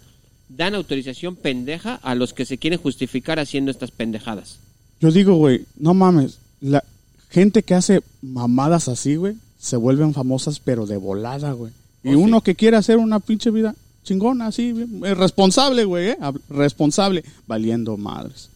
dan 0.49 0.75
autorización 0.75 1.35
pendeja 1.35 1.95
a 1.95 2.13
los 2.15 2.33
que 2.33 2.45
se 2.45 2.57
quieren 2.57 2.79
justificar 2.79 3.39
haciendo 3.39 3.71
estas 3.71 3.91
pendejadas. 3.91 4.59
Yo 4.99 5.11
digo, 5.11 5.35
güey, 5.35 5.65
no 5.77 5.93
mames, 5.93 6.37
la 6.61 6.83
gente 7.29 7.63
que 7.63 7.73
hace 7.73 8.01
mamadas 8.21 8.87
así, 8.87 9.15
güey, 9.15 9.35
se 9.59 9.75
vuelven 9.77 10.13
famosas 10.13 10.59
pero 10.59 10.85
de 10.85 10.97
volada, 10.97 11.51
güey. 11.53 11.71
Y 12.03 12.13
Oh, 12.15 12.19
uno 12.19 12.39
sí. 12.39 12.43
que 12.45 12.55
quiere 12.55 12.77
hacer 12.77 12.97
una 12.97 13.19
pinche 13.19 13.49
vida 13.49 13.75
chingona, 14.03 14.47
así, 14.47 14.73
eh, 15.05 15.13
responsable, 15.15 15.85
güey, 15.85 16.09
eh, 16.09 16.17
responsable, 16.49 17.23
valiendo 17.47 17.95
madres. 17.97 18.49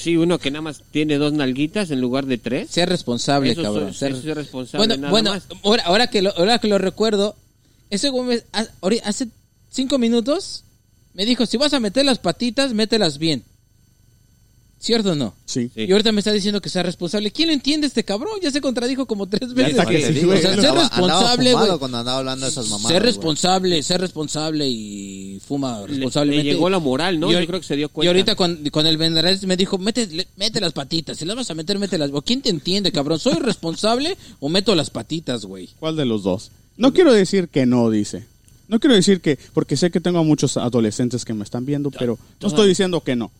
Sí, 0.00 0.16
uno 0.16 0.38
que 0.38 0.50
nada 0.50 0.62
más 0.62 0.82
tiene 0.90 1.18
dos 1.18 1.32
nalguitas 1.34 1.90
en 1.90 2.00
lugar 2.00 2.24
de 2.24 2.38
tres. 2.38 2.70
Ser 2.70 2.88
responsable, 2.88 3.50
Eso 3.52 3.62
cabrón. 3.62 3.92
soy- 3.92 4.14
ser- 4.22 4.34
responsable, 4.34 4.86
Bueno, 4.86 4.96
nada 5.00 5.10
bueno 5.10 5.30
más. 5.32 5.42
ahora, 5.62 5.82
ahora, 5.84 6.06
que 6.06 6.22
lo, 6.22 6.30
ahora 6.38 6.58
que 6.58 6.68
lo 6.68 6.78
recuerdo, 6.78 7.36
ese 7.90 8.08
ha- 8.08 8.66
ahori- 8.80 9.02
hace 9.04 9.28
cinco 9.68 9.98
minutos 9.98 10.64
me 11.12 11.26
dijo, 11.26 11.44
si 11.44 11.56
vas 11.58 11.74
a 11.74 11.80
meter 11.80 12.04
las 12.06 12.18
patitas, 12.18 12.72
mételas 12.72 13.18
bien. 13.18 13.42
¿Cierto 14.82 15.12
o 15.12 15.14
no? 15.14 15.34
Sí. 15.44 15.70
Sí. 15.74 15.82
Y 15.82 15.92
ahorita 15.92 16.10
me 16.10 16.20
está 16.20 16.32
diciendo 16.32 16.62
que 16.62 16.70
sea 16.70 16.82
responsable. 16.82 17.30
¿Quién 17.30 17.48
lo 17.48 17.52
entiende 17.54 17.86
este 17.86 18.02
cabrón? 18.02 18.32
Ya 18.42 18.50
se 18.50 18.62
contradijo 18.62 19.04
como 19.04 19.26
tres 19.28 19.52
veces. 19.52 19.72
está 19.72 19.84
¿Para 19.84 19.98
que 19.98 20.08
digo? 20.10 20.32
O 20.32 20.36
sea, 20.38 20.54
ser 20.58 20.72
responsable, 20.72 21.52
güey. 21.52 21.78
cuando 21.78 21.98
andaba 21.98 22.18
hablando 22.20 22.46
de 22.46 22.50
esas 22.52 22.66
mamadas. 22.70 22.90
ser 22.92 23.02
responsable, 23.02 23.82
ser 23.82 24.00
responsable 24.00 24.66
y 24.66 25.38
fuma 25.46 25.80
Le- 25.82 25.86
responsablemente. 25.88 26.44
le 26.44 26.52
llegó 26.54 26.70
la 26.70 26.78
moral, 26.78 27.20
¿no? 27.20 27.28
Y 27.30 27.34
Yo 27.34 27.46
creo 27.46 27.60
que 27.60 27.66
se 27.66 27.76
dio 27.76 27.86
Y 27.86 27.88
cuenta. 27.90 28.08
ahorita 28.10 28.34
con, 28.36 28.56
con 28.70 28.86
el 28.86 28.96
Bendarés 28.96 29.44
me 29.44 29.58
dijo, 29.58 29.76
mete, 29.76 30.06
le- 30.06 30.26
mete 30.36 30.62
las 30.62 30.72
patitas. 30.72 31.18
Si 31.18 31.26
las 31.26 31.36
vas 31.36 31.50
a 31.50 31.54
meter, 31.54 31.78
mételas. 31.78 32.10
¿O 32.14 32.22
¿Quién 32.22 32.40
te 32.40 32.48
entiende, 32.48 32.90
cabrón? 32.90 33.18
¿Soy 33.18 33.34
responsable 33.34 34.16
o 34.40 34.48
meto 34.48 34.74
las 34.74 34.88
patitas, 34.88 35.44
güey? 35.44 35.68
¿Cuál 35.78 35.96
de 35.96 36.06
los 36.06 36.22
dos? 36.22 36.52
No 36.78 36.94
quiero 36.94 37.12
decir 37.12 37.48
que 37.48 37.66
no, 37.66 37.90
dice. 37.90 38.24
No 38.68 38.80
quiero 38.80 38.94
decir 38.94 39.20
que, 39.20 39.36
porque 39.52 39.76
sé 39.76 39.90
que 39.90 40.00
tengo 40.00 40.20
a 40.20 40.22
muchos 40.22 40.56
adolescentes 40.56 41.24
que 41.26 41.34
me 41.34 41.44
están 41.44 41.66
viendo, 41.66 41.90
pero 41.90 42.18
no 42.40 42.48
estoy 42.48 42.68
diciendo 42.68 43.02
que 43.02 43.14
no. 43.16 43.30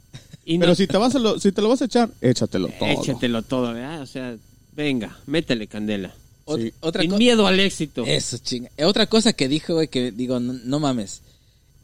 Y 0.50 0.58
no- 0.58 0.62
Pero 0.62 0.74
si 0.74 0.86
te, 0.88 0.96
vas 0.96 1.14
a 1.14 1.18
lo, 1.20 1.38
si 1.38 1.52
te 1.52 1.62
lo 1.62 1.68
vas 1.68 1.80
a 1.80 1.84
echar, 1.84 2.10
échatelo 2.20 2.68
todo. 2.78 2.88
Échatelo 2.88 3.42
todo, 3.42 3.72
¿verdad? 3.72 4.02
O 4.02 4.06
sea, 4.06 4.36
venga, 4.74 5.16
métele 5.26 5.66
candela. 5.68 6.12
Ot- 6.46 6.60
Sí. 6.60 6.72
Otra 6.80 7.02
Sin 7.02 7.16
miedo 7.18 7.46
al 7.46 7.60
éxito. 7.60 8.04
Eso, 8.04 8.36
chinga. 8.38 8.68
Eh, 8.76 8.84
Otra 8.84 9.06
cosa 9.06 9.32
que 9.32 9.46
dijo, 9.48 9.74
güey, 9.74 9.86
que 9.88 10.10
digo, 10.10 10.40
no, 10.40 10.54
no 10.54 10.80
mames. 10.80 11.20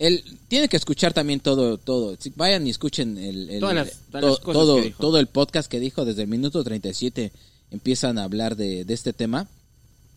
Él 0.00 0.24
tiene 0.48 0.68
que 0.68 0.76
escuchar 0.76 1.12
también 1.14 1.38
todo, 1.40 1.78
todo. 1.78 2.16
Si 2.18 2.32
vayan 2.34 2.66
y 2.66 2.70
escuchen 2.70 3.16
el, 3.18 3.48
el- 3.50 3.60
Todas 3.60 3.74
las- 3.76 3.92
todas 4.10 4.20
to- 4.22 4.28
las 4.30 4.38
cosas 4.40 4.52
todo, 4.62 4.76
que 4.76 4.82
dijo. 4.82 5.00
todo 5.00 5.18
el 5.20 5.26
podcast 5.28 5.70
que 5.70 5.78
dijo 5.78 6.04
desde 6.04 6.22
el 6.22 6.28
minuto 6.28 6.64
37 6.64 7.30
empiezan 7.70 8.18
a 8.18 8.24
hablar 8.24 8.56
de, 8.56 8.84
de 8.84 8.94
este 8.94 9.12
tema. 9.12 9.46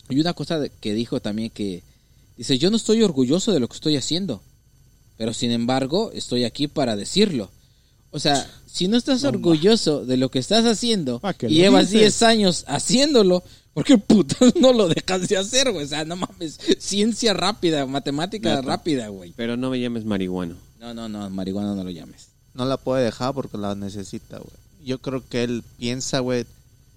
Y 0.10 0.20
una 0.20 0.34
cosa 0.34 0.60
que 0.82 0.94
dijo 0.96 1.20
también 1.20 1.52
que 1.52 1.84
dice, 2.36 2.58
yo 2.58 2.72
no 2.72 2.78
estoy 2.78 3.04
orgulloso 3.04 3.52
de 3.52 3.60
lo 3.60 3.68
que 3.68 3.76
estoy 3.76 3.96
haciendo, 3.96 4.42
pero 5.18 5.34
sin 5.36 5.52
embargo 5.52 6.12
estoy 6.16 6.46
aquí 6.46 6.68
para 6.68 6.96
decirlo. 6.96 7.52
O 8.12 8.20
sea, 8.20 8.46
si 8.66 8.88
no 8.88 8.98
estás 8.98 9.24
orgulloso 9.24 10.06
de 10.06 10.18
lo 10.18 10.30
que 10.32 10.40
estás 10.40 10.66
haciendo 10.66 11.20
¿Pa' 11.20 11.34
qué 11.34 11.48
y 11.48 11.56
llevas 11.56 11.90
dices? 11.92 12.20
10 12.20 12.24
años 12.24 12.66
haciéndolo, 12.68 13.44
¿por 13.74 13.84
qué 13.86 13.98
putas 13.98 14.56
no 14.56 14.74
lo 14.74 14.88
dejas 14.88 15.28
de 15.28 15.38
hacer, 15.38 15.72
güey? 15.72 15.86
O 15.86 15.88
sea, 15.88 16.06
no 16.06 16.16
mames, 16.16 16.60
ciencia 16.80 17.34
rápida, 17.34 17.86
matemática 17.86 18.62
rápida, 18.62 19.10
güey. 19.10 19.34
Pero 19.36 19.58
no 19.58 19.70
me 19.70 19.80
llames 19.80 20.06
marihuano. 20.06 20.56
No, 20.80 20.94
no, 20.94 21.08
no, 21.10 21.30
marihuana 21.30 21.76
no 21.76 21.84
lo 21.84 21.90
llames. 21.92 22.30
No 22.54 22.66
la 22.66 22.78
puede 22.78 23.04
dejar 23.06 23.34
porque 23.34 23.58
la 23.58 23.76
necesita, 23.76 24.38
güey. 24.38 24.52
Yo 24.84 24.98
creo 25.00 25.22
que 25.28 25.44
él 25.44 25.64
piensa, 25.78 26.20
güey, 26.20 26.46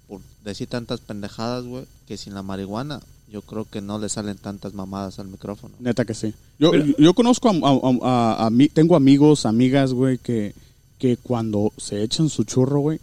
por 0.08 0.20
decir 0.44 0.66
tantas 0.68 1.00
pendejadas, 1.00 1.64
güey, 1.64 1.84
que 2.06 2.16
sin 2.16 2.32
la 2.32 2.42
marihuana, 2.42 3.00
yo 3.28 3.42
creo 3.42 3.66
que 3.66 3.80
no 3.82 3.98
le 3.98 4.08
salen 4.08 4.38
tantas 4.38 4.72
mamadas 4.72 5.18
al 5.18 5.28
micrófono. 5.28 5.74
Neta 5.78 6.04
que 6.04 6.14
sí. 6.14 6.32
Yo, 6.58 6.72
yo 6.74 7.12
conozco 7.14 7.48
a, 7.50 7.52
a- 7.52 8.08
a- 8.08 8.46
a 8.46 8.50
mí, 8.50 8.68
tengo 8.68 8.94
amigos, 8.96 9.44
amigas, 9.46 9.92
güey, 9.92 10.16
que, 10.18 10.54
que 11.02 11.16
cuando 11.16 11.72
se 11.78 12.00
echan 12.04 12.28
su 12.28 12.44
churro, 12.44 12.78
güey, 12.78 13.00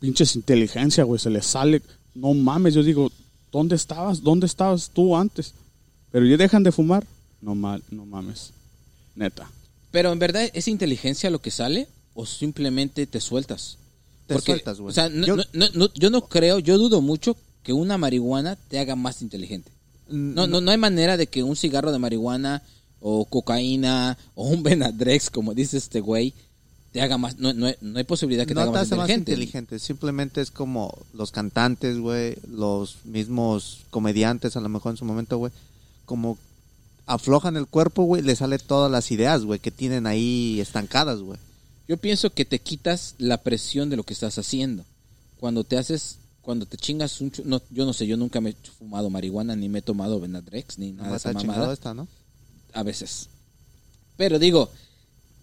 pinches 0.00 0.34
inteligencia, 0.34 1.04
güey, 1.04 1.20
se 1.20 1.28
les 1.28 1.44
sale. 1.44 1.82
No 2.14 2.32
mames, 2.32 2.72
yo 2.72 2.82
digo, 2.82 3.12
¿dónde 3.52 3.76
estabas? 3.76 4.22
¿Dónde 4.22 4.46
estabas 4.46 4.88
tú 4.94 5.14
antes? 5.14 5.52
Pero 6.10 6.24
ya 6.24 6.38
dejan 6.38 6.62
de 6.62 6.72
fumar. 6.72 7.06
No 7.42 7.54
mal, 7.54 7.82
no 7.90 8.06
mames. 8.06 8.52
Neta. 9.14 9.50
Pero 9.90 10.10
en 10.10 10.18
verdad, 10.18 10.48
¿es 10.54 10.68
inteligencia 10.68 11.28
lo 11.28 11.40
que 11.42 11.50
sale 11.50 11.86
o 12.14 12.24
simplemente 12.24 13.06
te 13.06 13.20
sueltas? 13.20 13.76
Te 14.26 14.40
sueltas, 14.40 14.80
güey. 14.80 14.88
O 14.90 14.94
sea, 14.94 15.10
no- 15.10 15.26
Yo- 15.26 15.36
no- 15.36 15.44
no- 15.52 15.68
no- 15.74 15.92
yo 15.92 16.08
no 16.08 16.22
creo, 16.22 16.60
yo 16.60 16.78
dudo 16.78 17.02
mucho 17.02 17.36
que 17.62 17.74
una 17.74 17.98
marihuana 17.98 18.56
te 18.56 18.78
haga 18.78 18.96
más 18.96 19.20
inteligente. 19.20 19.70
No, 20.08 20.46
no, 20.46 20.62
no 20.62 20.70
hay 20.70 20.78
manera 20.78 21.18
de 21.18 21.26
que 21.26 21.42
un 21.42 21.56
cigarro 21.56 21.92
de 21.92 21.98
marihuana 21.98 22.62
o 23.00 23.26
cocaína 23.26 24.16
o 24.34 24.48
un 24.48 24.62
Benadrex, 24.62 25.28
como 25.28 25.52
dice 25.52 25.76
este 25.76 26.00
güey, 26.00 26.32
te 26.92 27.00
haga 27.02 27.18
más. 27.18 27.38
No, 27.38 27.52
no, 27.54 27.66
hay- 27.66 27.76
no 27.80 27.98
hay 27.98 28.04
posibilidad 28.04 28.44
que 28.44 28.48
te 28.48 28.54
no 28.54 28.60
haga 28.60 28.70
te 28.72 28.78
más 28.78 28.86
hace 28.86 28.96
más 28.96 29.08
inteligente. 29.08 29.32
inteligente. 29.32 29.78
Simplemente 29.78 30.40
es 30.40 30.50
como 30.50 30.96
los 31.14 31.30
cantantes, 31.32 31.98
güey, 31.98 32.36
los 32.50 33.04
mismos 33.04 33.80
comediantes, 33.90 34.56
a 34.56 34.60
lo 34.60 34.68
mejor 34.68 34.92
en 34.92 34.96
su 34.98 35.04
momento, 35.04 35.38
güey, 35.38 35.52
como 36.04 36.38
aflojan 37.06 37.56
el 37.56 37.66
cuerpo, 37.66 38.04
güey, 38.04 38.22
le 38.22 38.36
sale 38.36 38.58
todas 38.58 38.90
las 38.90 39.10
ideas, 39.10 39.44
güey, 39.44 39.58
que 39.58 39.70
tienen 39.70 40.06
ahí 40.06 40.60
estancadas, 40.60 41.20
güey. 41.20 41.38
Yo 41.88 41.96
pienso 41.96 42.30
que 42.30 42.44
te 42.44 42.60
quitas 42.60 43.14
la 43.18 43.38
presión 43.42 43.90
de 43.90 43.96
lo 43.96 44.04
que 44.04 44.14
estás 44.14 44.38
haciendo. 44.38 44.84
Cuando 45.40 45.64
te 45.64 45.76
haces, 45.78 46.18
cuando 46.42 46.64
te 46.66 46.76
chingas 46.76 47.20
un... 47.20 47.32
No, 47.44 47.60
yo 47.70 47.84
no 47.84 47.92
sé, 47.92 48.06
yo 48.06 48.16
nunca 48.16 48.40
me 48.40 48.50
he 48.50 48.56
fumado 48.78 49.10
marihuana, 49.10 49.56
ni 49.56 49.68
me 49.68 49.80
he 49.80 49.82
tomado 49.82 50.20
Benadrex, 50.20 50.78
ni 50.78 50.92
nada 50.92 51.10
de 51.10 51.16
esa 51.16 51.32
mamada. 51.32 51.72
esta, 51.72 51.92
¿no? 51.94 52.06
a 52.74 52.82
veces. 52.84 53.28
Pero 54.16 54.38
digo, 54.38 54.70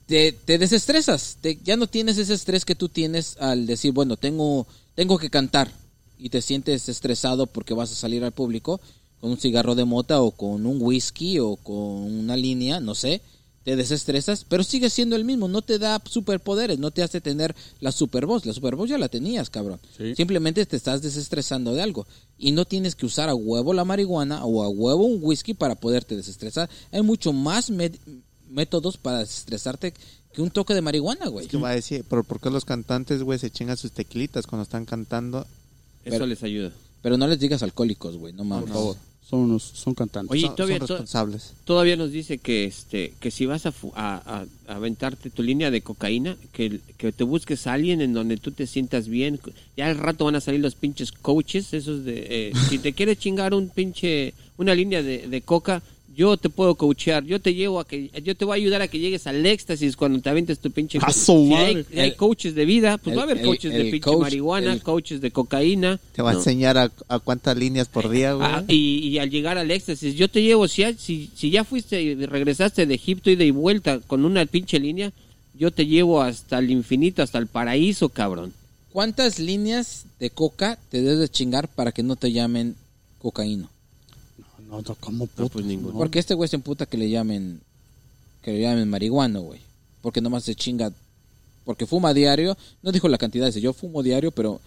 te, 0.09 0.31
te 0.33 0.57
desestresas, 0.57 1.37
te- 1.39 1.59
ya 1.63 1.77
no 1.77 1.87
tienes 1.87 2.17
ese 2.17 2.33
estrés 2.33 2.65
que 2.65 2.75
tú 2.75 2.89
tienes 2.89 3.37
al 3.39 3.65
decir, 3.67 3.93
bueno, 3.93 4.17
tengo, 4.17 4.67
tengo 4.95 5.17
que 5.19 5.29
cantar 5.29 5.71
y 6.17 6.29
te 6.29 6.41
sientes 6.41 6.89
estresado 6.89 7.45
porque 7.47 7.73
vas 7.73 7.91
a 7.91 7.95
salir 7.95 8.23
al 8.23 8.31
público 8.33 8.81
con 9.21 9.29
un 9.31 9.37
cigarro 9.37 9.75
de 9.75 9.85
mota 9.85 10.21
o 10.21 10.31
con 10.31 10.65
un 10.65 10.81
whisky 10.81 11.39
o 11.39 11.55
con 11.57 11.75
una 11.75 12.35
línea, 12.35 12.79
no 12.79 12.95
sé, 12.95 13.21
te 13.63 13.75
desestresas, 13.75 14.45
pero 14.49 14.63
sigue 14.63 14.89
siendo 14.89 15.15
el 15.15 15.25
mismo, 15.25 15.47
no 15.47 15.61
te 15.61 15.77
da 15.77 16.01
superpoderes, 16.09 16.79
no 16.79 16.89
te 16.91 17.03
hace 17.03 17.21
tener 17.21 17.53
la 17.81 17.91
super 17.91 18.25
voz, 18.25 18.45
la 18.45 18.53
super 18.53 18.75
voz 18.75 18.89
ya 18.89 18.97
la 18.97 19.09
tenías, 19.09 19.49
cabrón. 19.49 19.79
Sí. 19.97 20.15
Simplemente 20.15 20.65
te 20.65 20.75
estás 20.77 21.01
desestresando 21.01 21.73
de 21.75 21.81
algo 21.83 22.07
y 22.37 22.51
no 22.51 22.65
tienes 22.65 22.95
que 22.95 23.05
usar 23.05 23.29
a 23.29 23.35
huevo 23.35 23.73
la 23.73 23.85
marihuana 23.85 24.43
o 24.45 24.63
a 24.63 24.69
huevo 24.69 25.03
un 25.05 25.19
whisky 25.21 25.53
para 25.53 25.75
poderte 25.75 26.15
desestresar. 26.15 26.69
Hay 26.91 27.01
mucho 27.03 27.31
más 27.33 27.69
med- 27.69 27.99
métodos 28.49 28.97
para 28.97 29.19
desestresarte 29.19 29.93
que 30.33 30.41
un 30.41 30.51
toque 30.51 30.73
de 30.73 30.81
marihuana, 30.81 31.27
güey. 31.27 31.45
Es 31.45 31.51
que 31.51 31.57
va 31.57 31.69
a 31.69 31.75
decir, 31.75 32.05
pero 32.09 32.23
¿por 32.23 32.39
qué 32.39 32.49
los 32.49 32.65
cantantes, 32.65 33.23
güey, 33.23 33.39
se 33.39 33.49
chingan 33.49 33.77
sus 33.77 33.91
tequilitas 33.91 34.45
cuando 34.47 34.63
están 34.63 34.85
cantando? 34.85 35.39
Eso 35.41 35.47
Pero- 36.11 36.25
les 36.27 36.43
ayuda. 36.43 36.71
Pero 37.01 37.17
no 37.17 37.27
les 37.27 37.39
digas 37.39 37.63
alcohólicos, 37.63 38.17
güey, 38.17 38.33
no 38.33 38.43
mames. 38.43 38.65
Por 38.65 38.73
favor. 38.73 38.97
Son, 39.27 39.39
unos, 39.41 39.61
son 39.63 39.93
cantantes. 39.93 40.31
Oye, 40.31 40.47
son, 40.47 40.55
todavía, 40.55 40.77
son 40.79 40.87
to- 40.87 40.93
responsables. 40.95 41.53
todavía 41.63 41.95
nos 41.95 42.11
dice 42.11 42.39
que 42.39 42.65
este 42.65 43.13
que 43.19 43.29
si 43.29 43.45
vas 43.45 43.67
a, 43.67 43.71
fu- 43.71 43.93
a, 43.95 44.15
a- 44.15 44.45
a 44.71 44.75
aventarte 44.75 45.29
tu 45.29 45.43
línea 45.43 45.69
de 45.69 45.81
cocaína, 45.81 46.35
que, 46.51 46.79
que 46.97 47.11
te 47.11 47.23
busques 47.23 47.67
a 47.67 47.73
alguien 47.73 48.01
en 48.01 48.13
donde 48.13 48.37
tú 48.37 48.51
te 48.51 48.65
sientas 48.65 49.07
bien. 49.07 49.39
Ya 49.77 49.85
al 49.87 49.97
rato 49.99 50.25
van 50.25 50.35
a 50.35 50.41
salir 50.41 50.59
los 50.61 50.73
pinches 50.75 51.11
coaches, 51.11 51.73
esos 51.75 52.03
de... 52.05 52.49
eh, 52.49 52.53
si 52.69 52.79
te 52.79 52.93
quieres 52.93 53.17
chingar 53.19 53.53
un 53.53 53.69
pinche... 53.69 54.33
Una 54.57 54.73
línea 54.75 55.01
de, 55.03 55.27
de 55.29 55.41
coca, 55.41 55.81
yo 56.15 56.35
te 56.37 56.49
puedo 56.49 56.75
coachear. 56.75 57.23
Yo 57.23 57.39
te 57.39 57.53
llevo 57.53 57.79
a 57.79 57.87
que... 57.87 58.09
Yo 58.23 58.35
te 58.35 58.43
voy 58.45 58.53
a 58.53 58.61
ayudar 58.61 58.81
a 58.81 58.87
que 58.87 58.99
llegues 58.99 59.25
al 59.27 59.45
éxtasis 59.45 59.95
cuando 59.95 60.19
te 60.21 60.29
avientes 60.29 60.59
tu 60.59 60.69
pinche... 60.71 60.99
¡A 61.01 61.11
su 61.13 61.45
Si 61.47 61.53
hay, 61.53 61.75
madre! 61.75 61.85
si 61.91 61.99
hay 61.99 62.15
coaches 62.15 62.55
de 62.55 62.65
vida, 62.65 62.97
pues 62.97 63.15
va 63.15 63.21
a 63.21 63.23
haber 63.23 63.41
coaches 63.41 63.71
el 63.73 63.83
de 63.85 63.91
pinche 63.91 64.09
coach- 64.09 64.21
marihuana, 64.21 64.73
el- 64.73 64.81
coaches 64.83 65.21
de 65.21 65.31
cocaína. 65.31 65.99
Te 66.13 66.21
va 66.21 66.31
a 66.31 66.33
enseñar 66.33 66.77
a, 66.77 66.91
a 67.07 67.19
cuántas 67.19 67.55
líneas 67.57 67.87
por 67.87 68.09
día, 68.09 68.33
güey. 68.33 68.47
Ah, 68.49 68.63
y, 68.67 69.07
y 69.07 69.19
al 69.19 69.29
llegar 69.29 69.57
al 69.57 69.71
éxtasis, 69.71 70.15
yo 70.15 70.27
te 70.27 70.41
llevo, 70.41 70.67
si, 70.67 70.83
si, 70.97 71.29
si 71.35 71.49
ya 71.51 71.63
fuiste 71.63 72.01
y 72.01 72.15
regresaste 72.15 72.85
de 72.85 72.95
Egipto 72.95 73.29
y 73.29 73.35
de 73.35 73.51
vuelta 73.51 73.99
con 73.99 74.25
una 74.25 74.45
pinche 74.45 74.79
línea, 74.79 75.13
yo 75.53 75.71
te 75.71 75.85
llevo 75.85 76.21
hasta 76.21 76.59
el 76.59 76.69
infinito, 76.71 77.21
hasta 77.23 77.37
el 77.37 77.47
paraíso, 77.47 78.09
cabrón. 78.09 78.53
¿Cuántas 78.91 79.39
líneas 79.39 80.05
de 80.19 80.31
coca 80.31 80.79
te 80.89 81.01
debes 81.01 81.19
de 81.19 81.29
chingar 81.29 81.67
para 81.67 81.91
que 81.91 82.01
no 82.03 82.15
te 82.15 82.31
llamen 82.31 82.75
cocaíno? 83.19 83.69
No, 84.69 84.81
no, 84.81 84.95
¿cómo 84.99 85.25
puto? 85.25 85.49
pues 85.49 85.65
ninguno. 85.65 85.97
Porque 85.97 86.19
este 86.19 86.35
güey 86.35 86.47
se 86.47 86.55
emputa 86.55 86.85
que 86.85 86.97
le 86.97 87.09
llamen 87.09 87.61
que 88.41 88.51
le 88.51 88.61
llamen 88.61 88.89
marihuano, 88.89 89.41
güey. 89.41 89.61
Porque 90.01 90.21
nomás 90.21 90.43
se 90.43 90.55
chinga 90.55 90.93
porque 91.65 91.85
fuma 91.85 92.13
diario, 92.13 92.57
no 92.81 92.91
dijo 92.91 93.07
la 93.07 93.17
cantidad, 93.17 93.45
dice, 93.45 93.61
yo 93.61 93.73
fumo 93.73 94.01
diario, 94.01 94.31
pero 94.31 94.59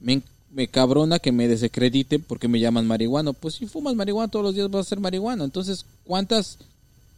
me, 0.00 0.22
me 0.50 0.66
cabrona 0.66 1.20
que 1.20 1.30
me 1.30 1.46
desacrediten 1.46 2.22
porque 2.22 2.48
me 2.48 2.58
llaman 2.58 2.86
marihuano. 2.86 3.32
Pues 3.32 3.54
si 3.54 3.66
fumas 3.66 3.94
marihuana 3.94 4.28
todos 4.30 4.44
los 4.44 4.54
días 4.54 4.70
vas 4.70 4.86
a 4.86 4.88
ser 4.88 5.00
marihuano. 5.00 5.44
Entonces, 5.44 5.84
¿cuántas 6.04 6.58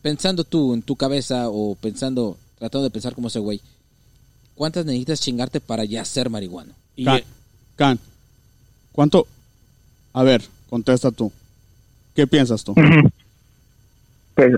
pensando 0.03 0.44
tú 0.44 0.74
en 0.74 0.83
tu 0.83 0.96
cabeza 0.96 1.48
o 1.48 1.74
pensando 1.74 2.37
tratando 2.59 2.85
de 2.85 2.90
pensar 2.90 3.14
como 3.14 3.29
ese 3.29 3.38
güey? 3.38 3.61
¿Cuántas 4.55 4.85
necesitas 4.85 5.20
chingarte 5.20 5.61
para 5.61 5.85
ya 5.85 6.05
ser 6.05 6.29
marihuano? 6.29 6.74
Y, 6.96 7.05
Can, 7.05 7.22
Can, 7.76 7.98
¿cuánto? 8.92 9.26
A 10.12 10.22
ver, 10.22 10.42
contesta 10.68 11.11
tú. 11.11 11.33
¿Qué 12.14 12.27
piensas 12.27 12.64
tú? 12.64 12.75
Pues, 14.35 14.53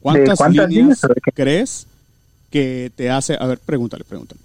¿Cuántas, 0.00 0.38
cuántas 0.38 0.68
líneas 0.68 1.00
crees 1.34 1.86
que 2.50 2.92
te 2.94 3.10
hace? 3.10 3.36
A 3.38 3.46
ver, 3.46 3.58
pregúntale, 3.58 4.04
pregúntale. 4.04 4.40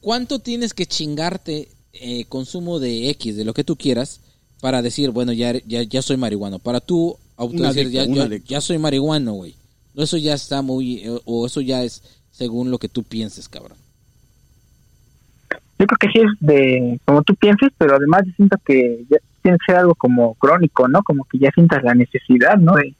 ¿Cuánto 0.00 0.38
tienes 0.38 0.74
que 0.74 0.86
chingarte 0.86 1.68
eh, 1.92 2.24
consumo 2.26 2.78
de 2.78 3.10
X, 3.10 3.36
de 3.36 3.44
lo 3.44 3.54
que 3.54 3.64
tú 3.64 3.76
quieras, 3.76 4.20
para 4.60 4.82
decir, 4.82 5.10
bueno, 5.10 5.32
ya, 5.32 5.52
ya, 5.66 5.82
ya 5.82 6.02
soy 6.02 6.16
marihuano? 6.16 6.58
Para 6.58 6.80
tú 6.80 7.16
autodecir, 7.36 7.90
ya, 7.90 8.04
ya- 8.06 8.28
ya 8.46 8.60
soy 8.60 8.78
marihuano, 8.78 9.32
güey. 9.32 9.54
No, 9.94 10.02
Eso 10.04 10.16
ya 10.16 10.34
está 10.34 10.62
muy, 10.62 10.98
eh, 11.04 11.20
o 11.24 11.46
eso 11.46 11.60
ya 11.60 11.82
es 11.82 12.02
según 12.30 12.70
lo 12.70 12.78
que 12.78 12.88
tú 12.88 13.02
pienses, 13.02 13.48
cabrón. 13.48 13.78
yo 15.78 15.86
creo 15.86 15.98
que 16.00 16.08
sí 16.08 16.18
es 16.24 16.32
de 16.40 17.00
como 17.04 17.22
tú 17.22 17.34
pienses, 17.34 17.70
pero 17.78 17.96
además 17.96 18.22
yo 18.26 18.32
siento 18.36 18.56
que 18.64 19.04
ya 19.10 19.18
tiene 19.44 19.58
que 19.58 19.66
ser 19.72 19.76
algo 19.80 19.94
como 19.94 20.34
crónico, 20.34 20.88
¿no? 20.88 21.02
Como 21.04 21.24
que 21.24 21.38
ya 21.38 21.50
sientas 21.52 21.84
la 21.84 21.94
necesidad, 21.94 22.56
¿no? 22.56 22.74
De, 22.74 22.94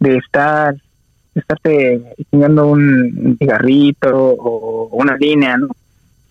de 0.00 0.16
estar, 0.16 0.74
de 0.74 1.40
estarte 1.40 2.02
chingando 2.30 2.66
un 2.66 3.36
cigarrito 3.38 4.10
o 4.14 4.88
una 4.92 5.16
línea, 5.16 5.56
¿no? 5.56 5.68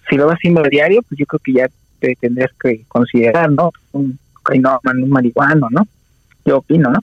Si 0.09 0.15
lo 0.17 0.27
vas 0.27 0.35
haciendo 0.35 0.61
a 0.63 0.69
diario, 0.69 1.01
pues 1.01 1.17
yo 1.17 1.25
creo 1.25 1.39
que 1.43 1.53
ya 1.53 1.67
te 1.99 2.15
tendrías 2.19 2.51
que 2.61 2.83
considerar, 2.87 3.51
¿no? 3.51 3.71
Un 3.93 4.19
un 4.53 5.09
marihuano, 5.09 5.67
¿no? 5.71 5.87
Yo 6.45 6.57
opino, 6.59 6.89
¿no? 6.89 6.99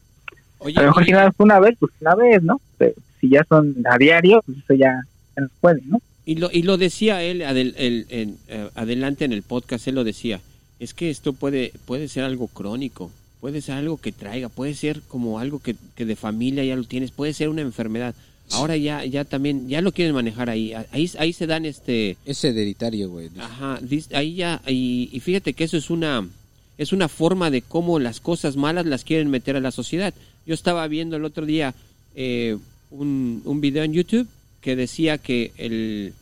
Oye, 0.58 0.78
A 0.78 0.82
lo 0.82 0.88
mejor 0.88 1.04
si 1.04 1.10
nada 1.12 1.30
una 1.38 1.60
vez, 1.60 1.76
pues 1.78 1.92
una 2.00 2.14
vez, 2.14 2.42
¿no? 2.42 2.60
Pero 2.78 2.94
si 3.20 3.28
ya 3.28 3.44
son 3.48 3.74
a 3.90 3.98
diario, 3.98 4.42
pues 4.46 4.58
eso 4.58 4.72
ya, 4.74 5.00
ya 5.36 5.42
no 5.42 5.48
se 5.48 5.54
puede, 5.60 5.82
¿no? 5.86 5.98
y 6.26 6.36
lo, 6.36 6.48
y 6.50 6.62
lo 6.62 6.78
decía 6.78 7.20
él 7.22 7.42
adel- 7.42 7.74
el- 7.76 8.06
en, 8.08 8.36
eh, 8.48 8.70
adelante 8.76 9.26
en 9.26 9.32
el 9.34 9.42
podcast, 9.42 9.86
él 9.88 9.94
lo 9.96 10.04
decía, 10.04 10.40
es 10.78 10.94
que 10.94 11.10
esto 11.10 11.32
puede, 11.32 11.72
puede 11.86 12.08
ser 12.08 12.24
algo 12.24 12.48
crónico, 12.48 13.10
puede 13.40 13.60
ser 13.60 13.76
algo 13.76 13.96
que 13.96 14.12
traiga, 14.12 14.48
puede 14.48 14.74
ser 14.74 15.00
como 15.02 15.38
algo 15.38 15.58
que, 15.58 15.76
que 15.94 16.04
de 16.04 16.16
familia 16.16 16.64
ya 16.64 16.76
lo 16.76 16.84
tienes, 16.84 17.10
puede 17.10 17.32
ser 17.32 17.48
una 17.48 17.62
enfermedad. 17.62 18.14
Ahora 18.50 18.76
ya, 18.76 19.04
ya 19.06 19.24
también, 19.24 19.68
ya 19.68 19.80
lo 19.80 19.92
quieren 19.92 20.14
manejar 20.14 20.50
ahí. 20.50 20.74
Ahí, 20.92 21.10
ahí 21.18 21.32
se 21.32 21.46
dan 21.46 21.64
este, 21.64 22.18
Es 22.26 22.44
hereditario, 22.44 23.08
güey. 23.08 23.30
Ajá, 23.38 23.80
ahí 24.12 24.34
ya, 24.34 24.60
y, 24.66 25.08
y 25.12 25.20
fíjate 25.20 25.54
que 25.54 25.64
eso 25.64 25.78
es 25.78 25.88
una, 25.88 26.28
es 26.76 26.92
una 26.92 27.08
forma 27.08 27.50
de 27.50 27.62
cómo 27.62 27.98
las 27.98 28.20
cosas 28.20 28.56
malas 28.56 28.84
las 28.84 29.02
quieren 29.04 29.30
meter 29.30 29.56
a 29.56 29.60
la 29.60 29.70
sociedad. 29.70 30.12
Yo 30.46 30.52
estaba 30.52 30.86
viendo 30.88 31.16
el 31.16 31.24
otro 31.24 31.46
día 31.46 31.74
eh, 32.14 32.58
un, 32.90 33.40
un 33.46 33.60
video 33.62 33.82
en 33.82 33.94
YouTube 33.94 34.28
que 34.60 34.76
decía 34.76 35.16
que 35.16 35.52
el, 35.56 36.12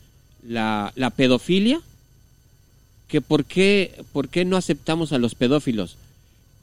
la, 0.47 0.93
la 0.95 1.09
pedofilia, 1.09 1.81
que 3.13 3.21
por 3.21 3.45
qué, 3.45 3.91
por 4.11 4.27
qué 4.27 4.43
no 4.43 4.57
aceptamos 4.57 5.13
a 5.13 5.19
los 5.19 5.35
pedófilos, 5.35 5.97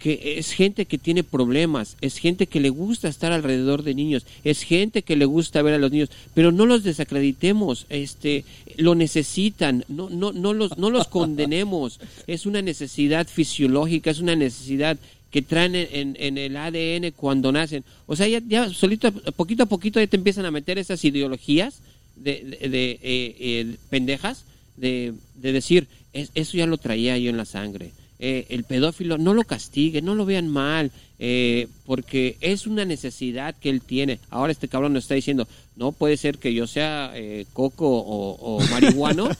que 0.00 0.34
es 0.38 0.50
gente 0.50 0.84
que 0.84 0.98
tiene 0.98 1.22
problemas, 1.22 1.96
es 2.00 2.18
gente 2.18 2.48
que 2.48 2.58
le 2.58 2.70
gusta 2.70 3.06
estar 3.06 3.30
alrededor 3.30 3.84
de 3.84 3.94
niños, 3.94 4.26
es 4.42 4.64
gente 4.64 5.02
que 5.02 5.14
le 5.14 5.26
gusta 5.26 5.62
ver 5.62 5.74
a 5.74 5.78
los 5.78 5.92
niños, 5.92 6.10
pero 6.34 6.50
no 6.50 6.66
los 6.66 6.82
desacreditemos, 6.82 7.86
este, 7.88 8.44
lo 8.76 8.96
necesitan, 8.96 9.84
no, 9.86 10.10
no, 10.10 10.32
no 10.32 10.52
los, 10.52 10.76
no 10.76 10.90
los 10.90 11.06
condenemos, 11.06 12.00
es 12.26 12.46
una 12.46 12.62
necesidad 12.62 13.28
fisiológica, 13.28 14.10
es 14.10 14.18
una 14.18 14.34
necesidad 14.34 14.98
que 15.30 15.42
traen 15.42 15.76
en, 15.76 16.36
el 16.36 16.56
ADN 16.56 17.12
cuando 17.12 17.52
nacen. 17.52 17.84
O 18.08 18.16
sea, 18.16 18.26
ya, 18.26 18.42
ya 18.44 18.68
solito, 18.70 19.12
poquito 19.12 19.62
a 19.62 19.66
poquito 19.66 20.00
ya 20.00 20.08
te 20.08 20.16
empiezan 20.16 20.46
a 20.46 20.50
meter 20.50 20.78
esas 20.78 21.04
ideologías 21.04 21.78
de, 22.16 22.58
de- 22.60 22.68
de, 22.68 22.90
eh, 22.90 23.36
eh, 23.38 23.76
pendejas 23.88 24.46
de, 24.76 25.12
de 25.36 25.52
decir, 25.52 25.86
"Es- 26.12 26.30
eso 26.34 26.56
ya 26.56 26.66
lo 26.66 26.78
traía 26.78 27.16
yo 27.18 27.30
en 27.30 27.36
la 27.36 27.44
sangre. 27.44 27.92
Eh, 28.22 28.46
el 28.50 28.64
pedófilo 28.64 29.16
no 29.16 29.32
lo 29.32 29.44
castigue, 29.44 30.02
no 30.02 30.14
lo 30.14 30.26
vean 30.26 30.46
mal, 30.46 30.90
eh, 31.18 31.68
porque 31.86 32.36
es 32.42 32.66
una 32.66 32.84
necesidad 32.84 33.54
que 33.58 33.70
él 33.70 33.80
tiene. 33.80 34.18
Ahora 34.28 34.52
este 34.52 34.68
cabrón 34.68 34.92
nos 34.92 35.04
está 35.04 35.14
diciendo, 35.14 35.48
no 35.76 35.92
puede 35.92 36.18
ser 36.18 36.36
que 36.36 36.52
yo 36.52 36.66
sea 36.66 37.12
eh, 37.14 37.46
coco 37.54 37.88
o, 37.88 38.32
o 38.38 38.60
marihuano, 38.70 39.30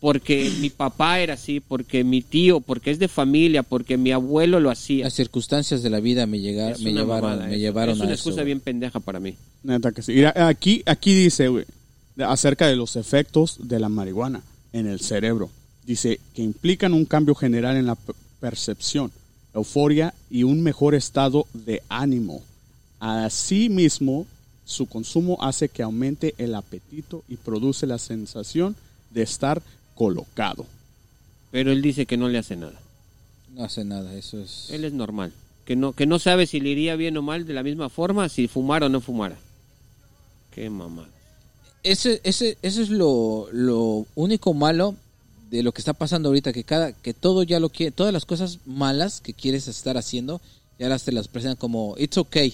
porque 0.00 0.50
mi 0.60 0.70
papá 0.70 1.20
era 1.20 1.34
así, 1.34 1.60
porque 1.60 2.02
mi 2.04 2.20
tío, 2.20 2.60
porque 2.60 2.90
es 2.90 2.98
de 2.98 3.06
familia, 3.08 3.62
porque 3.62 3.96
mi 3.96 4.10
abuelo 4.10 4.58
lo 4.60 4.70
hacía. 4.70 5.04
Las 5.04 5.14
circunstancias 5.14 5.82
de 5.84 5.90
la 5.90 6.00
vida 6.00 6.26
me, 6.26 6.40
llegar, 6.40 6.72
Es 6.72 6.80
me 6.82 6.92
llevaron, 6.92 7.30
mamada 7.30 7.46
me 7.48 7.54
eso. 7.54 7.60
llevaron 7.60 7.94
es 7.94 8.00
a 8.00 8.04
una 8.04 8.12
eso. 8.14 8.28
excusa 8.28 8.42
bien 8.44 8.58
pendeja 8.60 8.98
para 9.00 9.20
mí. 9.20 9.36
Neta 9.62 9.92
que 9.92 10.02
sí. 10.02 10.12
Mira, 10.12 10.34
aquí, 10.48 10.82
aquí 10.86 11.14
dice, 11.14 11.46
güey, 11.48 11.64
acerca 12.18 12.66
de 12.66 12.74
los 12.76 12.96
efectos 12.96 13.56
de 13.68 13.78
la 13.78 13.88
marihuana 13.88 14.42
en 14.72 14.86
el 14.88 14.98
cerebro. 15.00 15.50
Dice 15.86 16.18
que 16.34 16.42
implican 16.42 16.92
un 16.92 17.04
cambio 17.04 17.36
general 17.36 17.76
en 17.76 17.86
la 17.86 17.96
percepción, 18.40 19.12
euforia 19.54 20.14
y 20.28 20.42
un 20.42 20.62
mejor 20.62 20.96
estado 20.96 21.46
de 21.54 21.80
ánimo. 21.88 22.42
Asimismo, 22.98 24.26
su 24.64 24.86
consumo 24.86 25.38
hace 25.40 25.68
que 25.68 25.84
aumente 25.84 26.34
el 26.38 26.56
apetito 26.56 27.22
y 27.28 27.36
produce 27.36 27.86
la 27.86 27.98
sensación 27.98 28.74
de 29.10 29.22
estar 29.22 29.62
colocado. 29.94 30.66
Pero 31.52 31.70
él 31.70 31.82
dice 31.82 32.04
que 32.04 32.16
no 32.16 32.28
le 32.28 32.38
hace 32.38 32.56
nada. 32.56 32.80
No 33.54 33.62
hace 33.62 33.84
nada, 33.84 34.12
eso 34.14 34.40
es... 34.40 34.68
Él 34.70 34.84
es 34.84 34.92
normal. 34.92 35.32
Que 35.64 35.76
no, 35.76 35.92
que 35.92 36.06
no 36.06 36.18
sabe 36.18 36.46
si 36.46 36.58
le 36.58 36.70
iría 36.70 36.96
bien 36.96 37.16
o 37.16 37.22
mal 37.22 37.46
de 37.46 37.54
la 37.54 37.62
misma 37.62 37.88
forma, 37.90 38.28
si 38.28 38.48
fumara 38.48 38.86
o 38.86 38.88
no 38.88 39.00
fumara. 39.00 39.36
Qué 40.50 40.68
mamada. 40.68 41.08
ese, 41.84 42.20
ese, 42.24 42.58
eso 42.62 42.82
es 42.82 42.90
lo, 42.90 43.48
lo 43.52 44.06
único 44.16 44.52
malo 44.52 44.96
de 45.50 45.62
lo 45.62 45.72
que 45.72 45.80
está 45.80 45.92
pasando 45.92 46.28
ahorita, 46.28 46.52
que 46.52 46.64
cada, 46.64 46.92
que 46.92 47.14
todo 47.14 47.42
ya 47.42 47.60
lo 47.60 47.68
quiere, 47.68 47.92
todas 47.92 48.12
las 48.12 48.24
cosas 48.24 48.58
malas 48.66 49.20
que 49.20 49.34
quieres 49.34 49.68
estar 49.68 49.96
haciendo, 49.96 50.40
ya 50.78 50.88
las 50.88 51.04
te 51.04 51.12
las 51.12 51.28
presentan 51.28 51.56
como, 51.56 51.94
it's 51.98 52.18
okay, 52.18 52.52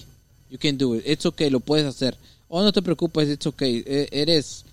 you 0.49 0.57
can 0.59 0.77
do 0.77 0.95
it, 0.95 1.03
it's 1.05 1.25
okay, 1.25 1.49
lo 1.49 1.59
puedes 1.59 1.85
hacer. 1.85 2.15
Oh, 2.49 2.61
no 2.61 2.71
te 2.71 2.81
preocupes, 2.81 3.29
it's 3.29 3.47
okay, 3.47 3.83
e- 3.85 4.09
eres, 4.11 4.65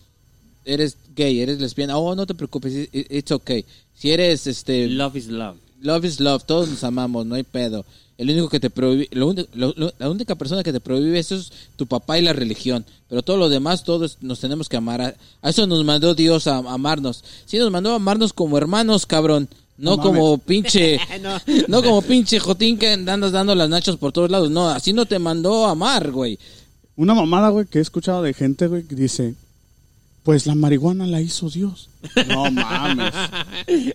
eres 0.64 0.96
gay, 1.16 1.40
eres 1.40 1.58
lesbiana, 1.60 1.96
oh, 1.96 2.14
no 2.14 2.26
te 2.26 2.34
preocupes, 2.34 2.88
it's 2.92 3.32
okay. 3.32 3.64
Si 3.94 4.10
eres, 4.10 4.46
este, 4.46 4.86
Love 4.88 5.16
is 5.16 5.28
love. 5.28 5.56
Love 5.80 6.04
is 6.04 6.20
love, 6.20 6.44
todos 6.44 6.68
nos 6.68 6.84
amamos, 6.84 7.26
no 7.26 7.34
hay 7.34 7.42
pedo. 7.42 7.84
El 8.18 8.28
único 8.30 8.50
que 8.50 8.60
te 8.60 8.68
prohíbe, 8.68 9.08
la 9.12 10.10
única 10.10 10.34
persona 10.34 10.62
que 10.62 10.72
te 10.74 10.80
prohíbe 10.80 11.18
eso 11.18 11.36
es 11.36 11.50
tu 11.76 11.86
papá 11.86 12.18
y 12.18 12.22
la 12.22 12.34
religión. 12.34 12.84
Pero 13.08 13.22
todo 13.22 13.38
lo 13.38 13.48
demás, 13.48 13.82
todos 13.82 14.18
nos 14.20 14.40
tenemos 14.40 14.68
que 14.68 14.76
amar. 14.76 15.00
A, 15.00 15.14
a 15.40 15.48
eso 15.50 15.66
nos 15.66 15.82
mandó 15.84 16.14
Dios 16.14 16.46
a, 16.46 16.56
a 16.56 16.74
amarnos. 16.74 17.24
Sí, 17.46 17.56
nos 17.58 17.70
mandó 17.70 17.92
a 17.92 17.96
amarnos 17.96 18.34
como 18.34 18.58
hermanos, 18.58 19.06
cabrón. 19.06 19.48
No, 19.78 19.96
No 19.96 20.02
como 20.02 20.36
pinche, 20.36 20.98
no. 21.68 21.82
como 21.82 22.02
pinche 22.02 22.38
jotín 22.38 22.76
que 22.76 22.92
andas 22.92 23.32
dando 23.32 23.54
las 23.54 23.70
nachos 23.70 23.96
por 23.96 24.12
todos 24.12 24.30
lados. 24.30 24.50
No, 24.50 24.68
así 24.68 24.92
no 24.92 25.06
te 25.06 25.18
mandó 25.18 25.64
a 25.64 25.70
amar, 25.70 26.10
güey. 26.10 26.38
Una 26.96 27.14
mamada, 27.14 27.48
güey, 27.48 27.64
que 27.64 27.78
he 27.78 27.82
escuchado 27.82 28.22
de 28.22 28.34
gente, 28.34 28.66
güey, 28.66 28.82
que 28.82 28.94
dice, 28.94 29.34
pues 30.22 30.46
la 30.46 30.54
marihuana 30.54 31.06
la 31.06 31.20
hizo 31.20 31.48
Dios. 31.50 31.88
No 32.28 32.50
mames. 32.50 33.12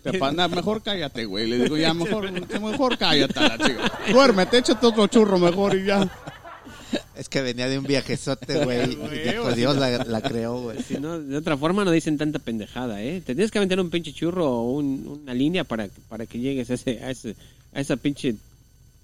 Te 0.04 0.20
mejor 0.20 0.82
cállate, 0.84 1.26
güey. 1.26 1.48
Le 1.48 1.60
digo, 1.60 1.78
ya, 1.78 1.94
mejor, 1.94 2.32
mejor 2.60 2.98
cállate 2.98 3.40
la 3.40 3.58
chica. 3.58 3.92
Duérmete, 4.12 4.58
échate 4.60 4.86
otro 4.86 5.08
churro 5.08 5.38
mejor 5.40 5.76
y 5.78 5.86
ya. 5.86 6.10
Es 7.16 7.30
que 7.30 7.42
venía 7.42 7.68
de 7.70 7.78
un 7.80 7.86
viajezote, 7.86 8.64
güey. 8.64 8.96
Dios 9.56 9.78
la, 9.78 10.04
la 10.04 10.22
creó, 10.22 10.62
güey. 10.62 10.82
Si 10.84 10.96
no, 10.98 11.20
de 11.20 11.38
otra 11.38 11.58
forma 11.58 11.84
no 11.86 11.92
dicen 11.92 12.18
tanta 12.18 12.40
pendejada, 12.40 13.02
¿eh? 13.02 13.22
Te 13.26 13.36
tienes 13.36 13.52
que 13.52 13.58
aventar 13.58 13.80
un 13.80 13.90
pinche 13.90 14.14
churro 14.14 14.50
o 14.50 14.72
un- 14.74 15.20
una 15.24 15.34
línea 15.34 15.64
para, 15.64 15.88
para 16.10 16.26
que 16.26 16.40
llegues 16.40 16.70
a, 16.70 16.74
ese, 16.76 17.04
a, 17.04 17.12
ese, 17.12 17.36
a 17.74 17.80
esa 17.82 17.96
pinche 17.98 18.36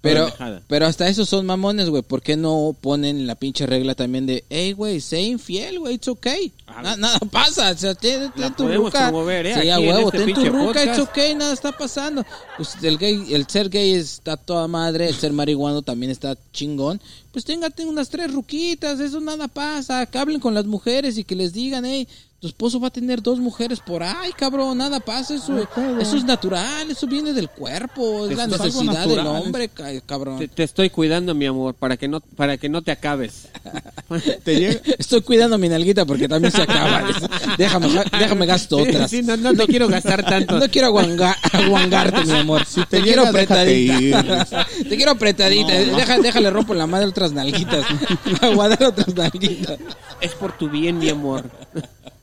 Pero, 0.01 0.33
pero 0.67 0.87
hasta 0.87 1.07
esos 1.07 1.29
son 1.29 1.45
mamones, 1.45 1.89
güey. 1.89 2.01
¿Por 2.01 2.23
qué 2.23 2.35
no 2.35 2.75
ponen 2.81 3.27
la 3.27 3.35
pinche 3.35 3.67
regla 3.67 3.93
también 3.93 4.25
de, 4.25 4.43
hey, 4.49 4.73
güey, 4.73 4.99
sé 4.99 5.21
infiel, 5.21 5.77
güey, 5.77 5.93
it's 5.95 6.07
okay. 6.07 6.51
Ah, 6.65 6.81
Na- 6.81 6.95
nada 6.95 7.19
pasa, 7.31 7.69
o 7.69 7.77
sea, 7.77 7.93
ten, 7.93 8.31
tu 8.57 8.67
ruca. 8.67 9.09
promover, 9.09 9.45
¿eh? 9.45 9.61
Sí, 9.61 9.69
a 9.69 9.79
huevo, 9.79 10.07
este 10.11 10.17
ten 10.17 10.19
tu 10.33 10.33
pinche 10.33 10.49
ruca, 10.49 10.83
it's 10.83 10.97
okay, 10.97 11.35
nada 11.35 11.53
está 11.53 11.71
pasando. 11.71 12.25
Pues 12.57 12.75
el 12.81 12.97
gay, 12.97 13.31
el 13.31 13.45
ser 13.47 13.69
gay 13.69 13.91
está 13.93 14.37
toda 14.37 14.67
madre, 14.67 15.07
el 15.07 15.15
ser 15.15 15.33
marihuano 15.33 15.83
también 15.83 16.11
está 16.11 16.35
chingón. 16.51 16.99
Pues 17.31 17.45
téngate 17.45 17.85
unas 17.85 18.09
tres 18.09 18.31
ruquitas, 18.31 18.99
eso 18.99 19.19
nada 19.21 19.47
pasa. 19.47 20.05
Que 20.05 20.17
hablen 20.17 20.39
con 20.39 20.53
las 20.53 20.65
mujeres 20.65 21.17
y 21.17 21.23
que 21.23 21.35
les 21.35 21.53
digan, 21.53 21.85
hey, 21.85 22.07
tu 22.41 22.47
esposo 22.47 22.79
va 22.79 22.87
a 22.87 22.91
tener 22.91 23.21
dos 23.21 23.39
mujeres 23.39 23.79
por 23.79 24.01
ahí, 24.01 24.31
cabrón, 24.35 24.79
nada 24.79 24.99
pasa, 24.99 25.35
eso, 25.35 25.55
eso 25.99 26.17
es 26.17 26.23
natural, 26.23 26.89
eso 26.89 27.05
viene 27.05 27.33
del 27.33 27.47
cuerpo, 27.49 28.27
es 28.27 28.35
la 28.35 28.47
necesidad 28.47 29.07
del 29.07 29.19
hombre, 29.27 29.69
ca- 29.69 30.01
cabrón. 30.01 30.39
Te, 30.39 30.47
te 30.47 30.63
estoy 30.63 30.89
cuidando, 30.89 31.35
mi 31.35 31.45
amor, 31.45 31.75
para 31.75 31.97
que 31.97 32.07
no, 32.07 32.19
para 32.19 32.57
que 32.57 32.67
no 32.67 32.81
te 32.81 32.89
acabes. 32.91 33.47
Te 34.43 34.81
Estoy 34.99 35.21
cuidando 35.21 35.57
mi 35.57 35.69
nalguita 35.69 36.03
porque 36.05 36.27
también 36.27 36.51
se 36.51 36.63
acaba. 36.63 37.03
déjame, 37.57 37.87
déjame 38.19 38.45
gasto 38.45 38.77
otras. 38.77 39.09
Sí, 39.09 39.21
no, 39.21 39.37
no 39.37 39.65
quiero 39.67 39.87
gastar 39.87 40.25
tanto. 40.25 40.59
No 40.59 40.67
quiero 40.69 40.87
aguanga- 40.87 41.37
aguangarte, 41.53 42.25
mi 42.25 42.31
amor. 42.39 42.63
te 42.65 42.85
te, 42.97 43.01
quiero 43.03 43.25
apretadita. 43.25 44.45
te 44.89 44.95
quiero 44.97 45.11
apretadita. 45.11 45.71
Deja, 45.73 46.17
déjale 46.19 46.49
rompo 46.49 46.73
la 46.73 46.87
madre 46.87 47.11
otras 47.21 47.33
nalguitas. 47.33 47.85
Aguadar 48.41 48.83
otras 48.83 49.13
nalguitas. 49.15 49.79
Es 50.19 50.33
por 50.33 50.57
tu 50.57 50.69
bien, 50.69 50.97
mi 50.97 51.09
amor. 51.09 51.49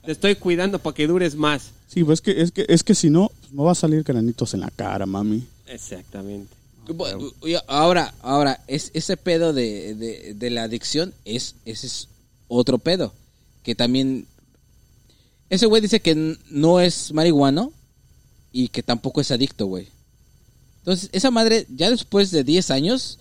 Te 0.05 0.13
estoy 0.13 0.35
cuidando 0.35 0.79
para 0.79 0.95
que 0.95 1.07
dures 1.07 1.37
más. 1.37 1.71
sí, 1.87 2.03
pues 2.03 2.19
es 2.19 2.21
que, 2.23 2.43
es 2.43 2.53
que, 2.53 2.67
es 2.69 2.83
que 2.83 2.95
si 2.95 3.11
no, 3.11 3.31
pues 3.41 3.53
me 3.53 3.63
va 3.63 3.73
a 3.73 3.77
salir 3.77 4.03
granitos 4.03 4.55
en 4.55 4.61
la 4.61 4.71
cara, 4.71 5.07
mami. 5.07 5.47
Exactamente. 5.67 6.53
Ahora, 7.67 8.15
ahora, 8.23 8.61
es, 8.67 8.91
ese 8.95 9.17
pedo 9.17 9.53
de, 9.53 9.95
de, 9.95 10.35
de 10.35 10.51
la 10.51 10.65
adicción 10.65 11.13
es, 11.25 11.55
ese 11.65 11.87
es 11.87 12.09
otro 12.49 12.79
pedo. 12.79 13.13
Que 13.63 13.75
también. 13.75 14.27
Ese 15.51 15.67
güey 15.67 15.81
dice 15.81 16.01
que 16.01 16.37
no 16.51 16.81
es 16.81 17.13
marihuano 17.13 17.73
y 18.53 18.69
que 18.69 18.83
tampoco 18.83 19.21
es 19.21 19.31
adicto, 19.31 19.67
güey. 19.67 19.89
Entonces, 20.81 21.11
esa 21.13 21.31
madre, 21.31 21.67
ya 21.69 21.91
después 21.91 22.31
de 22.31 22.45
10 22.45 22.71
años, 22.71 23.19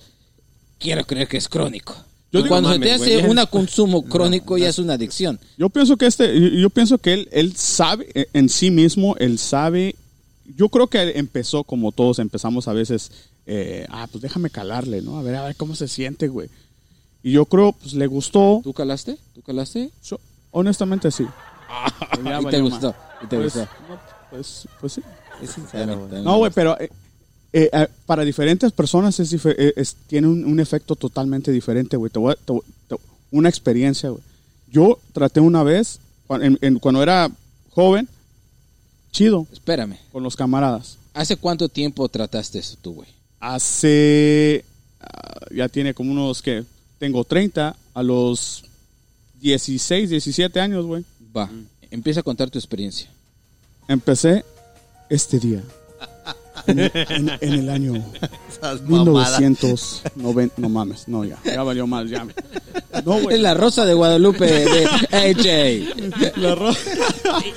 quiero 0.80 1.06
creer 1.06 1.28
que 1.28 1.38
es 1.38 1.48
crónico. 1.50 1.96
Yo 2.32 2.40
Y 2.40 2.44
digo, 2.44 2.54
cuando 2.54 2.74
se 2.74 2.80
te 2.80 2.92
hace 2.92 3.18
un 3.28 3.38
consumo 3.50 4.04
crónico, 4.10 4.58
ya 4.58 4.70
es 4.70 4.80
una 4.80 4.94
adicción. 4.94 5.40
Yo 5.58 5.70
pienso 5.70 5.96
que 5.98 6.06
este, 6.08 6.60
yo, 6.60 6.70
pienso 6.70 6.98
que 6.98 7.14
él, 7.14 7.30
él 7.32 7.56
sabe 7.56 8.10
eh, 8.14 8.28
en 8.34 8.50
sí 8.50 8.70
mismo, 8.70 9.16
él 9.18 9.40
sabe. 9.40 9.96
Yo 10.56 10.70
creo 10.70 10.88
que 10.88 11.02
él 11.02 11.12
empezó 11.16 11.64
como 11.64 11.92
todos 11.92 12.20
empezamos 12.20 12.68
a 12.68 12.74
veces, 12.74 13.12
eh, 13.46 13.86
ah, 13.90 14.08
pues 14.12 14.22
déjame 14.22 14.50
calarle, 14.50 15.02
¿no? 15.02 15.18
A 15.18 15.22
ver, 15.24 15.36
a 15.36 15.46
ver 15.46 15.56
cómo 15.56 15.76
se 15.76 15.88
siente, 15.88 16.28
güey. 16.28 16.50
Y 17.24 17.32
yo 17.32 17.46
creo, 17.46 17.74
pues 17.74 17.94
le 17.94 18.08
gustó. 18.08 18.62
¿Tú 18.64 18.74
calaste? 18.74 19.18
¿Tú 19.34 19.42
calaste? 19.42 19.90
Yo- 20.04 20.20
honestamente 20.52 21.12
sí. 21.12 21.26
¿Y 22.42 22.46
te 22.50 22.62
gustó? 22.62 22.96
¿Y 23.24 23.28
te 23.28 23.38
Pues, 23.38 23.54
gustó? 23.56 23.70
no, 23.90 24.00
pues, 24.32 24.68
pues 24.80 24.94
sí. 24.94 25.02
Es 25.42 25.52
sincero. 25.52 26.08
No, 26.24 26.38
güey, 26.38 26.52
pero 26.54 26.80
eh, 26.80 26.90
eh, 27.60 27.70
eh, 27.74 27.88
para 28.06 28.24
diferentes 28.24 28.72
personas 28.72 29.20
es, 29.20 29.34
eh, 29.34 29.74
es- 29.76 29.96
tiene 30.08 30.28
un, 30.28 30.46
un 30.46 30.60
efecto 30.60 30.96
totalmente 30.96 31.52
diferente, 31.52 31.98
güey. 31.98 32.12
Te 32.12 32.20
voy 32.20 32.34
a- 32.34 32.36
te 32.36 32.52
voy- 32.54 32.62
te- 32.88 32.96
una 33.32 33.50
experiencia, 33.50 34.10
güey. 34.10 34.22
Yo 34.70 35.00
traté 35.14 35.40
una 35.40 35.64
vez, 35.64 36.00
cuan- 36.28 36.44
en- 36.44 36.60
en- 36.62 36.78
cuando 36.80 37.02
era 37.02 37.32
joven, 37.72 38.08
chido, 39.12 39.48
Espérame. 39.52 39.98
con 40.12 40.22
los 40.24 40.36
camaradas. 40.36 40.98
¿Hace 41.14 41.36
cuánto 41.38 41.68
tiempo 41.68 42.08
trataste 42.10 42.60
eso 42.60 42.78
tú, 42.82 42.94
güey? 42.94 43.08
Hace, 43.40 44.64
ah, 45.02 45.46
ya 45.56 45.68
tiene 45.70 45.94
como 45.94 46.12
unos 46.12 46.42
que, 46.42 46.64
tengo 47.00 47.24
30, 47.24 47.76
a 47.94 48.04
los 48.04 48.64
16, 49.42 50.10
17 50.10 50.60
años, 50.60 50.86
güey. 50.86 51.04
Va, 51.36 51.50
empieza 51.90 52.20
a 52.20 52.24
contar 52.24 52.50
tu 52.50 52.58
experiencia. 52.60 53.10
Empecé 53.88 54.44
este 55.10 55.40
día. 55.40 55.64
En, 56.68 56.80
en- 56.80 57.32
en 57.42 57.54
el 57.54 57.70
año 57.70 57.94
Esas 58.50 58.82
mamadas. 58.84 59.40
1990. 59.40 60.56
No 60.58 60.70
mames, 60.70 61.08
no, 61.08 61.24
ya. 61.26 61.38
Ya 61.46 61.64
valió 61.64 61.88
mal, 61.88 62.08
ya. 62.10 62.26
No, 63.06 63.16
Es 63.18 63.24
güey. 63.24 63.40
la 63.40 63.54
rosa 63.54 63.86
de 63.86 63.94
Guadalupe 63.94 64.46
de 64.46 64.86
AJ. 65.12 66.38
La 66.38 66.76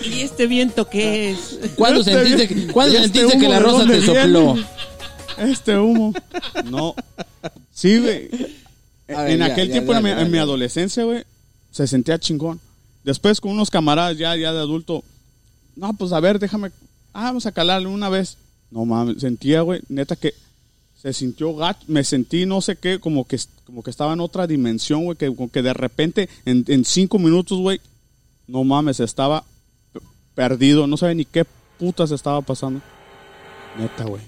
¿Y 0.05 0.21
este 0.21 0.47
viento 0.47 0.89
qué 0.89 1.31
es? 1.33 1.59
¿Cuándo 1.77 2.01
Este 2.01 2.13
sentiste, 2.13 2.49
que, 2.49 2.67
¿cuándo 2.73 2.97
este 2.99 3.19
sentiste 3.21 3.39
que 3.39 3.49
la 3.49 3.59
rosa 3.59 3.87
te 3.87 3.99
viene? 3.99 4.07
sopló? 4.23 4.57
Este 5.39 5.79
humo. 5.79 6.13
No. 6.67 6.95
Sí, 7.73 7.99
güey. 7.99 8.29
Ver, 9.09 9.31
en 9.31 9.39
ya, 9.39 9.47
aquel 9.47 9.69
ya, 9.69 9.73
tiempo, 9.73 9.95
en, 9.95 10.31
mi, 10.31 10.39
adolescencia, 10.39 11.03
güey, 11.05 11.25
se 11.73 11.87
sentía 11.87 12.19
chingón. 12.19 12.61
Después 13.03 13.41
con 13.41 13.53
unos 13.53 13.71
camaradas 13.71 14.17
ya, 14.19 14.37
ya 14.37 14.53
de 14.53 14.61
adulto, 14.61 15.03
no, 15.75 15.93
pues 15.95 16.13
a 16.13 16.21
ver, 16.21 16.39
déjame, 16.39 16.69
ah, 17.13 17.25
vamos 17.25 17.47
a 17.47 17.53
calarle 17.53 17.89
una 17.89 18.09
vez. 18.09 18.37
No 18.71 18.85
mames, 18.85 19.21
sentía, 19.21 19.63
güey, 19.63 19.81
neta 19.89 20.17
que 20.17 20.35
se 20.95 21.13
sintió 21.13 21.55
gacho, 21.55 21.81
me 21.89 22.05
sentí 22.05 22.47
no 22.47 22.61
sé 22.61 22.77
qué, 22.77 23.01
como 23.01 23.27
que, 23.27 23.39
como 23.65 23.83
que 23.83 23.91
estaba 23.91 24.13
en 24.13 24.21
otra 24.21 24.47
dimensión, 24.47 25.05
güey, 25.05 25.17
que, 25.17 25.35
que 25.53 25.63
de 25.63 25.73
repente 25.73 26.29
en, 26.45 26.65
en 26.69 26.85
cinco 26.85 27.19
minutos, 27.19 27.59
güey, 27.59 27.81
no 28.47 28.65
mames, 28.65 29.01
estaba 29.01 29.45
perdido, 30.35 30.87
no 30.87 30.97
sabía 30.97 31.15
ni 31.15 31.25
qué 31.25 31.45
putas 31.79 32.11
estaba 32.11 32.43
pasando. 32.43 32.81
Neta, 33.79 34.05
güey. 34.05 34.23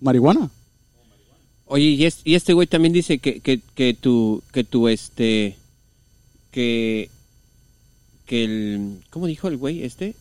Marihuana. 0.00 0.50
Oye, 1.66 1.84
y, 1.84 2.08
y 2.24 2.34
este 2.34 2.52
güey 2.52 2.66
también 2.66 2.92
dice 2.92 3.18
que, 3.18 3.40
que, 3.40 3.60
que 3.74 3.94
tu, 3.94 4.42
que 4.52 4.64
tu, 4.64 4.88
este, 4.88 5.56
que, 6.50 7.10
que 8.24 8.44
el, 8.44 9.04
¿cómo 9.10 9.26
dijo 9.26 9.48
el 9.48 9.56
güey 9.56 9.82
este? 9.82 10.14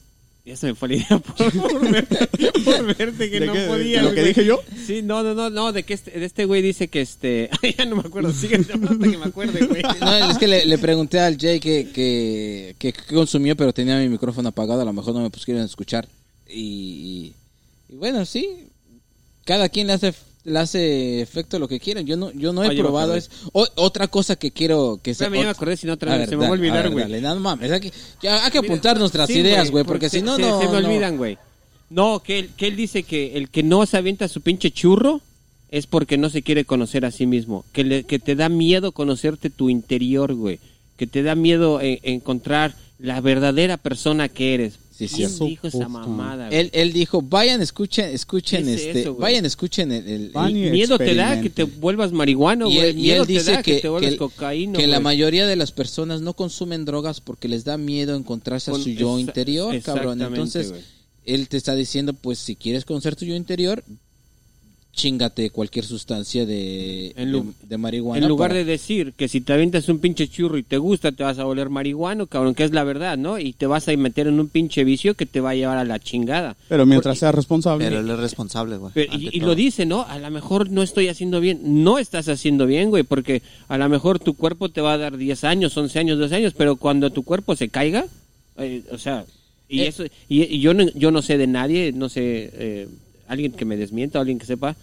Ya 0.46 0.56
se 0.56 0.68
me 0.68 0.76
fue 0.76 0.90
la 0.90 0.96
idea 0.96 1.18
por, 1.20 1.52
por 1.52 1.92
verte, 1.92 2.28
por 2.64 2.96
verte 2.96 3.32
que 3.32 3.40
¿De 3.40 3.48
no 3.48 3.54
qué? 3.54 3.60
¿De 3.62 3.68
podía. 3.68 4.04
lo 4.04 4.10
que 4.10 4.16
güey. 4.22 4.28
dije 4.28 4.46
yo? 4.46 4.62
Sí, 4.86 5.02
no, 5.02 5.24
no, 5.24 5.34
no, 5.34 5.50
no, 5.50 5.72
de 5.74 5.82
que 5.82 5.96
este, 5.96 6.12
de 6.12 6.24
este 6.26 6.46
güey 6.46 6.62
dice 6.62 6.88
que 6.88 7.02
este, 7.02 7.50
ya 7.78 7.86
no 7.86 7.96
me 7.96 8.04
acuerdo, 8.04 8.32
sigue 8.32 8.56
hasta 8.60 8.74
que 8.74 9.18
me 9.18 9.26
acuerde, 9.26 9.66
güey. 9.66 9.82
No, 10.00 10.30
es 10.30 10.38
que 10.38 10.48
le, 10.48 10.66
le 10.66 10.78
pregunté 10.78 11.20
al 11.20 11.38
Jay 11.40 11.60
que, 11.60 11.90
que, 11.92 12.76
que, 12.78 12.94
que 12.94 13.16
consumió, 13.16 13.56
pero 13.56 13.74
tenía 13.74 13.98
mi 13.98 14.08
micrófono 14.08 14.50
apagado. 14.50 14.82
A 14.82 14.86
lo 14.86 14.94
mejor 14.94 15.16
no 15.16 15.22
me 15.22 15.32
pusieron 15.32 15.64
a 15.64 15.66
escuchar. 15.66 16.08
Y, 16.48 17.34
y, 17.90 17.94
y 17.94 17.96
bueno, 17.96 18.24
sí. 18.26 18.68
Cada 19.46 19.70
quien 19.70 19.88
le 19.88 19.94
hace, 19.94 20.14
le 20.46 20.60
hace 20.60 21.22
efecto 21.22 21.60
lo 21.60 21.68
que 21.68 21.80
quieren. 21.80 22.06
Yo 22.06 22.16
no, 22.18 22.32
yo 22.32 22.54
no 22.54 22.64
he 22.64 22.68
Oye, 22.68 22.78
me 22.78 22.84
probado 22.84 23.14
acordé. 23.14 23.20
es 23.20 23.30
o- 23.52 23.68
otra 23.76 24.08
cosa 24.08 24.36
que 24.36 24.52
quiero 24.52 25.00
que 25.04 25.14
sea. 25.14 25.26
Espérame, 25.28 25.42
ya 25.44 25.48
me 25.48 25.52
acordé, 25.52 25.76
si 25.78 25.88
no 25.88 25.94
otra 25.94 26.16
vez, 26.18 26.30
se 26.30 26.38
me 26.38 26.44
va 26.44 26.50
a 26.50 26.52
olvidar, 26.52 26.90
güey. 26.90 27.04
dale, 27.04 27.22
no 27.22 27.36
mames, 27.40 27.72
hay 27.72 27.80
que, 27.82 27.92
ya 28.22 28.46
hay 28.46 28.52
que 28.52 28.62
Mira, 28.62 28.74
apuntar 28.74 28.98
nuestras 29.00 29.28
sí, 29.28 29.40
ideas, 29.40 29.70
güey, 29.72 29.84
porque 29.84 30.10
si 30.10 30.22
no, 30.22 30.36
se, 30.38 30.42
no. 30.44 30.62
se 30.62 30.68
me 30.70 30.78
olvidan, 30.78 31.18
güey. 31.18 31.38
No, 31.90 32.22
que 32.24 32.40
él, 32.40 32.50
que 32.58 32.68
él 32.68 32.76
dice 32.76 33.04
que 33.04 33.38
el 33.38 33.50
que 33.50 33.62
no 33.64 33.86
se 33.86 33.98
avienta 33.98 34.28
su 34.28 34.42
pinche 34.42 34.72
churro 34.72 35.22
es 35.70 35.88
porque 35.88 36.18
no 36.18 36.30
se 36.30 36.42
quiere 36.42 36.64
conocer 36.66 37.06
a 37.06 37.12
sí 37.12 37.26
mismo. 37.26 37.66
Que, 37.74 37.84
le- 37.84 38.04
que 38.06 38.20
te 38.20 38.36
da 38.36 38.48
miedo 38.50 38.92
conocerte 38.92 39.50
tu 39.50 39.70
interior, 39.70 40.34
güey. 40.34 40.60
Que 40.98 41.06
te 41.08 41.22
da 41.24 41.36
miedo 41.36 41.82
eh, 41.82 42.00
encontrar 42.04 42.76
la 42.98 43.20
verdadera 43.20 43.78
persona 43.78 44.30
que 44.30 44.54
eres. 44.54 44.80
Sí, 44.98 45.08
¿Quién 45.10 45.30
cierto. 45.30 45.46
dijo 45.46 45.68
esa 45.68 45.90
mamada? 45.90 46.48
Él, 46.50 46.70
él 46.72 46.94
dijo, 46.94 47.22
vayan, 47.22 47.62
escuchen, 47.62 48.06
escuchen, 48.12 48.64
¿Qué 48.66 48.74
es 48.76 48.82
este, 48.82 49.02
eso, 49.02 49.16
vayan, 49.16 49.44
escuchen 49.46 49.92
el, 49.92 50.08
el- 50.08 50.30
Van 50.30 50.52
y 50.56 50.70
miedo 50.72 50.98
te 50.98 51.14
da 51.16 51.42
que 51.42 51.50
te 51.50 51.64
vuelvas 51.66 52.14
marihuano, 52.14 52.70
y 52.70 52.76
güey. 52.78 52.94
Miedo 52.94 53.24
él 53.24 53.28
dice 53.28 53.46
te 53.46 53.52
da 53.52 53.64
que, 53.64 53.76
que, 53.76 53.82
te 53.82 53.90
vuelvas 53.90 54.12
que- 54.12 54.18
cocaíno, 54.18 54.80
que 54.80 54.88
la 54.88 55.02
mayoría 55.02 55.46
de 55.48 55.58
las 55.58 55.74
personas 55.74 56.22
no 56.22 56.34
consumen 56.34 56.86
drogas 56.86 57.20
porque 57.20 57.50
les 57.50 57.66
da 57.66 57.78
miedo 57.78 58.16
encontrarse 58.16 58.72
a 58.72 58.76
su 58.76 58.90
yo 58.92 59.20
interior, 59.20 59.78
cabrón. 59.82 60.22
Entonces, 60.22 60.74
él 61.26 61.50
te 61.50 61.58
está 61.58 61.76
diciendo, 61.76 62.14
pues 62.14 62.40
si 62.40 62.56
quieres 62.56 62.86
conocer 62.86 63.18
tu 63.18 63.26
yo 63.26 63.36
interior, 63.36 63.84
chingate 64.96 65.50
cualquier 65.50 65.86
sustancia 65.86 66.46
de, 66.46 67.14
En 67.18 67.32
lu- 67.32 67.54
de, 67.62 67.68
de 67.68 67.78
marihuana. 67.78 68.22
En 68.24 68.30
lugar 68.30 68.50
para- 68.52 68.60
de 68.60 68.66
decir 68.66 69.14
que 69.16 69.28
si 69.28 69.42
te 69.42 69.54
avientas 69.54 69.90
un 69.90 70.00
pinche 70.00 70.28
churro 70.28 70.58
y 70.58 70.64
te 70.64 70.78
gusta, 70.78 71.12
te 71.12 71.24
vas 71.24 71.38
a 71.38 71.44
volver 71.44 71.70
marihuano, 71.70 72.28
cabrón, 72.28 72.56
que 72.56 72.64
es 72.64 72.72
la 72.72 72.84
verdad, 72.84 73.18
¿no? 73.18 73.38
Y 73.38 73.54
te 73.54 73.68
vas 73.68 73.88
a 73.90 73.96
meter 73.98 74.28
en 74.28 74.40
un 74.40 74.48
pinche 74.48 74.84
vicio 74.84 75.14
que 75.14 75.26
te 75.26 75.42
va 75.42 75.52
a 75.52 75.56
llevar 75.56 75.78
a 75.78 75.84
la 75.84 76.00
chingada. 76.00 76.56
Pero 76.70 76.86
mientras 76.86 77.12
Porque- 77.14 77.20
seas 77.20 77.36
responsable. 77.36 77.86
Pero 77.86 78.00
él 78.00 78.10
es 78.10 78.18
responsable, 78.20 78.78
güey. 78.78 78.94
Y, 79.12 79.42
lo 79.42 79.54
dice, 79.54 79.86
¿no? 79.86 80.04
A 80.04 80.18
lo 80.18 80.32
mejor 80.32 80.72
no 80.72 80.82
estoy 80.82 81.10
haciendo 81.10 81.40
bien. 81.42 81.84
No 81.84 82.00
estás 82.00 82.30
haciendo 82.30 82.66
bien, 82.66 82.90
güey, 82.90 83.04
porque 83.04 83.42
a 83.68 83.78
lo 83.78 83.88
mejor 83.90 84.20
tu 84.20 84.34
cuerpo 84.36 84.70
te 84.70 84.82
va 84.82 84.94
a 84.94 84.98
dar 84.98 85.18
10 85.18 85.44
años, 85.44 85.76
11 85.76 86.00
años, 86.00 86.18
12 86.18 86.36
años, 86.36 86.54
pero 86.58 86.78
cuando 86.78 87.10
tu 87.12 87.24
cuerpo 87.24 87.56
se 87.56 87.70
caiga, 87.70 88.06
eh, 88.58 88.82
o 88.92 88.98
sea, 88.98 89.26
y 89.68 89.82
Eh. 89.82 89.88
eso 89.88 90.06
y, 90.30 90.44
y 90.44 90.60
yo 90.62 90.74
no, 90.74 90.86
yo 90.96 91.12
no 91.12 91.22
sé 91.22 91.38
de 91.38 91.48
nadie, 91.48 91.92
no 91.92 92.08
sé, 92.08 92.50
eh, 92.54 92.88
alguien 93.28 93.52
que 93.52 93.66
me 93.66 93.78
desmienta, 93.78 94.20
alguien 94.20 94.40
que 94.40 94.46
sepa 94.46 94.76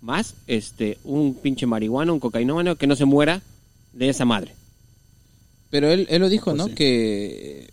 más, 0.00 0.34
este, 0.46 0.98
un 1.04 1.34
pinche 1.34 1.66
marihuano, 1.66 2.14
un 2.14 2.20
cocainómano 2.20 2.76
que 2.76 2.86
no 2.86 2.96
se 2.96 3.04
muera 3.04 3.42
de 3.92 4.08
esa 4.08 4.24
madre. 4.24 4.54
Pero 5.70 5.90
él, 5.90 6.06
él 6.10 6.20
lo 6.20 6.28
dijo, 6.28 6.46
Pues 6.46 6.56
¿no? 6.56 6.66
sí. 6.68 6.74
Que 6.74 7.70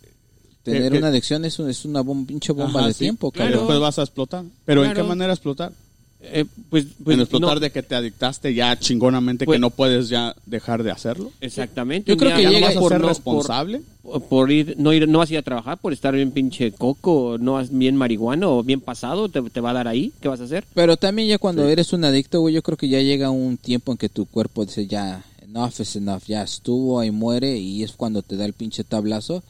tener 0.62 0.92
Que- 0.92 0.98
una 0.98 1.08
adicción 1.08 1.44
es, 1.44 1.58
un- 1.58 1.70
es 1.70 1.84
una 1.84 2.02
bom- 2.02 2.26
pinche 2.26 2.52
bomba 2.52 2.80
Ajá, 2.80 2.88
de 2.88 2.94
sí. 2.94 3.00
tiempo, 3.00 3.30
Claro. 3.32 3.58
Después 3.58 3.80
vas 3.80 3.98
a 3.98 4.02
explotar. 4.02 4.44
Pero 4.64 4.84
¿en 4.84 4.92
qué 4.92 5.02
manera 5.02 5.32
explotar? 5.32 5.72
Eh, 6.20 6.44
pues, 6.68 6.86
pues 7.04 7.14
en 7.14 7.20
explotar 7.20 7.54
no, 7.54 7.60
de 7.60 7.70
que 7.70 7.82
te 7.84 7.94
adictaste 7.94 8.52
ya 8.52 8.76
chingonamente 8.76 9.44
Pues- 9.44 9.54
que 9.54 9.60
no 9.60 9.70
puedes 9.70 10.08
ya 10.08 10.34
dejar 10.46 10.82
de 10.82 10.90
hacerlo. 10.90 11.30
exactamente. 11.40 12.10
Yo 12.10 12.16
creo 12.16 12.34
que 12.36 12.42
¿Ya 12.42 12.50
no 12.50 12.60
vas 12.60 12.76
a 12.76 12.80
por 12.80 12.90
ser 12.92 13.00
no- 13.00 13.08
responsable? 13.08 13.82
por, 14.02 14.22
por 14.24 14.50
ir 14.50 14.74
no 14.78 14.92
ir 14.92 15.06
no 15.08 15.18
vas 15.18 15.30
a 15.30 15.34
ir 15.34 15.38
a 15.38 15.42
trabajar 15.42 15.78
por 15.78 15.92
estar 15.92 16.12
bien 16.14 16.32
pinche 16.32 16.72
coco 16.72 17.12
o 17.32 17.38
no 17.38 17.62
bien 17.70 17.94
marihuano 17.94 18.56
o 18.58 18.64
bien 18.64 18.80
pasado 18.80 19.28
te, 19.28 19.40
te 19.42 19.60
va 19.60 19.70
a 19.70 19.74
dar 19.74 19.86
ahí 19.86 20.12
qué 20.20 20.26
vas 20.28 20.40
a 20.40 20.44
hacer 20.44 20.64
Pero 20.74 20.96
también 20.96 21.28
ya 21.28 21.38
cuando 21.38 21.68
eres 21.68 21.92
un 21.92 22.04
adicto, 22.04 22.40
güey, 22.40 22.52
yo 22.54 22.62
creo 22.62 22.76
que 22.76 22.88
ya 22.88 23.00
llega 23.00 23.30
un 23.30 23.56
tiempo 23.56 23.92
en 23.92 23.98
que 23.98 24.08
tu 24.08 24.26
cuerpo 24.26 24.64
dice 24.64 24.86
ya, 24.88 25.22
enough 25.42 25.74
is 25.78 25.94
enough, 25.94 26.22
ya 26.26 26.42
estuvo, 26.42 26.98
ahí 26.98 27.12
muere 27.12 27.56
y 27.58 27.84
es 27.84 27.92
cuando 27.92 28.22
te 28.22 28.36
da 28.36 28.44
el 28.44 28.54
pinche 28.54 28.82
tablazo 28.82 29.44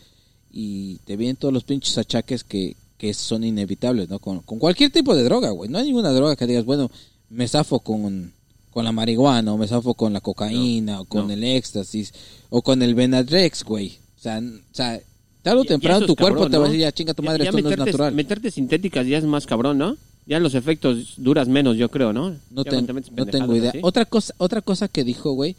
y 0.52 0.96
te 1.06 1.16
vienen 1.16 1.36
todos 1.36 1.54
los 1.54 1.64
pinches 1.64 1.96
achaques 1.96 2.44
que, 2.44 2.76
que 2.98 3.14
son 3.14 3.44
inevitables, 3.44 4.08
¿no? 4.10 4.18
Con, 4.18 4.40
con 4.40 4.58
cualquier 4.58 4.90
tipo 4.90 5.14
de 5.14 5.22
droga, 5.22 5.50
güey. 5.50 5.70
No 5.70 5.78
hay 5.78 5.86
ninguna 5.86 6.10
droga 6.10 6.36
que 6.36 6.46
digas, 6.46 6.64
bueno, 6.64 6.90
me 7.30 7.46
zafo 7.48 7.78
con, 7.80 8.32
con 8.70 8.84
la 8.84 8.92
marihuana 8.92 9.54
o 9.54 9.56
me 9.56 9.68
zafo 9.68 9.94
con 9.94 10.12
la 10.12 10.20
cocaína 10.20 11.00
o 11.00 11.04
con 11.04 11.28
no. 11.28 11.32
el 11.32 11.44
éxtasis 11.44 12.12
o 12.50 12.60
con 12.60 12.82
el 12.82 12.94
Benadryl, 12.94 13.52
güey. 13.64 13.98
O 14.18 14.20
sea, 14.20 14.38
o 14.40 14.74
sea, 14.74 15.00
tarde 15.42 15.60
o 15.60 15.64
temprano 15.64 16.04
tu 16.04 16.16
cuerpo 16.16 16.50
te 16.50 16.58
va 16.58 16.64
a 16.64 16.68
decir, 16.68 16.80
ya 16.82 16.92
chinga 16.92 17.14
tu 17.14 17.22
madre, 17.22 17.44
ya 17.44 17.50
esto 17.50 17.62
no 17.62 17.70
es 17.70 17.78
natural. 17.78 18.14
meterte 18.14 18.50
sintéticas 18.50 19.06
ya 19.06 19.18
es 19.18 19.24
más 19.24 19.46
cabrón 19.46 19.78
no 19.78 19.96
ya 20.26 20.38
los 20.40 20.54
efectos 20.54 21.14
duras 21.16 21.48
menos 21.48 21.78
yo 21.78 21.88
creo 21.90 22.12
no 22.12 22.36
No, 22.50 22.64
ten- 22.64 22.86
te 22.86 22.92
no 22.92 23.26
tengo 23.26 23.56
idea. 23.56 23.70
así. 23.70 23.78
Otra 23.82 24.04
cosa, 24.04 24.34
otra 24.36 24.60
cosa 24.60 24.86
que 24.88 25.02
dijo, 25.02 25.32
güey, 25.32 25.56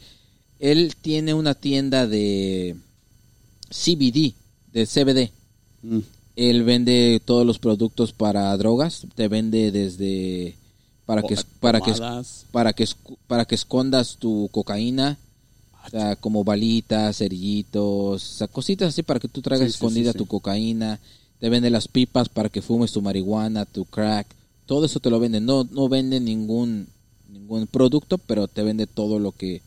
él 0.60 0.94
tiene 1.00 1.34
una 1.34 1.54
tienda 1.54 2.06
de 2.06 2.76
CBD, 3.68 4.34
de 4.72 4.86
CBD. 4.86 5.30
Mm. 5.82 5.98
Él 6.36 6.62
vende 6.64 7.20
todos 7.24 7.46
los 7.46 7.58
productos 7.58 8.12
para 8.12 8.56
drogas, 8.56 9.06
te 9.14 9.28
vende 9.28 9.72
desde 9.72 10.56
para 11.04 11.22
que 11.22 11.36
para 11.60 11.80
que 11.80 11.92
para 12.52 12.72
que 12.72 12.86
para 13.26 13.44
que 13.44 13.54
escondas 13.54 14.16
tu 14.18 14.48
cocaína, 14.52 15.18
o 15.86 15.90
sea, 15.90 16.16
como 16.16 16.44
balitas, 16.44 17.18
cerillitos, 17.18 18.32
o 18.32 18.36
sea, 18.36 18.48
cositas 18.48 18.88
así 18.88 19.02
para 19.02 19.18
que 19.20 19.28
tú 19.28 19.42
traigas 19.42 19.68
Sí, 19.68 19.74
escondida 19.74 20.12
sí, 20.12 20.18
tu 20.18 20.26
cocaína. 20.26 21.00
Te 21.40 21.48
vende 21.48 21.70
las 21.70 21.88
pipas 21.88 22.28
para 22.28 22.50
que 22.50 22.62
fumes 22.62 22.92
tu 22.92 23.00
marihuana, 23.00 23.64
tu 23.64 23.86
crack. 23.86 24.26
Todo 24.66 24.84
eso 24.84 25.00
te 25.00 25.10
lo 25.10 25.18
venden. 25.18 25.46
No 25.46 25.66
no 25.70 25.88
vende 25.88 26.20
ningún 26.20 26.86
ningún 27.28 27.66
producto, 27.66 28.18
pero 28.18 28.46
te 28.46 28.62
vende 28.62 28.86
todo 28.86 29.18
lo 29.18 29.32
que 29.32 29.62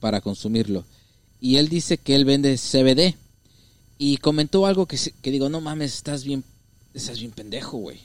para 0.00 0.20
consumirlo. 0.20 0.84
Y 1.40 1.56
él 1.56 1.68
dice 1.68 1.96
que 1.96 2.14
él 2.14 2.24
vende 2.24 2.58
CBD. 2.58 3.16
Y 4.04 4.16
comentó 4.16 4.66
algo 4.66 4.86
que, 4.86 4.98
que 5.22 5.30
digo, 5.30 5.48
no 5.48 5.60
mames, 5.60 5.94
estás 5.94 6.24
bien, 6.24 6.42
estás 6.92 7.20
bien 7.20 7.30
pendejo, 7.30 7.76
güey. 7.78 8.00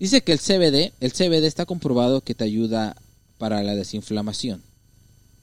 Dice 0.00 0.22
que 0.22 0.32
el 0.32 0.40
CBD, 0.40 0.92
el 0.98 1.12
CBD 1.12 1.44
está 1.46 1.64
comprobado 1.64 2.22
que 2.22 2.34
te 2.34 2.42
ayuda 2.42 2.96
para 3.38 3.62
la 3.62 3.76
desinflamación. 3.76 4.60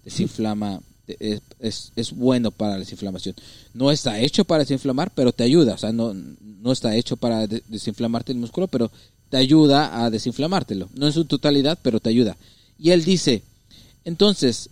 Desinflama, 0.03 0.81
es, 1.07 1.91
es, 1.95 2.11
bueno 2.11 2.51
para 2.51 2.73
la 2.73 2.79
desinflamación. 2.79 3.35
No 3.73 3.89
está 3.89 4.19
hecho 4.19 4.43
para 4.43 4.63
desinflamar, 4.65 5.11
pero 5.15 5.31
te 5.31 5.45
ayuda. 5.45 5.75
O 5.75 5.77
sea, 5.77 5.93
no, 5.93 6.13
no 6.13 6.73
está 6.73 6.93
hecho 6.97 7.15
para 7.15 7.47
de- 7.47 7.63
desinflamarte 7.69 8.33
el 8.33 8.37
músculo, 8.39 8.67
pero 8.67 8.91
te 9.29 9.37
ayuda 9.37 10.03
a 10.03 10.09
desinflamártelo. 10.09 10.89
No 10.93 11.05
en 11.07 11.13
su 11.13 11.23
totalidad, 11.23 11.79
pero 11.81 12.01
te 12.01 12.09
ayuda. 12.09 12.35
Y 12.77 12.89
él 12.91 13.05
dice, 13.05 13.43
entonces, 14.03 14.69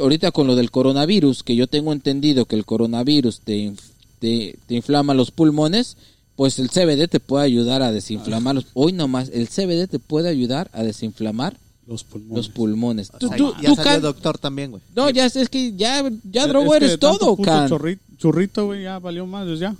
ahorita 0.00 0.32
con 0.32 0.48
lo 0.48 0.56
del 0.56 0.72
coronavirus, 0.72 1.44
que 1.44 1.54
yo 1.54 1.68
tengo 1.68 1.92
entendido 1.92 2.46
que 2.46 2.56
el 2.56 2.64
coronavirus 2.64 3.40
te, 3.42 3.56
inf- 3.58 3.92
te, 4.18 4.56
te 4.66 4.74
inflama 4.74 5.14
los 5.14 5.30
pulmones, 5.30 5.96
pues 6.36 6.58
el 6.58 6.68
CBD 6.70 7.08
te 7.08 7.20
puede 7.20 7.44
ayudar 7.46 7.82
a 7.82 7.92
desinflamar 7.92 8.54
los... 8.56 8.66
Hoy 8.74 8.92
nomás, 8.92 9.30
el 9.32 9.48
CBD 9.48 9.88
te 9.88 9.98
puede 9.98 10.28
ayudar 10.28 10.68
a 10.72 10.82
desinflamar 10.82 11.56
Los 11.86 12.04
pulmones. 12.04 12.36
Los 12.36 12.48
pulmones. 12.48 13.10
Tú, 13.18 13.30
tú, 13.30 13.54
ya 13.62 13.68
tú, 13.70 13.74
salió 13.76 13.82
Can- 13.92 14.02
doctor 14.02 14.38
también, 14.38 14.70
güey. 14.72 14.82
No, 14.94 15.08
ya 15.10 15.26
es 15.26 15.48
que 15.48 15.74
ya, 15.76 16.02
ya 16.30 16.42
Es- 16.42 16.48
drogo 16.48 16.74
es 16.74 16.78
que 16.80 16.84
eres 16.86 16.98
todo, 16.98 17.36
Can. 17.36 17.70
churrito, 18.18 18.66
güey, 18.66 18.82
ya 18.82 18.98
valió 18.98 19.24
más, 19.26 19.58
ya. 19.58 19.74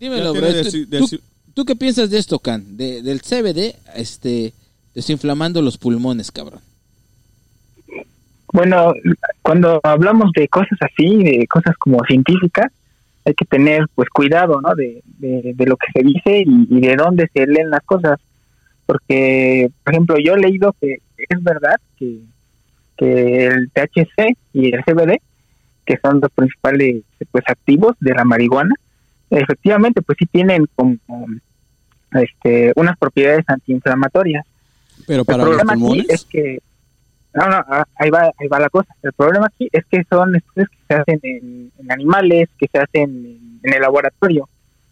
Dímelo, 0.00 0.32
Ya 0.34 0.40
bro. 0.40 0.48
tiene 0.52 0.62
¿Tú, 0.62 0.68
deci- 0.70 0.88
tú- 0.88 1.06
deci- 1.16 1.20
tú 1.54 1.64
qué 1.64 1.76
piensas 1.76 2.08
de 2.10 2.18
esto, 2.18 2.38
Can? 2.38 2.76
De, 2.76 3.02
del 3.02 3.20
CBD, 3.20 3.74
este, 3.96 4.54
desinflamando 4.94 5.60
los 5.60 5.76
pulmones, 5.76 6.30
cabrón. 6.30 6.60
Bueno, 8.52 8.94
cuando 9.42 9.78
hablamos 9.82 10.32
de 10.32 10.48
cosas 10.48 10.78
así, 10.80 11.16
de 11.22 11.46
cosas 11.48 11.76
como 11.78 11.98
científicas, 12.06 12.72
hay 13.28 13.34
que 13.34 13.44
tener 13.44 13.86
pues 13.94 14.08
cuidado, 14.08 14.60
¿no? 14.60 14.74
De, 14.74 15.02
de, 15.04 15.52
de 15.54 15.66
lo 15.66 15.76
que 15.76 15.86
se 15.92 16.02
dice 16.02 16.42
y, 16.46 16.66
y 16.70 16.80
de 16.80 16.96
dónde 16.96 17.28
se 17.32 17.46
leen 17.46 17.70
las 17.70 17.82
cosas. 17.84 18.18
Porque, 18.86 19.70
por 19.84 19.92
ejemplo, 19.92 20.16
yo 20.18 20.34
he 20.34 20.40
leído 20.40 20.74
que 20.80 20.98
es 21.16 21.42
verdad 21.42 21.76
que, 21.98 22.20
que 22.96 23.46
el 23.46 23.70
THC 23.70 24.36
y 24.54 24.74
el 24.74 24.82
CBD, 24.82 25.20
que 25.84 25.98
son 26.02 26.20
los 26.20 26.30
principales 26.32 27.02
pues 27.30 27.44
activos 27.48 27.96
de 28.00 28.14
la 28.14 28.24
marihuana, 28.24 28.74
efectivamente 29.30 30.00
pues 30.00 30.16
sí 30.18 30.26
tienen 30.26 30.66
como 30.74 30.96
este 32.12 32.72
unas 32.76 32.96
propiedades 32.96 33.44
antiinflamatorias. 33.46 34.46
Pero 35.06 35.24
para 35.24 35.44
los 35.44 35.48
problema 35.48 35.74
pulmones. 35.74 36.06
es 36.08 36.24
que 36.24 36.60
no, 37.38 37.48
no, 37.48 37.64
ah, 37.68 37.84
ahí 37.96 38.10
va, 38.10 38.32
ahí 38.36 38.48
va 38.48 38.58
la 38.58 38.68
cosa. 38.68 38.92
El 39.02 39.12
problema 39.12 39.46
aquí 39.46 39.68
es 39.72 39.84
que 39.86 40.02
son 40.10 40.34
estudios 40.34 40.68
que 40.70 40.78
se 40.88 40.94
hacen 40.94 41.20
en, 41.22 41.72
animales, 41.88 42.48
que 42.58 42.66
se 42.72 42.78
hacen 42.78 43.60
en, 43.62 43.72
el 43.74 43.80
laboratorio. 43.80 44.48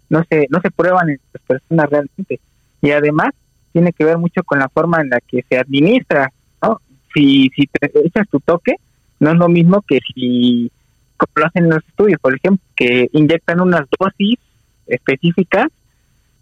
No 0.09 0.23
se, 0.31 0.47
no 0.51 0.61
se 0.61 0.71
prueban 0.71 1.11
en 1.11 1.21
las 1.33 1.43
personas 1.43 1.91
realmente. 1.91 2.41
Y 2.81 2.91
además 2.93 3.31
tiene 3.73 3.93
que 3.93 4.05
ver 4.05 4.19
mucho 4.19 4.45
con 4.45 4.61
la 4.61 4.69
forma 4.69 5.01
en 5.01 5.11
la 5.11 5.21
que 5.21 5.45
se 5.49 5.59
administra. 5.59 6.33
¿no? 6.63 6.81
Si, 7.13 7.51
si 7.57 7.67
te 7.67 7.91
echas 8.05 8.29
tu 8.29 8.39
toque, 8.39 8.77
no 9.19 9.33
es 9.33 9.37
lo 9.37 9.49
mismo 9.49 9.83
que 9.83 9.99
si, 10.15 10.71
como 11.17 11.33
lo 11.35 11.47
hacen 11.47 11.65
en 11.65 11.71
los 11.71 11.85
estudios, 11.89 12.21
por 12.21 12.37
ejemplo, 12.37 12.65
que 12.77 13.09
inyectan 13.13 13.61
unas 13.61 13.87
dosis 13.99 14.39
específicas 14.87 15.67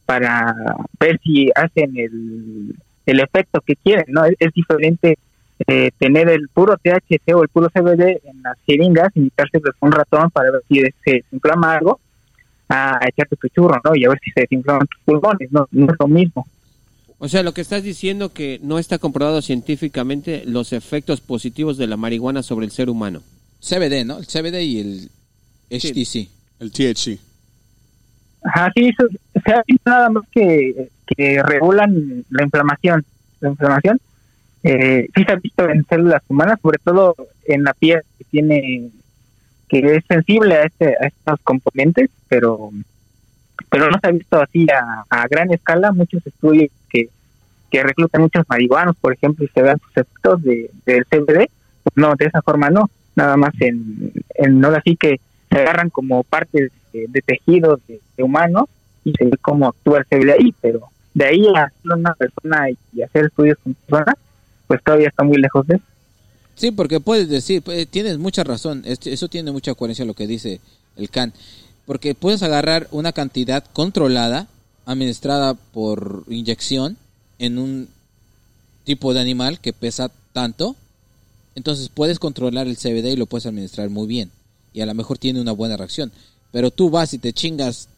para 0.04 0.54
ver 1.00 1.18
si 1.24 1.50
hacen 1.54 1.96
el, 1.96 2.74
el 3.06 3.20
efecto 3.20 3.62
que 3.62 3.76
quieren, 3.76 4.04
¿no? 4.08 4.24
Es 4.24 4.52
diferente 4.52 5.18
eh, 5.66 5.90
tener 5.98 6.28
el 6.28 6.48
puro 6.48 6.76
THC 6.76 7.34
o 7.34 7.42
el 7.42 7.48
puro 7.48 7.68
CBD 7.70 8.20
en 8.24 8.42
las 8.42 8.56
jeringas, 8.66 9.10
inyectárselos 9.14 9.74
a 9.80 9.86
un 9.86 9.92
ratón 9.92 10.30
para 10.30 10.50
ver 10.50 10.62
si 10.68 10.80
se 11.04 11.12
desinflama 11.12 11.76
algo, 11.76 12.00
a, 12.68 12.96
a 12.96 13.08
echarte 13.08 13.36
tu 13.36 13.48
churro, 13.48 13.80
¿no? 13.84 13.94
Y 13.94 14.04
a 14.04 14.08
ver 14.08 14.18
si 14.22 14.30
se 14.30 14.42
desinflaman 14.42 14.86
tus 14.86 15.00
pulmones, 15.04 15.52
no, 15.52 15.68
no 15.70 15.92
es 15.92 15.96
lo 15.98 16.08
mismo. 16.08 16.46
O 17.18 17.28
sea, 17.28 17.42
lo 17.42 17.54
que 17.54 17.60
estás 17.60 17.82
diciendo 17.82 18.32
que 18.32 18.58
no 18.62 18.78
está 18.78 18.98
comprobado 18.98 19.40
científicamente 19.40 20.42
los 20.44 20.72
efectos 20.72 21.20
positivos 21.20 21.78
de 21.78 21.86
la 21.86 21.96
marihuana 21.96 22.42
sobre 22.42 22.66
el 22.66 22.72
ser 22.72 22.90
humano. 22.90 23.22
CBD, 23.60 24.04
¿no? 24.04 24.18
El 24.18 24.26
CBD 24.26 24.60
y 24.62 24.80
el 24.80 25.10
HTC. 25.70 26.28
El 26.60 26.70
THC. 26.70 27.18
Ajá, 28.42 28.70
sí, 28.74 28.88
eso, 28.88 29.08
se 29.42 29.52
ha 29.52 29.62
visto 29.66 29.90
nada 29.90 30.10
más 30.10 30.24
que, 30.30 30.90
que 31.06 31.42
regulan 31.42 32.24
la 32.28 32.42
inflamación. 32.44 33.04
La 33.40 33.50
inflamación 33.50 33.98
eh, 34.64 35.08
sí 35.14 35.24
se 35.24 35.32
ha 35.32 35.36
visto 35.36 35.68
en 35.68 35.84
células 35.84 36.22
humanas, 36.28 36.58
sobre 36.60 36.78
todo 36.82 37.14
en 37.44 37.64
la 37.64 37.74
piel 37.74 38.00
que 38.18 38.24
tiene 38.24 38.90
que 39.68 39.96
es 39.96 40.04
sensible 40.06 40.54
a, 40.54 40.64
este, 40.64 40.96
a 41.00 41.06
estos 41.06 41.38
componentes, 41.42 42.10
pero 42.28 42.70
pero 43.70 43.90
no 43.90 43.98
se 44.00 44.08
ha 44.08 44.10
visto 44.10 44.40
así 44.40 44.66
a, 44.70 45.26
gran 45.28 45.52
escala 45.52 45.92
muchos 45.92 46.26
estudios 46.26 46.70
que, 46.88 47.08
que 47.70 47.82
reclutan 47.82 48.22
muchos 48.22 48.44
marihuanos, 48.48 48.96
por 48.96 49.12
ejemplo, 49.12 49.44
y 49.44 49.48
se 49.48 49.62
vean 49.62 49.78
sus 49.78 49.90
efectos 49.96 50.42
de, 50.42 50.70
del 50.86 51.04
CBD. 51.06 51.48
Pues 51.82 51.96
no, 51.96 52.14
de 52.16 52.26
esa 52.26 52.40
forma 52.40 52.70
no, 52.70 52.88
nada 53.16 53.36
más 53.36 53.52
en, 53.60 54.12
en 54.36 54.60
no 54.60 54.68
así 54.68 54.96
que 54.96 55.20
se 55.50 55.58
agarran 55.58 55.90
como 55.90 56.24
partes 56.24 56.70
de, 56.92 57.22
tejidos 57.26 57.80
de, 57.86 58.00
humanos 58.22 58.64
y 59.04 59.12
se 59.12 59.24
ve 59.24 59.36
cómo 59.42 59.68
actúa 59.68 59.98
el 59.98 60.06
CBD 60.06 60.30
ahí, 60.30 60.54
pero 60.60 60.88
de 61.12 61.26
ahí 61.26 61.46
a 61.54 61.70
en 61.84 61.92
una 61.92 62.14
persona 62.14 62.70
y 62.70 63.02
hacer 63.02 63.26
estudios 63.26 63.58
con 63.62 63.74
personas, 63.74 64.14
pues 64.66 64.82
todavía 64.82 65.08
está 65.08 65.22
muy 65.22 65.38
lejos 65.38 65.66
de. 65.66 65.80
Sí, 66.56 66.70
porque 66.70 67.00
puedes 67.00 67.28
decir, 67.28 67.62
pues, 67.62 67.88
tienes 67.88 68.18
mucha 68.18 68.44
razón, 68.44 68.84
eso 68.86 69.28
tiene 69.28 69.50
mucha 69.50 69.74
coherencia 69.74 70.04
lo 70.04 70.14
que 70.14 70.26
dice 70.26 70.60
el 70.96 71.10
Can, 71.10 71.32
porque 71.84 72.14
puedes 72.14 72.42
agarrar 72.42 72.88
una 72.92 73.12
cantidad 73.12 73.64
controlada, 73.72 74.46
administrada 74.86 75.54
por 75.54 76.24
inyección 76.28 76.96
en 77.38 77.58
un 77.58 77.88
tipo 78.84 79.14
de 79.14 79.20
animal 79.20 79.58
que 79.58 79.72
pesa 79.72 80.10
tanto, 80.32 80.76
entonces 81.56 81.88
puedes 81.88 82.18
controlar 82.18 82.68
el 82.68 82.76
CBD 82.76 83.12
y 83.12 83.16
lo 83.16 83.26
puedes 83.26 83.46
administrar 83.46 83.90
muy 83.90 84.06
bien, 84.06 84.30
y 84.72 84.80
a 84.80 84.86
lo 84.86 84.94
mejor 84.94 85.18
tiene 85.18 85.40
una 85.40 85.52
buena 85.52 85.76
reacción, 85.76 86.12
pero 86.52 86.70
tú 86.70 86.88
vas 86.88 87.14
y 87.14 87.18
te 87.18 87.32
chingas 87.32 87.88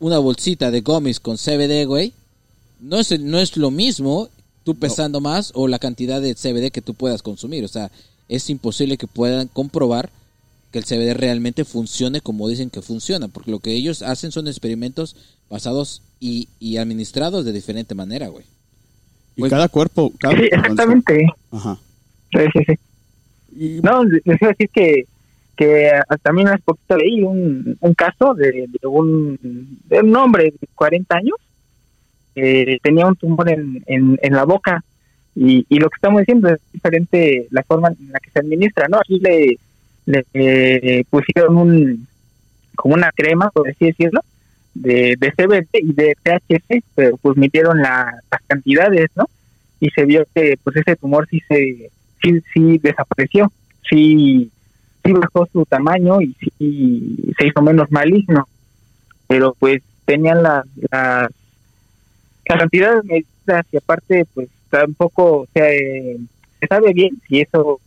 una 0.00 0.18
bolsita 0.18 0.70
de 0.70 0.82
gummies 0.82 1.20
con 1.20 1.38
CBD, 1.38 1.86
güey, 1.86 2.12
no 2.80 2.98
es, 2.98 3.18
no 3.18 3.38
es 3.38 3.56
lo 3.56 3.70
mismo 3.70 4.28
tú 4.66 4.74
pesando 4.74 5.20
más 5.20 5.52
o 5.54 5.68
la 5.68 5.78
cantidad 5.78 6.20
de 6.20 6.34
CBD 6.34 6.72
que 6.72 6.82
tú 6.82 6.92
puedas 6.94 7.22
consumir. 7.22 7.64
O 7.64 7.68
sea, 7.68 7.92
es 8.28 8.50
imposible 8.50 8.98
que 8.98 9.06
puedan 9.06 9.46
comprobar 9.46 10.10
que 10.72 10.80
el 10.80 10.84
CBD 10.84 11.14
realmente 11.14 11.64
funcione 11.64 12.20
como 12.20 12.48
dicen 12.48 12.68
que 12.68 12.82
funciona, 12.82 13.28
porque 13.28 13.52
lo 13.52 13.60
que 13.60 13.72
ellos 13.72 14.02
hacen 14.02 14.32
son 14.32 14.48
experimentos 14.48 15.14
basados 15.48 16.02
y, 16.18 16.48
y 16.58 16.78
administrados 16.78 17.44
de 17.44 17.52
diferente 17.52 17.94
manera, 17.94 18.26
güey. 18.26 18.44
Y 19.36 19.40
Pues- 19.40 19.50
cada 19.50 19.68
cuerpo. 19.68 20.12
Cada 20.18 20.34
Sí, 20.36 20.42
exactamente. 20.50 21.26
Ajá. 21.52 21.78
Sí, 22.32 22.40
sí, 22.52 22.64
sí. 22.66 22.74
Y- 23.76 23.80
No, 23.82 24.02
les 24.04 24.22
iba 24.26 24.48
a 24.48 24.50
decir 24.50 24.68
que, 24.74 25.04
que 25.56 25.90
ah, 25.90 26.16
también 26.20 26.48
hace 26.48 26.62
poquito 26.64 26.96
leí 26.96 27.22
un, 27.22 27.76
un 27.80 27.94
caso 27.94 28.34
de, 28.34 28.50
de 28.66 28.86
un, 28.88 29.78
de 29.88 30.00
un 30.00 30.16
hombre 30.16 30.52
de 30.60 30.66
40 30.74 31.16
años 31.16 31.36
que 32.36 32.78
tenía 32.82 33.06
un 33.06 33.16
tumor 33.16 33.48
en, 33.50 33.82
en, 33.86 34.18
en 34.22 34.32
la 34.34 34.44
boca 34.44 34.84
y, 35.34 35.66
y 35.68 35.78
lo 35.80 35.88
que 35.90 35.96
estamos 35.96 36.20
diciendo 36.20 36.48
es 36.50 36.60
diferente 36.72 37.48
la 37.50 37.62
forma 37.64 37.88
en 37.88 38.12
la 38.12 38.20
que 38.20 38.30
se 38.30 38.38
administra, 38.38 38.86
¿no? 38.88 38.98
Aquí 38.98 39.18
le, 39.18 39.58
le 40.06 40.24
eh, 40.34 41.04
pusieron 41.10 41.56
un 41.56 42.06
como 42.76 42.94
una 42.94 43.10
crema, 43.10 43.50
por 43.50 43.68
así 43.68 43.86
decirlo, 43.86 44.20
de, 44.74 45.16
de 45.18 45.32
CBD 45.32 45.68
y 45.82 45.92
de 45.94 46.14
THC, 46.22 46.84
pero 46.94 47.16
pues 47.16 47.36
midieron 47.38 47.80
la- 47.80 48.20
las 48.30 48.40
cantidades, 48.46 49.08
¿no? 49.16 49.24
Y 49.80 49.88
se 49.90 50.04
vio 50.04 50.24
que 50.34 50.56
pues 50.62 50.76
ese 50.76 50.96
tumor 50.96 51.26
sí 51.30 51.40
se 51.48 51.90
sí, 52.22 52.40
sí 52.52 52.78
desapareció, 52.82 53.50
sí, 53.88 54.50
sí 55.04 55.12
bajó 55.12 55.46
su 55.52 55.64
tamaño 55.64 56.20
y 56.20 56.34
sí 56.40 57.32
se 57.38 57.46
hizo 57.46 57.62
menos 57.62 57.90
maligno, 57.90 58.46
pero 59.26 59.54
pues 59.58 59.82
tenían 60.04 60.42
las 60.42 60.64
las 62.48 62.58
las 62.58 62.58
cantidades 62.58 63.04
medidas 63.04 63.66
y 63.72 63.76
aparte 63.76 64.26
pues 64.34 64.48
tampoco 64.70 65.46
se, 65.54 66.18
se 66.60 66.66
sabe 66.66 66.92
bien 66.92 67.20
si 67.28 67.40
eso 67.40 67.80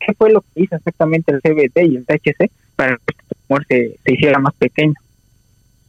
qué 0.00 0.14
fue 0.14 0.32
lo 0.32 0.40
que 0.40 0.62
hizo 0.62 0.76
exactamente 0.76 1.32
el 1.32 1.40
CBD 1.40 1.92
y 1.92 1.96
el 1.96 2.06
THC 2.06 2.50
para 2.76 2.96
que 2.96 3.14
este 3.18 3.34
tumor 3.46 3.66
se, 3.68 3.98
se 4.04 4.12
hiciera 4.12 4.38
más 4.38 4.54
pequeño. 4.54 4.94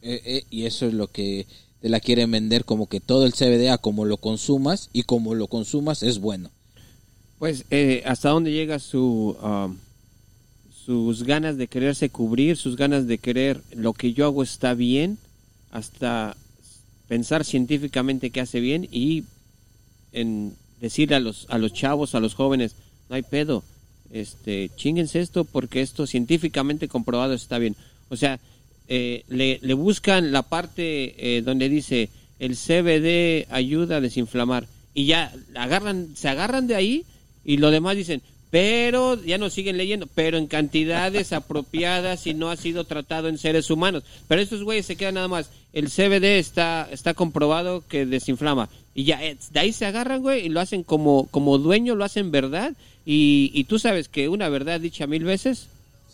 Eh, 0.02 0.20
eh, 0.24 0.42
y 0.50 0.66
eso 0.66 0.86
es 0.86 0.94
lo 0.94 1.08
que 1.08 1.46
te 1.80 1.88
la 1.88 2.00
quieren 2.00 2.30
vender 2.30 2.64
como 2.64 2.88
que 2.88 3.00
todo 3.00 3.26
el 3.26 3.32
CBD 3.32 3.70
a 3.70 3.78
como 3.78 4.04
lo 4.04 4.18
consumas 4.18 4.90
y 4.92 5.02
como 5.02 5.34
lo 5.34 5.48
consumas 5.48 6.02
es 6.02 6.18
bueno. 6.18 6.50
Pues, 7.38 7.64
eh, 7.70 8.02
¿hasta 8.06 8.30
dónde 8.30 8.52
llega 8.52 8.78
su, 8.78 9.36
um, 9.42 9.76
sus 10.84 11.24
ganas 11.24 11.56
de 11.56 11.66
quererse 11.66 12.10
cubrir, 12.10 12.56
sus 12.56 12.76
ganas 12.76 13.06
de 13.06 13.18
querer 13.18 13.60
lo 13.74 13.92
que 13.92 14.12
yo 14.12 14.26
hago 14.26 14.42
está 14.42 14.74
bien, 14.74 15.18
hasta 15.70 16.36
pensar 17.08 17.44
científicamente 17.44 18.30
que 18.30 18.40
hace 18.40 18.60
bien 18.60 18.88
y 18.90 19.24
en 20.12 20.54
decirle 20.80 21.16
a 21.16 21.20
los, 21.20 21.46
a 21.50 21.58
los 21.58 21.72
chavos, 21.72 22.14
a 22.14 22.20
los 22.20 22.34
jóvenes, 22.34 22.76
no 23.08 23.16
hay 23.16 23.22
pedo, 23.22 23.64
este, 24.10 24.70
chinguense 24.76 25.20
esto 25.20 25.44
porque 25.44 25.80
esto 25.80 26.06
científicamente 26.06 26.88
comprobado 26.88 27.34
está 27.34 27.58
bien. 27.58 27.76
O 28.08 28.16
sea, 28.16 28.38
eh, 28.88 29.24
le, 29.28 29.58
le 29.62 29.74
buscan 29.74 30.30
la 30.32 30.42
parte 30.42 31.14
eh, 31.36 31.42
donde 31.42 31.68
dice 31.68 32.10
el 32.38 32.56
CBD 32.56 33.46
ayuda 33.50 33.96
a 33.96 34.00
desinflamar 34.00 34.66
y 34.92 35.06
ya 35.06 35.32
agarran, 35.54 36.14
se 36.14 36.28
agarran 36.28 36.66
de 36.66 36.74
ahí 36.74 37.04
y 37.44 37.56
lo 37.56 37.70
demás 37.70 37.96
dicen, 37.96 38.22
pero 38.50 39.20
ya 39.22 39.38
nos 39.38 39.52
siguen 39.52 39.76
leyendo, 39.76 40.06
pero 40.14 40.38
en 40.38 40.46
cantidades 40.46 41.32
apropiadas 41.32 42.26
y 42.26 42.34
no 42.34 42.50
ha 42.50 42.56
sido 42.56 42.84
tratado 42.84 43.28
en 43.28 43.38
seres 43.38 43.70
humanos. 43.70 44.04
Pero 44.28 44.40
estos 44.40 44.62
güeyes 44.62 44.86
se 44.86 44.96
quedan 44.96 45.14
nada 45.14 45.28
más, 45.28 45.50
el 45.74 45.90
CBD 45.90 46.38
está, 46.38 46.88
está 46.90 47.12
comprobado 47.12 47.84
que 47.86 48.06
desinflama. 48.06 48.70
Y 48.94 49.04
ya, 49.04 49.22
eh, 49.22 49.36
de 49.52 49.60
ahí 49.60 49.72
se 49.72 49.84
agarran, 49.86 50.22
güey, 50.22 50.46
y 50.46 50.48
lo 50.48 50.60
hacen 50.60 50.82
como, 50.84 51.26
como 51.32 51.58
dueño, 51.58 51.94
lo 51.96 52.04
hacen 52.04 52.30
verdad. 52.30 52.72
Y, 53.04 53.50
y 53.52 53.64
tú 53.64 53.78
sabes 53.78 54.08
que 54.08 54.28
una 54.30 54.48
verdad 54.48 54.80
dicha 54.80 55.06
mil 55.06 55.24
veces 55.24 55.66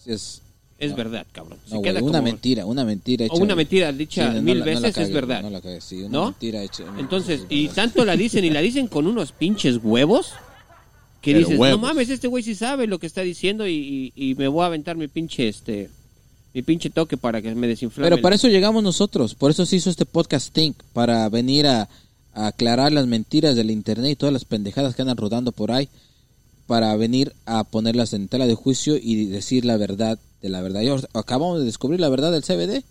Es, 0.07 0.43
es 0.79 0.91
No. 0.93 0.97
verdad, 0.97 1.27
cabrón. 1.31 1.59
Se 1.67 1.75
no, 1.75 1.81
güey, 1.81 1.93
queda 1.93 2.03
una 2.03 2.19
como- 2.19 2.23
mentira, 2.33 2.65
una 2.67 2.85
mentira 2.85 3.27
hecha. 3.27 3.35
O 3.35 3.39
una 3.39 3.55
mentira 3.55 3.93
dicha 3.93 4.33
Sí, 4.33 4.41
mil 4.41 4.59
no 4.61 4.65
veces 4.65 4.97
es 4.97 5.13
verdad. 5.13 5.43
No 5.43 5.51
la 5.51 5.61
cagues, 5.61 5.85
sí, 5.85 5.97
una 6.03 6.09
¿No? 6.09 6.25
mentira 6.31 6.63
hecha. 6.63 6.85
Entonces, 6.99 7.45
y 7.51 7.69
tanto 7.69 8.05
la 8.07 8.17
dicen 8.17 8.45
y 8.47 8.51
la 8.51 8.61
dicen 8.63 8.89
con 8.89 9.07
unos 9.07 9.31
pinches 9.33 9.79
huevos 9.83 10.33
que 11.21 11.33
Pero 11.35 11.41
dices, 11.41 11.59
huevos. 11.61 11.79
no 11.81 11.87
mames, 11.87 12.09
este 12.09 12.29
güey 12.29 12.43
sí 12.43 12.55
sabe 12.55 12.87
lo 12.87 12.99
que 12.99 13.07
está 13.07 13.21
diciendo 13.21 13.67
y, 13.69 14.13
y- 14.17 14.31
y 14.31 14.35
me 14.37 14.49
voy 14.49 14.63
a 14.63 14.67
aventar 14.69 14.97
mi 14.97 15.07
pinche, 15.07 15.49
este, 15.49 15.91
mi 16.55 16.63
pinche 16.63 16.91
toque 16.91 17.17
para 17.17 17.41
que 17.43 17.55
me 17.55 17.67
desinflame. 17.67 18.09
Pero 18.11 18.21
para 18.23 18.35
eso 18.37 18.49
llegamos 18.49 18.83
nosotros, 18.83 19.35
por 19.35 19.51
eso 19.51 19.65
se 19.67 19.77
hizo 19.77 19.91
este 19.91 20.07
podcast 20.07 20.53
Think, 20.53 20.77
para 20.93 21.29
venir 21.29 21.67
a, 21.67 21.89
a 22.35 22.47
aclarar 22.49 22.93
las 22.93 23.07
mentiras 23.07 23.55
del 23.57 23.71
internet 23.71 24.11
y 24.13 24.17
todas 24.17 24.33
las 24.33 24.45
pendejadas 24.45 24.95
que 24.95 25.03
andan 25.03 25.17
rodando 25.17 25.53
por 25.53 25.71
ahí, 25.73 25.89
para 26.67 26.95
venir 26.97 27.33
a 27.47 27.65
ponerlas 27.65 28.13
en 28.13 28.29
tela 28.29 28.47
de 28.47 28.55
juicio 28.55 28.97
y 28.97 29.27
decir 29.27 29.65
la 29.65 29.77
verdad 29.77 30.19
de 30.43 30.49
la 30.49 30.61
verdad. 30.63 30.83
Acabamos 31.15 31.59
de 31.61 31.65
descubrir 31.65 32.01
la 32.01 32.09
verdad 32.09 32.33
del 32.33 32.43
CBD. 32.45 32.85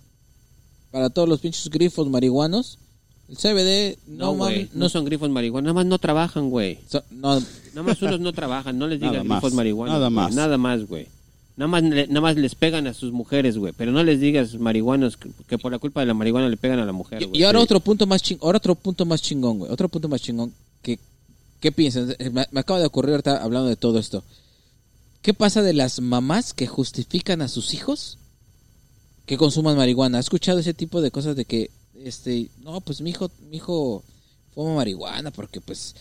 Para 0.91 1.09
todos 1.09 1.29
los 1.29 1.39
pinches 1.39 1.69
grifos 1.69 2.09
marihuanos, 2.09 2.79
el 3.27 3.37
CBD 3.37 3.97
No, 4.07 4.33
no, 4.35 4.49
no, 4.73 4.89
son 4.89 5.05
grifos 5.05 5.29
marihuanos, 5.29 5.65
nada 5.65 5.73
más 5.75 5.85
no 5.85 5.99
trabajan, 5.99 6.49
güey. 6.49 6.79
so- 6.89 7.03
no, 7.11 7.39
Nada 7.73 7.83
más 7.83 8.01
unos 8.01 8.19
no 8.19 8.33
trabajan, 8.33 8.77
no 8.79 8.87
les 8.87 8.99
más, 8.99 9.11
grifos 9.23 9.53
marihuanos. 9.53 9.93
nada 9.93 10.09
más. 10.09 10.33
Nada 10.33 10.57
más, 10.57 10.87
güey. 10.87 11.07
Nada 11.59 11.67
más, 11.67 11.83
nada 11.83 12.21
más 12.21 12.37
les 12.37 12.55
pegan 12.55 12.87
a 12.87 12.93
sus 12.93 13.11
mujeres, 13.11 13.57
güey. 13.57 13.73
Pero 13.75 13.91
no 13.91 14.01
les 14.01 14.21
digas 14.21 14.55
marihuanos 14.55 15.17
que, 15.17 15.29
que 15.45 15.57
por 15.57 15.73
la 15.73 15.77
culpa 15.79 15.99
de 15.99 16.05
la 16.05 16.13
marihuana 16.13 16.47
le 16.47 16.55
pegan 16.55 16.79
a 16.79 16.85
la 16.85 16.93
mujer, 16.93 17.21
Y, 17.21 17.25
güey. 17.25 17.41
y 17.41 17.43
ahora 17.43 17.59
Sí. 17.59 17.63
otro 17.65 17.79
punto 17.81 18.07
más 18.07 18.23
chingón, 18.23 18.45
ahora 18.45 18.57
otro 18.59 18.75
punto 18.75 19.05
más 19.05 19.21
chingón, 19.21 19.59
güey. 19.59 19.69
Otro 19.71 19.89
punto 19.89 20.07
más 20.07 20.21
chingón. 20.21 20.53
que 20.81 20.97
¿Qué 21.59 21.73
piensan? 21.73 22.15
Eh, 22.17 22.29
Me, 22.29 22.47
me 22.51 22.61
acaba 22.61 22.79
de 22.79 22.85
ocurrir 22.85 23.11
ahorita 23.11 23.43
hablando 23.43 23.67
de 23.67 23.75
todo 23.75 23.99
esto. 23.99 24.23
¿Qué 25.21 25.33
pasa 25.33 25.61
de 25.61 25.73
las 25.73 25.99
mamás 25.99 26.53
que 26.53 26.65
justifican 26.65 27.41
a 27.41 27.49
sus 27.49 27.73
hijos 27.73 28.17
que 29.25 29.35
consuman 29.37 29.75
marihuana? 29.75 30.19
¿Has 30.19 30.27
escuchado 30.27 30.59
ese 30.59 30.73
tipo 30.73 31.01
de 31.01 31.11
cosas 31.11 31.35
de 31.35 31.43
que, 31.43 31.71
este, 32.05 32.49
no, 32.63 32.79
pues 32.79 33.01
mi 33.01 33.09
hijo, 33.09 33.29
mi 33.51 33.57
hijo 33.57 34.01
fuma 34.55 34.75
marihuana 34.75 35.31
porque 35.31 35.59
pues 35.59 35.93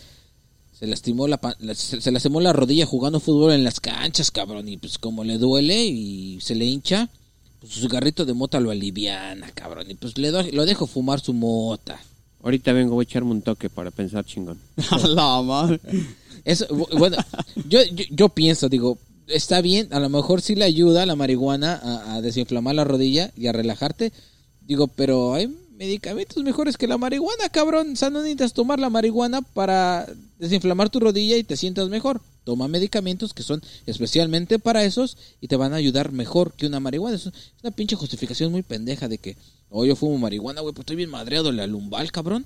se 0.79 0.87
lastimó 0.87 1.27
la, 1.27 1.39
se, 1.75 1.99
se 2.01 2.11
lastimó 2.11 2.39
la 2.41 2.53
rodilla 2.53 2.85
jugando 2.85 3.19
fútbol 3.19 3.51
en 3.53 3.63
las 3.63 3.79
canchas, 3.79 4.31
cabrón, 4.31 4.67
y 4.69 4.77
pues 4.77 4.97
como 4.97 5.23
le 5.23 5.37
duele 5.37 5.85
y 5.85 6.39
se 6.41 6.55
le 6.55 6.65
hincha, 6.65 7.09
pues 7.59 7.73
su 7.73 7.81
cigarrito 7.81 8.23
de 8.25 8.33
mota 8.33 8.59
lo 8.59 8.71
aliviana, 8.71 9.51
cabrón, 9.51 9.91
y 9.91 9.95
pues 9.95 10.17
le 10.17 10.31
do- 10.31 10.43
lo 10.51 10.65
dejo 10.65 10.87
fumar 10.87 11.19
su 11.19 11.33
mota. 11.33 11.99
Ahorita 12.41 12.71
vengo, 12.71 12.93
voy 12.95 13.03
a 13.03 13.09
echarme 13.09 13.31
un 13.31 13.41
toque 13.41 13.69
para 13.69 13.91
pensar 13.91 14.23
chingón. 14.25 14.57
La 15.09 15.41
madre. 15.41 15.81
Eso, 16.45 16.65
bu- 16.69 16.97
bueno, 16.97 17.17
yo, 17.67 17.83
yo, 17.83 18.05
yo 18.11 18.29
pienso, 18.29 18.69
digo, 18.69 18.97
está 19.27 19.59
bien, 19.61 19.89
a 19.91 19.99
lo 19.99 20.07
mejor 20.07 20.41
sí 20.41 20.55
le 20.55 20.63
ayuda 20.63 21.05
la 21.05 21.17
marihuana 21.17 21.75
a, 21.83 22.15
a 22.15 22.21
desinflamar 22.21 22.75
la 22.75 22.85
rodilla 22.85 23.31
y 23.35 23.47
a 23.47 23.51
relajarte, 23.51 24.13
digo, 24.61 24.87
pero 24.87 25.33
hay 25.33 25.53
medicamentos 25.77 26.41
mejores 26.43 26.77
que 26.77 26.87
la 26.87 26.97
marihuana, 26.97 27.49
cabrón, 27.49 27.91
o 27.91 27.95
sea, 27.97 28.09
no 28.09 28.19
necesitas 28.19 28.53
tomar 28.53 28.79
la 28.79 28.89
marihuana 28.89 29.41
para 29.41 30.07
desinflamar 30.39 30.89
tu 30.89 30.99
rodilla 30.99 31.37
y 31.37 31.43
te 31.43 31.57
sientas 31.57 31.89
mejor. 31.89 32.21
Toma 32.43 32.67
medicamentos 32.67 33.33
que 33.33 33.43
son 33.43 33.61
especialmente 33.85 34.57
para 34.57 34.83
esos 34.83 35.17
y 35.39 35.47
te 35.47 35.55
van 35.55 35.73
a 35.73 35.75
ayudar 35.75 36.11
mejor 36.11 36.53
que 36.53 36.65
una 36.65 36.79
marihuana. 36.79 37.17
Es 37.17 37.29
una 37.61 37.71
pinche 37.71 37.95
justificación 37.95 38.51
muy 38.51 38.63
pendeja 38.63 39.07
de 39.07 39.19
que, 39.19 39.37
oh, 39.69 39.85
yo 39.85 39.95
fumo 39.95 40.17
marihuana, 40.17 40.61
güey, 40.61 40.73
pues 40.73 40.83
estoy 40.83 40.95
bien 40.95 41.09
madreado 41.09 41.51
la 41.51 41.67
lumbal, 41.67 42.11
cabrón. 42.11 42.45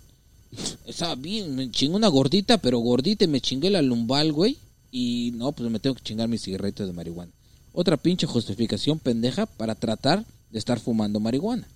Estaba 0.86 1.16
bien, 1.16 1.56
me 1.56 1.72
chingué 1.72 1.96
una 1.96 2.10
gordita, 2.10 2.58
pero 2.58 2.80
gordita 2.80 3.24
y 3.24 3.28
me 3.28 3.40
chingué 3.40 3.70
la 3.70 3.82
lumbal, 3.82 4.34
güey. 4.34 4.58
Y 4.92 5.32
no, 5.36 5.54
pues 5.54 5.70
me 5.70 5.80
tengo 5.80 5.96
que 5.96 6.04
chingar 6.04 6.28
mis 6.28 6.42
cigarritos 6.42 6.86
de 6.86 6.94
marihuana. 6.94 7.32
Otra 7.72 7.98
pinche 7.98 8.28
justificación 8.28 9.00
pendeja 9.00 9.46
para 9.46 9.74
tratar 9.74 10.26
de 10.52 10.60
estar 10.60 10.80
fumando 10.80 11.20
marihuana. 11.20 11.68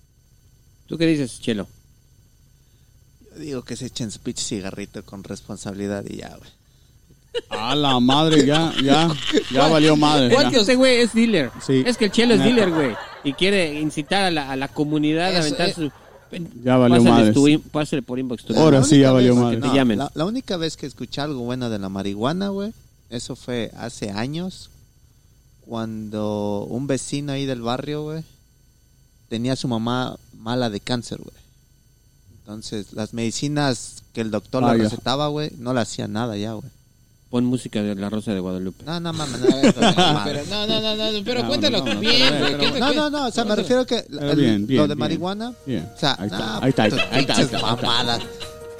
¿Tú 0.86 0.96
qué 0.96 1.06
dices, 1.06 1.40
Chelo? 1.40 1.66
Digo 3.38 3.62
que 3.62 3.76
se 3.76 3.86
echen 3.86 4.10
su 4.10 4.20
pinche 4.20 4.42
cigarrito 4.42 5.04
con 5.04 5.24
responsabilidad 5.24 6.04
y 6.08 6.18
ya, 6.18 6.36
güey. 6.36 6.50
A 7.50 7.74
la 7.74 8.00
madre, 8.00 8.44
ya, 8.44 8.72
ya, 8.82 9.14
ya 9.52 9.68
valió 9.68 9.96
madre. 9.96 10.34
Es 10.34 10.66
que 10.66 10.74
güey 10.74 10.98
es 10.98 11.12
dealer. 11.12 11.50
Sí. 11.64 11.84
Es 11.86 11.96
que 11.96 12.06
el 12.06 12.10
Chelo 12.10 12.34
es 12.34 12.40
dealer, 12.40 12.70
güey. 12.70 12.96
Y 13.22 13.32
quiere 13.34 13.80
incitar 13.80 14.24
a 14.24 14.30
la, 14.30 14.50
a 14.50 14.56
la 14.56 14.68
comunidad 14.68 15.34
a 15.36 15.38
aventar 15.40 15.68
eh. 15.68 15.74
su... 15.74 15.92
Ya 16.62 16.76
valió 16.76 17.02
madre. 17.02 17.32
tu 17.32 17.62
pásale 17.70 18.02
por 18.02 18.18
inbox 18.18 18.44
tu 18.44 18.54
Ahora 18.54 18.84
sí 18.84 18.98
ya 18.98 19.12
valió 19.12 19.34
madre. 19.34 19.60
La, 19.96 20.10
la 20.12 20.24
única 20.24 20.56
vez 20.56 20.76
que 20.76 20.86
escuché 20.86 21.20
algo 21.20 21.40
bueno 21.40 21.70
de 21.70 21.78
la 21.78 21.88
marihuana, 21.88 22.48
güey, 22.48 22.72
eso 23.08 23.34
fue 23.34 23.70
hace 23.76 24.10
años, 24.10 24.70
cuando 25.64 26.66
un 26.68 26.86
vecino 26.86 27.32
ahí 27.32 27.46
del 27.46 27.62
barrio, 27.62 28.02
güey, 28.02 28.24
tenía 29.28 29.54
a 29.54 29.56
su 29.56 29.68
mamá 29.68 30.16
mala 30.36 30.68
de 30.68 30.80
cáncer, 30.80 31.18
güey. 31.18 31.37
Entonces, 32.48 32.94
las 32.94 33.12
medicinas 33.12 33.96
que 34.14 34.22
el 34.22 34.30
doctor 34.30 34.62
le 34.62 34.68
Vaya. 34.70 34.84
recetaba, 34.84 35.28
güey, 35.28 35.50
no 35.58 35.74
le 35.74 35.80
hacía 35.82 36.08
nada 36.08 36.34
ya, 36.38 36.54
güey. 36.54 36.64
Pon 37.28 37.44
música 37.44 37.82
de 37.82 37.94
La 37.94 38.08
Rosa 38.08 38.32
de 38.32 38.40
Guadalupe. 38.40 38.84
No, 38.86 38.98
no, 39.00 39.12
mames, 39.12 39.38
no, 39.38 39.46
pero, 40.24 40.40
no, 40.48 40.66
no, 40.66 40.80
no, 40.80 41.12
no, 41.12 41.24
pero 41.26 41.42
No, 41.42 41.48
cuéntalo 41.48 41.78
no, 41.84 41.92
no, 41.92 42.00
bien, 42.00 42.16
pero, 42.30 42.38
güey. 42.38 42.52
pero- 42.52 42.58
¿qué 42.58 42.72
me 42.72 42.80
No, 42.80 42.92
no, 42.94 43.10
no, 43.10 43.26
o 43.26 43.30
sea, 43.30 43.44
me 43.44 43.54
refiero 43.54 43.84
que 43.84 44.02
Pero 44.08 44.30
el- 44.30 44.36
bien, 44.40 44.66
bien, 44.66 44.78
lo 44.78 44.82
de 44.84 44.94
bien. 44.94 44.98
marihuana, 44.98 45.52
Bien. 45.66 45.90
o 45.94 45.98
sea, 45.98 46.16
Ahí 46.18 46.24
está, 46.28 46.38
no, 46.38 46.60
ahí 46.62 46.70
está, 46.70 46.82
ahí 46.84 46.88
está, 46.88 47.02
ahí 47.02 47.20
está, 47.20 47.34
pinches 47.34 47.38
ahí 47.38 47.44
está, 47.44 47.56
ahí 47.58 47.74
está. 47.74 47.76
mamadas. 47.86 48.22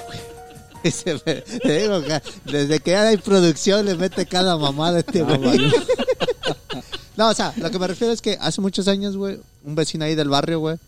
Ese 0.83 1.15
me- 1.27 1.35
Te 1.61 1.79
digo 1.83 2.01
que 2.01 2.23
desde 2.51 2.81
que 2.81 2.97
hay 2.97 3.19
producción 3.19 3.85
le 3.85 3.97
mete 3.97 4.25
cada 4.25 4.57
mamada 4.57 4.97
a 4.97 5.01
este 5.01 5.21
güey. 5.23 5.61
No, 7.19 7.29
o 7.31 7.35
sea, 7.35 7.53
lo 7.57 7.71
que 7.71 7.79
me 7.81 7.87
refiero 7.89 8.15
es 8.15 8.23
que 8.23 8.39
hace 8.41 8.61
muchos 8.63 8.89
años, 8.89 9.15
güey, 9.17 9.39
un 9.65 9.75
vecino 9.75 10.05
ahí 10.07 10.15
del 10.15 10.29
barrio, 10.31 10.61
güey, 10.61 10.79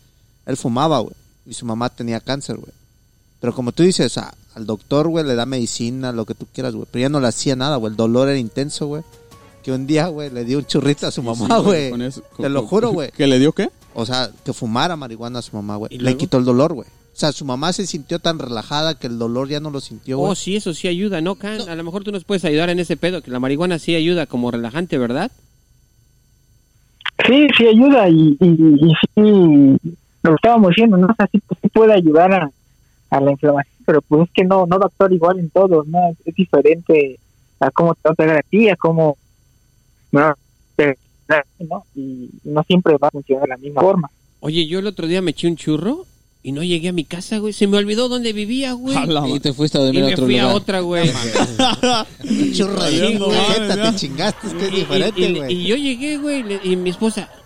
él 0.47 0.55
fumaba, 0.57 0.99
güey, 1.01 1.13
y 1.45 1.53
su 1.53 1.65
mamá 1.65 1.89
tenía 1.89 2.19
cáncer, 2.19 2.57
güey. 2.57 2.71
Pero 3.39 3.53
como 3.53 3.71
tú 3.71 3.83
dices, 3.83 4.05
o 4.05 4.09
sea, 4.09 4.33
al 4.55 4.65
doctor, 4.65 5.07
güey, 5.07 5.25
le 5.25 5.35
da 5.35 5.45
medicina, 5.45 6.11
lo 6.11 6.25
que 6.25 6.35
tú 6.35 6.45
quieras, 6.53 6.75
güey, 6.75 6.87
pero 6.91 7.01
ya 7.01 7.09
no 7.09 7.19
le 7.19 7.27
hacía 7.27 7.55
nada, 7.55 7.77
güey, 7.77 7.91
el 7.91 7.97
dolor 7.97 8.29
era 8.29 8.37
intenso, 8.37 8.87
güey. 8.87 9.03
Que 9.63 9.71
un 9.71 9.85
día, 9.85 10.07
güey, 10.07 10.29
le 10.31 10.43
dio 10.43 10.57
un 10.57 10.65
churrito 10.65 11.07
a 11.07 11.11
su 11.11 11.21
mamá, 11.21 11.59
güey. 11.59 11.91
Te 12.37 12.49
lo 12.49 12.65
juro, 12.65 12.89
güey. 12.93 13.11
¿Que 13.11 13.27
le 13.27 13.39
dio 13.39 13.51
qué? 13.51 13.69
O 13.93 14.05
sea, 14.05 14.31
que 14.43 14.53
fumara 14.53 14.95
marihuana 14.95 15.39
a 15.39 15.41
su 15.41 15.55
mamá, 15.55 15.75
güey. 15.75 15.93
¿Y 15.93 15.99
Le 15.99 16.17
quitó 16.17 16.37
el 16.37 16.45
dolor, 16.45 16.73
güey. 16.73 16.87
O 16.87 17.19
sea, 17.21 17.31
su 17.31 17.45
mamá 17.45 17.73
se 17.73 17.85
sintió 17.85 18.19
tan 18.19 18.39
relajada 18.39 18.95
que 18.95 19.05
el 19.05 19.19
dolor 19.19 19.49
ya 19.49 19.59
no 19.59 19.69
lo 19.69 19.81
sintió, 19.81 20.17
güey. 20.17 20.31
Oh, 20.31 20.35
sí, 20.35 20.55
eso 20.55 20.73
sí 20.73 20.87
ayuda, 20.87 21.21
¿no, 21.21 21.35
Can? 21.35 21.67
A 21.69 21.75
lo 21.75 21.83
mejor 21.83 22.03
tú 22.03 22.11
nos 22.11 22.23
puedes 22.23 22.45
ayudar 22.45 22.69
en 22.69 22.79
ese 22.79 22.97
pedo, 22.97 23.21
que 23.21 23.29
la 23.29 23.39
marihuana 23.39 23.77
sí 23.77 23.93
ayuda 23.93 24.25
como 24.25 24.49
relajante, 24.49 24.97
¿verdad? 24.97 25.31
Sí, 27.27 27.47
sí 27.55 27.67
ayuda 27.67 28.09
y, 28.09 28.37
y, 28.39 28.47
y 28.47 28.93
sí, 29.15 29.91
lo 30.23 30.35
estábamos 30.35 30.69
diciendo, 30.69 30.97
¿no? 30.97 31.07
O 31.07 31.15
sea, 31.15 31.27
sí, 31.31 31.41
sí 31.61 31.67
puede 31.69 31.93
ayudar 31.93 32.31
a, 32.33 32.51
a 33.09 33.21
la 33.21 33.31
inflamación, 33.31 33.75
pero 33.85 34.01
pues 34.01 34.23
es 34.27 34.29
que 34.33 34.43
no, 34.43 34.65
no 34.65 34.77
va 34.79 34.85
a 34.85 34.87
actuar 34.87 35.11
igual 35.13 35.39
en 35.39 35.49
todos, 35.49 35.87
¿no? 35.87 35.99
Es 36.25 36.35
diferente 36.35 37.19
a 37.59 37.71
cómo 37.71 37.93
te 37.95 38.01
va 38.05 38.11
a 38.11 38.15
pegar 38.15 38.37
a 38.37 38.43
ti, 38.43 38.69
a 38.69 38.75
cómo 38.75 39.17
te- 40.75 40.97
¿no? 41.59 41.85
Y 41.95 42.29
no 42.43 42.63
siempre 42.63 42.97
va 42.97 43.07
a 43.07 43.11
funcionar 43.11 43.43
de 43.43 43.49
la 43.49 43.57
misma 43.57 43.81
forma. 43.81 44.09
Oye, 44.41 44.67
yo 44.67 44.79
el 44.79 44.87
otro 44.87 45.07
día 45.07 45.21
me 45.21 45.31
eché 45.31 45.47
un 45.47 45.55
churro 45.55 46.05
y 46.43 46.51
no 46.51 46.61
llegué 46.63 46.89
a 46.89 46.93
mi 46.93 47.05
casa, 47.05 47.37
güey. 47.37 47.53
Se 47.53 47.67
me 47.67 47.77
olvidó 47.77 48.09
dónde 48.09 48.33
vivía, 48.33 48.73
güey. 48.73 48.97
Y 49.35 49.39
te 49.39 49.53
fuiste 49.53 49.77
a 49.77 49.81
Y 49.81 49.85
dormir 49.85 50.03
a 50.03 50.07
me 50.07 50.13
otro 50.13 50.25
fui 50.25 50.35
lugar. 50.35 50.51
a 50.51 50.55
otra, 50.55 50.79
güey. 50.81 51.09
churro 52.53 52.73
de 52.73 52.79
Valiendo 52.79 53.25
güey, 53.27 53.37
te 53.91 53.95
chingaste, 53.95 54.47
es 54.47 54.53
que 54.55 54.65
es 54.65 54.71
Y- 54.71 54.75
diferente, 54.75 55.21
y, 55.21 55.35
güey. 55.37 55.53
y 55.53 55.67
yo 55.67 55.75
llegué, 55.75 56.17
güey, 56.17 56.43
le- 56.43 56.59
y 56.63 56.75
mi 56.75 56.89
esposa, 56.89 57.29
no, 57.31 57.40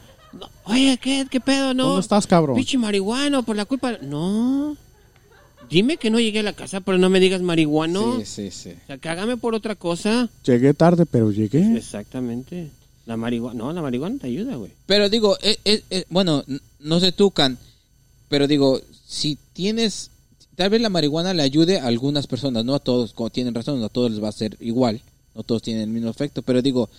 oye, 0.66 0.98
¿qué, 1.02 1.26
qué 1.30 1.40
pedo, 1.40 1.74
no? 1.74 1.88
¿Dónde 1.88 2.02
estás, 2.02 2.28
cabrón? 2.28 2.56
Pinche 2.56 2.78
marihuano, 2.78 3.44
por 3.44 3.56
la 3.56 3.66
culpa. 3.66 3.98
No. 4.02 4.78
Dime 5.70 5.98
que 5.98 6.10
no 6.10 6.20
llegué 6.20 6.40
a 6.40 6.44
la 6.44 6.54
casa, 6.54 6.82
pero 6.82 6.98
no 6.98 7.10
me 7.10 7.20
digas 7.20 7.42
marihuano. 7.42 8.18
Sí, 8.20 8.26
sí, 8.26 8.52
sí. 8.52 8.70
O 8.84 8.88
sea, 8.88 8.98
cágame 8.98 9.38
por 9.38 9.56
otra 9.56 9.76
cosa. 9.76 10.30
Llegué 10.44 10.74
tarde, 10.74 11.06
pero 11.06 11.32
llegué. 11.32 11.76
Exactamente. 11.76 12.70
La 13.06 13.18
marihuana, 13.18 13.58
no, 13.58 13.74
la 13.74 13.82
marihuana 13.82 14.18
te 14.20 14.28
ayuda, 14.28 14.56
güey. 14.56 14.72
Pero 14.86 15.10
digo, 15.10 15.38
eh, 15.42 15.58
eh, 15.66 15.84
eh, 15.90 16.06
bueno, 16.10 16.44
no 16.80 17.00
sé 17.00 17.12
tú, 17.12 17.32
Can, 17.32 17.58
pero 18.30 18.48
digo, 18.48 18.82
si 19.06 19.38
tienes, 19.54 20.10
tal 20.56 20.72
vez 20.72 20.82
la 20.82 20.90
marihuana 20.90 21.34
le 21.34 21.44
ayude 21.44 21.80
a 21.80 21.86
algunas 21.86 22.26
personas, 22.26 22.66
no 22.66 22.74
a 22.74 22.80
todos, 22.80 23.14
como 23.14 23.30
tienen 23.30 23.54
razón, 23.54 23.80
no 23.80 23.86
a 23.86 23.90
todos 23.90 24.10
les 24.10 24.24
va 24.24 24.30
a 24.30 24.34
ser 24.34 24.58
igual, 24.60 25.02
no 25.36 25.44
todos 25.44 25.62
tienen 25.62 25.84
el 25.84 25.90
mismo 25.90 26.10
efecto, 26.10 26.42
pero 26.42 26.64
digo, 26.64 26.90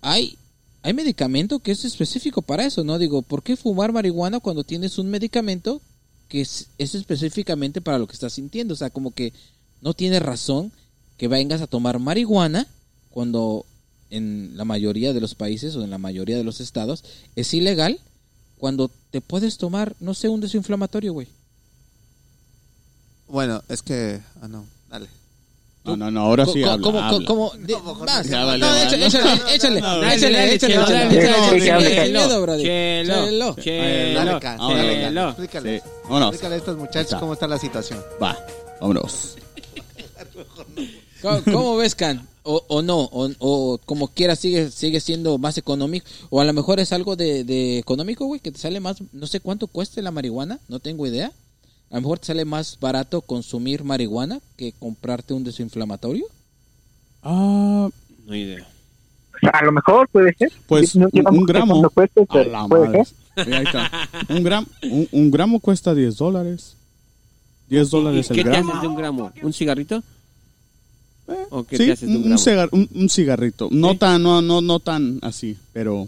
hay, 0.00 0.36
hay 0.84 0.92
medicamento 0.92 1.60
que 1.60 1.72
es 1.72 1.86
específico 1.86 2.42
para 2.42 2.66
eso, 2.66 2.84
¿no? 2.84 2.98
Digo, 2.98 3.22
¿por 3.22 3.42
qué 3.42 3.56
fumar 3.56 3.90
marihuana 3.90 4.38
cuando 4.38 4.64
tienes 4.64 4.98
un 4.98 5.08
medicamento 5.08 5.80
que 6.28 6.42
es, 6.42 6.68
es 6.76 6.94
específicamente 6.94 7.80
para 7.80 7.98
lo 7.98 8.06
que 8.06 8.12
estás 8.12 8.34
sintiendo? 8.34 8.74
O 8.74 8.76
sea, 8.76 8.90
como 8.90 9.12
que 9.12 9.32
no 9.80 9.94
tiene 9.94 10.20
razón 10.20 10.72
que 11.16 11.26
vengas 11.26 11.62
a 11.62 11.66
tomar 11.66 11.98
marihuana 12.00 12.66
cuando 13.08 13.64
en 14.10 14.58
la 14.58 14.66
mayoría 14.66 15.14
de 15.14 15.22
los 15.22 15.34
países 15.34 15.74
o 15.74 15.82
en 15.82 15.88
la 15.88 15.96
mayoría 15.96 16.36
de 16.36 16.44
los 16.44 16.60
estados 16.60 17.02
es 17.34 17.54
ilegal 17.54 17.98
cuando 18.58 18.90
te 19.10 19.22
puedes 19.22 19.56
tomar, 19.56 19.96
no 20.00 20.12
sé, 20.12 20.28
un 20.28 20.42
desinflamatorio, 20.42 21.14
güey. 21.14 21.28
Bueno, 23.26 23.62
es 23.70 23.80
que... 23.80 24.20
Ah, 24.42 24.48
no, 24.48 24.66
dale. 24.90 25.08
No, 25.84 25.96
no, 25.98 26.10
no, 26.10 26.20
ahora 26.22 26.46
sí 26.46 26.62
habla, 26.64 26.82
¿Cómo, 26.82 26.98
habla. 26.98 27.26
cómo, 27.26 27.52
de- 27.58 27.74
vas, 28.06 28.26
Ya 28.26 28.40
no, 28.40 28.46
valió, 28.46 28.66
échale, 28.74 29.06
vale. 29.06 29.06
échale, 29.06 29.54
échale, 29.54 29.80
Dale, 29.82 30.14
échale, 30.14 30.32
dale, 30.32 30.54
échale, 30.54 30.74
Chelo, 30.74 30.82
échale, 30.84 31.02
échale, 31.60 32.12
Explícale. 35.28 36.54
A 36.54 36.56
estos 36.56 36.78
muchachos 36.78 37.20
cómo 37.20 37.34
está 37.34 37.46
la 37.46 37.58
situación. 37.58 38.00
Va, 38.22 38.38
vámonos. 38.80 39.36
¿Cómo, 41.20 41.42
cómo 41.44 41.76
ves, 41.76 41.94
Can? 41.94 42.26
o, 42.44 42.62
o 42.68 42.82
no, 42.82 43.00
o, 43.00 43.30
o 43.38 43.78
como 43.84 44.08
quiera 44.08 44.36
sigue 44.36 44.70
sigue 44.70 45.00
siendo 45.00 45.38
más 45.38 45.56
económico, 45.58 46.06
o 46.30 46.40
a 46.40 46.44
lo 46.44 46.52
mejor 46.52 46.78
es 46.78 46.92
algo 46.92 47.16
de, 47.16 47.42
de 47.44 47.78
económico, 47.78 48.26
güey, 48.26 48.40
que 48.40 48.52
te 48.52 48.58
sale 48.58 48.80
más, 48.80 48.98
no 49.12 49.26
sé 49.26 49.40
cuánto 49.40 49.66
cueste 49.66 50.02
la 50.02 50.10
marihuana, 50.10 50.60
no 50.68 50.78
tengo 50.78 51.06
idea. 51.06 51.32
A 51.90 51.96
lo 51.96 52.00
mejor 52.02 52.18
te 52.18 52.26
sale 52.26 52.44
más 52.44 52.78
barato 52.80 53.20
consumir 53.20 53.84
marihuana 53.84 54.40
que 54.56 54.72
comprarte 54.72 55.32
un 55.34 55.44
desinflamatorio. 55.44 56.26
Ah, 57.22 57.88
No 58.26 58.32
hay 58.32 58.42
idea. 58.42 58.66
A 59.52 59.64
lo 59.64 59.72
mejor 59.72 60.08
puede 60.08 60.34
ser. 60.34 60.50
pues 60.66 60.96
No 60.96 61.08
un, 61.12 61.44
gramo. 61.44 61.84
a 61.84 61.90
pero 61.90 62.50
la 62.50 62.66
puede 62.66 62.86
madre. 62.88 63.04
ser. 63.04 63.44
Sí, 63.44 63.52
ahí 63.52 63.64
está. 63.64 63.90
Un, 64.28 64.42
gram, 64.44 64.66
un, 64.82 65.08
un 65.12 65.30
gramo 65.30 65.60
cuesta 65.60 65.94
10 65.94 66.16
dólares. 66.16 66.76
10 67.68 67.86
¿Y 67.86 67.90
dólares 67.90 68.30
el 68.30 68.36
qué 68.36 68.42
te 68.44 68.48
gramo. 68.50 68.70
haces 68.70 68.82
de 68.82 68.88
un 68.88 68.96
gramo? 68.96 69.32
¿Un 69.42 69.52
cigarrito? 69.52 70.02
Eh, 71.28 71.46
¿O 71.50 71.64
qué 71.64 71.76
sí, 71.78 71.86
te 71.86 71.92
haces 71.92 72.08
de 72.08 72.14
un 72.16 72.16
un, 72.16 72.22
gramo? 72.24 72.38
cigar- 72.38 72.68
un- 72.72 72.88
un 72.94 73.08
cigarrito. 73.08 73.68
No 73.70 73.96
tan, 73.96 74.22
no, 74.22 74.40
no, 74.42 74.60
no 74.60 74.78
tan 74.80 75.18
así, 75.22 75.56
pero 75.72 76.06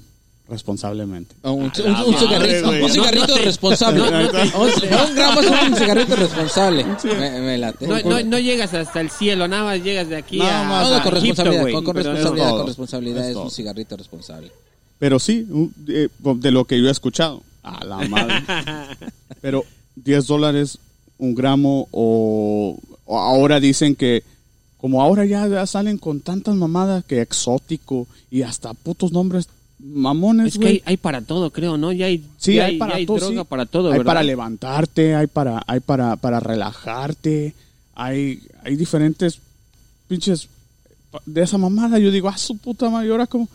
responsablemente. 0.49 1.35
Un, 1.43 1.49
A 1.49 1.51
un- 1.53 1.65
un 1.65 1.73
cigarrito, 2.19 2.69
un 2.71 2.91
cigarrito 2.91 3.37
responsable. 3.39 3.99
no 3.99 4.31
te- 4.31 4.39
un, 4.57 5.09
un 5.09 5.15
gramo 5.15 5.41
es 5.41 5.51
un 5.71 5.77
cigarrito 5.77 6.17
responsable. 6.17 6.85
Me, 7.05 7.41
me 7.41 7.59
late. 7.59 7.87
No, 7.87 8.01
no, 8.03 8.23
no 8.23 8.39
llegas 8.39 8.73
hasta 8.75 9.01
el 9.01 9.11
cielo, 9.11 9.49
nada 9.49 9.65
más 9.65 9.83
llegas 9.83 10.09
de 10.09 10.17
aquí 10.17 10.39
Nada 10.39 10.61
a, 10.61 10.69
más, 10.69 10.85
con 10.85 10.93
a 10.93 10.97
Egipto, 10.97 11.11
responsabilidad, 11.21 11.61
güey. 11.63 11.75
con, 11.75 11.85
con 11.85 11.95
Pero 11.95 12.13
responsabilidad, 12.13 12.51
con 12.57 12.67
responsabilidad 12.67 13.25
Es 13.25 13.31
es, 13.31 13.37
un 13.37 13.51
cigarrito 13.51 13.97
responsable. 13.97 14.53
Pero 14.99 15.19
sí, 15.19 15.47
un- 15.51 15.75
eh, 15.89 16.09
de 16.37 16.51
lo 16.51 16.65
que 16.65 16.81
yo 16.81 16.89
he 16.89 16.93
escuchado. 16.93 17.43
A 17.63 17.85
la 17.85 17.99
madre. 18.09 18.35
Pero 19.41 19.65
10 19.97 20.27
dólares 20.27 20.79
un 21.19 21.35
gramo 21.35 21.89
o, 21.91 22.79
o 23.07 23.19
ahora 23.19 23.59
dicen 23.59 23.97
que 23.97 24.23
como 24.79 25.03
ahora 25.03 25.25
ya, 25.25 25.49
ya 25.49 25.67
salen 25.67 25.99
con 25.99 26.21
tantas 26.21 26.55
mamadas 26.55 27.05
que 27.05 27.21
exótico 27.23 28.07
y 28.31 28.43
hasta 28.43 28.75
putos 28.75 29.11
nombres 29.11 29.49
mamones, 29.79 30.47
Es 30.49 30.53
que 30.55 30.59
güey. 30.59 30.73
hay, 30.75 30.83
hay 30.87 30.97
para 30.97 31.21
todo, 31.23 31.51
creo, 31.51 31.77
¿no? 31.77 31.93
Ya 31.93 32.07
hay, 32.07 32.25
Sí, 32.39 32.55
ya 32.55 32.67
hay 32.67 32.79
para 32.79 32.93
ya 32.93 32.97
hay 32.99 33.07
todo, 33.07 33.19
droga 33.19 33.43
sí. 33.43 33.47
para 33.49 33.67
todo, 33.67 33.87
hay 33.89 33.99
¿verdad? 33.99 34.05
para 34.07 34.23
levantarte, 34.23 35.15
hay 35.15 35.27
para, 35.27 35.63
hay 35.67 35.81
para, 35.81 36.17
para 36.17 36.41
relajarte, 36.41 37.55
hay, 37.95 38.41
hay 38.63 38.77
diferentes 38.77 39.39
pinches 40.09 40.49
de 41.27 41.43
esa 41.43 41.59
mamada. 41.59 41.99
Yo 41.99 42.11
digo, 42.11 42.29
ah, 42.29 42.39
su 42.39 42.57
puta 42.59 42.89
madre, 42.91 43.09
¿y 43.09 43.11
ahora 43.11 43.27
cómo? 43.27 43.49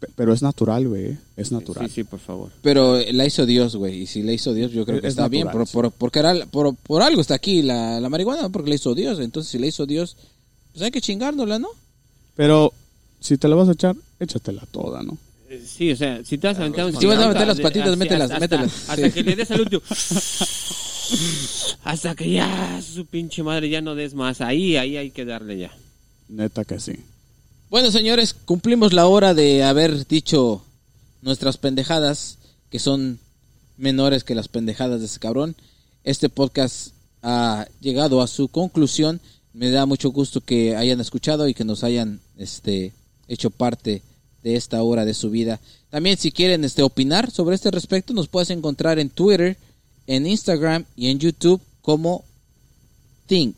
Pe- 0.00 0.08
Pero 0.14 0.32
es 0.32 0.42
natural, 0.42 0.86
güey, 0.88 1.16
es 1.36 1.50
natural. 1.52 1.88
Sí, 1.88 1.94
sí, 1.96 2.04
por 2.04 2.20
favor. 2.20 2.50
Pero 2.62 2.98
la 3.12 3.26
hizo 3.26 3.46
Dios, 3.46 3.74
güey. 3.76 4.02
Y 4.02 4.06
si 4.06 4.22
la 4.22 4.32
hizo 4.32 4.54
Dios, 4.54 4.70
yo 4.72 4.84
creo 4.86 5.00
que 5.00 5.08
es 5.08 5.12
está 5.14 5.28
bien. 5.28 5.48
Por, 5.50 5.66
sí. 5.66 5.72
por, 5.72 5.90
porque 5.92 6.18
era- 6.20 6.46
por, 6.46 6.74
por 6.76 7.02
algo 7.02 7.20
está 7.20 7.34
aquí 7.34 7.62
la, 7.62 8.00
la 8.00 8.08
marihuana, 8.08 8.48
porque 8.48 8.68
la 8.70 8.76
hizo 8.76 8.94
Dios. 8.94 9.18
Entonces, 9.20 9.50
si 9.50 9.58
la 9.58 9.66
hizo 9.66 9.86
Dios, 9.86 10.16
pues 10.72 10.82
hay 10.82 10.90
que 10.90 11.00
chingárnosla, 11.00 11.58
¿no? 11.58 11.68
Pero 12.36 12.72
si 13.20 13.36
te 13.38 13.48
la 13.48 13.56
vas 13.56 13.68
a 13.68 13.72
echar, 13.72 13.96
échatela 14.20 14.62
toda, 14.70 15.02
¿no? 15.02 15.18
Sí, 15.68 15.92
o 15.92 15.96
sea, 15.96 16.24
si 16.24 16.38
te 16.38 16.46
vas 16.46 16.56
a 16.58 16.62
aventar 16.62 16.86
un 16.86 16.98
Si 16.98 17.06
vas 17.06 17.18
a 17.18 17.28
meter 17.28 17.46
las 17.46 17.60
patitas, 17.60 17.96
mételas, 17.96 18.30
hasta, 18.30 18.40
mételas, 18.40 18.72
Hasta, 18.88 18.96
sí. 18.96 19.02
hasta 19.02 19.14
que 19.14 19.22
le 19.22 19.36
des 19.36 19.50
al 19.50 19.60
último. 19.60 19.82
hasta 21.84 22.14
que 22.14 22.30
ya 22.30 22.80
su 22.82 23.06
pinche 23.06 23.42
madre 23.42 23.68
ya 23.68 23.80
no 23.80 23.94
des 23.94 24.14
más. 24.14 24.40
Ahí, 24.40 24.76
ahí 24.76 24.96
hay 24.96 25.10
que 25.10 25.24
darle 25.24 25.58
ya. 25.58 25.70
Neta 26.28 26.64
que 26.64 26.80
sí. 26.80 26.94
Bueno, 27.70 27.90
señores, 27.90 28.34
cumplimos 28.34 28.92
la 28.92 29.06
hora 29.06 29.34
de 29.34 29.62
haber 29.62 30.06
dicho 30.06 30.62
nuestras 31.22 31.58
pendejadas, 31.58 32.38
que 32.70 32.78
son 32.78 33.18
menores 33.76 34.24
que 34.24 34.34
las 34.34 34.48
pendejadas 34.48 35.00
de 35.00 35.06
ese 35.06 35.20
cabrón. 35.20 35.54
Este 36.04 36.28
podcast 36.28 36.92
ha 37.22 37.66
llegado 37.80 38.22
a 38.22 38.26
su 38.26 38.48
conclusión. 38.48 39.20
Me 39.52 39.70
da 39.70 39.86
mucho 39.86 40.10
gusto 40.10 40.40
que 40.40 40.76
hayan 40.76 41.00
escuchado 41.00 41.48
y 41.48 41.54
que 41.54 41.64
nos 41.64 41.84
hayan 41.84 42.20
este, 42.36 42.92
hecho 43.28 43.50
parte 43.50 44.02
de 44.48 44.56
esta 44.56 44.82
hora 44.82 45.04
de 45.04 45.12
su 45.14 45.28
vida. 45.30 45.60
También 45.90 46.16
si 46.16 46.32
quieren 46.32 46.64
este, 46.64 46.82
opinar 46.82 47.30
sobre 47.30 47.54
este 47.54 47.70
respecto, 47.70 48.14
nos 48.14 48.28
puedes 48.28 48.48
encontrar 48.50 48.98
en 48.98 49.10
Twitter, 49.10 49.56
en 50.06 50.26
Instagram 50.26 50.84
y 50.96 51.08
en 51.08 51.18
YouTube 51.18 51.60
como 51.82 52.24
Think 53.26 53.56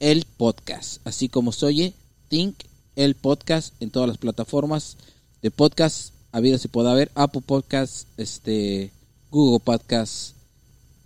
el 0.00 0.24
podcast, 0.36 1.04
así 1.04 1.28
como 1.28 1.50
se 1.52 1.66
oye 1.66 1.92
Think 2.28 2.54
el 2.94 3.14
podcast 3.16 3.74
en 3.80 3.90
todas 3.90 4.08
las 4.08 4.18
plataformas 4.18 4.96
de 5.42 5.50
podcast 5.50 6.12
habidas 6.30 6.64
y 6.64 6.68
pueda 6.68 6.92
haber 6.92 7.10
Apple 7.14 7.42
Podcasts, 7.44 8.06
este 8.16 8.92
Google 9.30 9.60
Podcasts, 9.64 10.34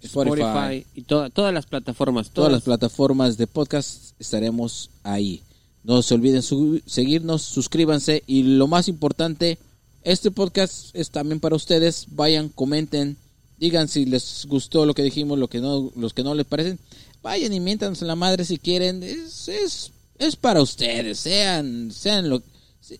Spotify, 0.02 0.42
Spotify 0.42 0.86
y 0.94 1.02
toda- 1.02 1.30
todas 1.30 1.54
las 1.54 1.66
plataformas. 1.66 2.26
todas 2.30 2.34
Todas, 2.34 2.52
las 2.52 2.62
plataformas 2.62 3.36
de 3.38 3.46
podcast 3.46 4.12
estaremos 4.18 4.90
ahí. 5.04 5.42
No 5.84 6.02
se 6.02 6.14
olviden 6.14 6.42
seguirnos, 6.86 7.42
suscríbanse 7.42 8.22
y 8.26 8.42
lo 8.44 8.68
más 8.68 8.86
importante, 8.88 9.58
este 10.04 10.30
podcast 10.30 10.94
es 10.94 11.10
también 11.10 11.40
para 11.40 11.56
ustedes. 11.56 12.06
Vayan, 12.10 12.48
comenten, 12.48 13.16
digan 13.58 13.88
si 13.88 14.04
les 14.06 14.46
gustó 14.48 14.86
lo 14.86 14.94
que 14.94 15.02
dijimos, 15.02 15.38
lo 15.38 15.48
que 15.48 15.60
no, 15.60 15.90
los 15.96 16.14
que 16.14 16.22
no 16.22 16.34
les 16.34 16.46
parecen. 16.46 16.78
Vayan 17.22 17.52
y 17.52 17.60
miéntanos 17.60 18.02
la 18.02 18.16
madre 18.16 18.44
si 18.44 18.58
quieren. 18.58 19.02
Es, 19.02 19.48
es, 19.48 19.90
es 20.18 20.36
para 20.36 20.62
ustedes. 20.62 21.18
Sean, 21.18 21.90
sean 21.92 22.28
lo, 22.28 22.42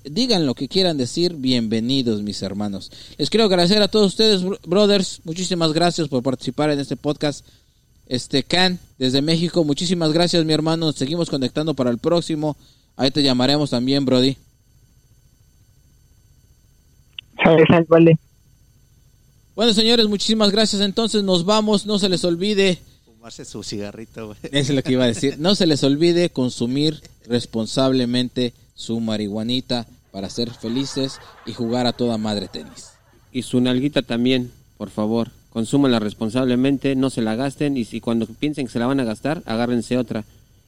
digan 0.04 0.46
lo 0.46 0.54
que 0.54 0.68
quieran 0.68 0.96
decir. 0.96 1.34
Bienvenidos, 1.34 2.22
mis 2.22 2.42
hermanos. 2.42 2.90
Les 3.16 3.30
quiero 3.30 3.44
agradecer 3.46 3.80
a 3.82 3.88
todos 3.88 4.08
ustedes, 4.08 4.42
bro- 4.42 4.58
brothers. 4.66 5.20
Muchísimas 5.24 5.72
gracias 5.72 6.08
por 6.08 6.22
participar 6.22 6.70
en 6.70 6.80
este 6.80 6.96
podcast. 6.96 7.44
Este 8.12 8.42
Can, 8.42 8.78
desde 8.98 9.22
México, 9.22 9.64
muchísimas 9.64 10.12
gracias, 10.12 10.44
mi 10.44 10.52
hermano. 10.52 10.84
Nos 10.84 10.96
seguimos 10.96 11.30
conectando 11.30 11.72
para 11.72 11.88
el 11.88 11.96
próximo. 11.96 12.58
Ahí 12.94 13.10
te 13.10 13.22
llamaremos 13.22 13.70
también, 13.70 14.04
Brody. 14.04 14.36
Sale, 17.42 17.64
sale, 17.66 17.86
vale. 17.88 18.18
Bueno, 19.56 19.72
señores, 19.72 20.08
muchísimas 20.08 20.50
gracias. 20.50 20.82
Entonces 20.82 21.24
nos 21.24 21.46
vamos. 21.46 21.86
No 21.86 21.98
se 21.98 22.10
les 22.10 22.22
olvide. 22.26 22.82
Fumarse 23.06 23.46
su 23.46 23.62
cigarrito, 23.62 24.26
güey. 24.26 24.38
Eso 24.42 24.50
es 24.58 24.70
lo 24.76 24.82
que 24.82 24.92
iba 24.92 25.04
a 25.04 25.06
decir. 25.06 25.38
No 25.38 25.54
se 25.54 25.64
les 25.64 25.82
olvide 25.82 26.28
consumir 26.28 27.00
responsablemente 27.26 28.52
su 28.74 29.00
marihuanita 29.00 29.86
para 30.10 30.28
ser 30.28 30.50
felices 30.50 31.18
y 31.46 31.54
jugar 31.54 31.86
a 31.86 31.94
toda 31.94 32.18
madre 32.18 32.48
tenis. 32.48 32.90
Y 33.32 33.40
su 33.40 33.58
nalguita 33.62 34.02
también, 34.02 34.52
por 34.76 34.90
favor. 34.90 35.30
Consúmanla 35.52 35.98
responsablemente, 35.98 36.96
no 36.96 37.10
se 37.10 37.20
la 37.20 37.34
gasten. 37.34 37.76
Y 37.76 37.84
si 37.84 38.00
cuando 38.00 38.26
piensen 38.26 38.66
que 38.66 38.72
se 38.72 38.78
la 38.78 38.86
van 38.86 39.00
a 39.00 39.04
gastar, 39.04 39.42
agárrense 39.44 39.98
otra. 39.98 40.24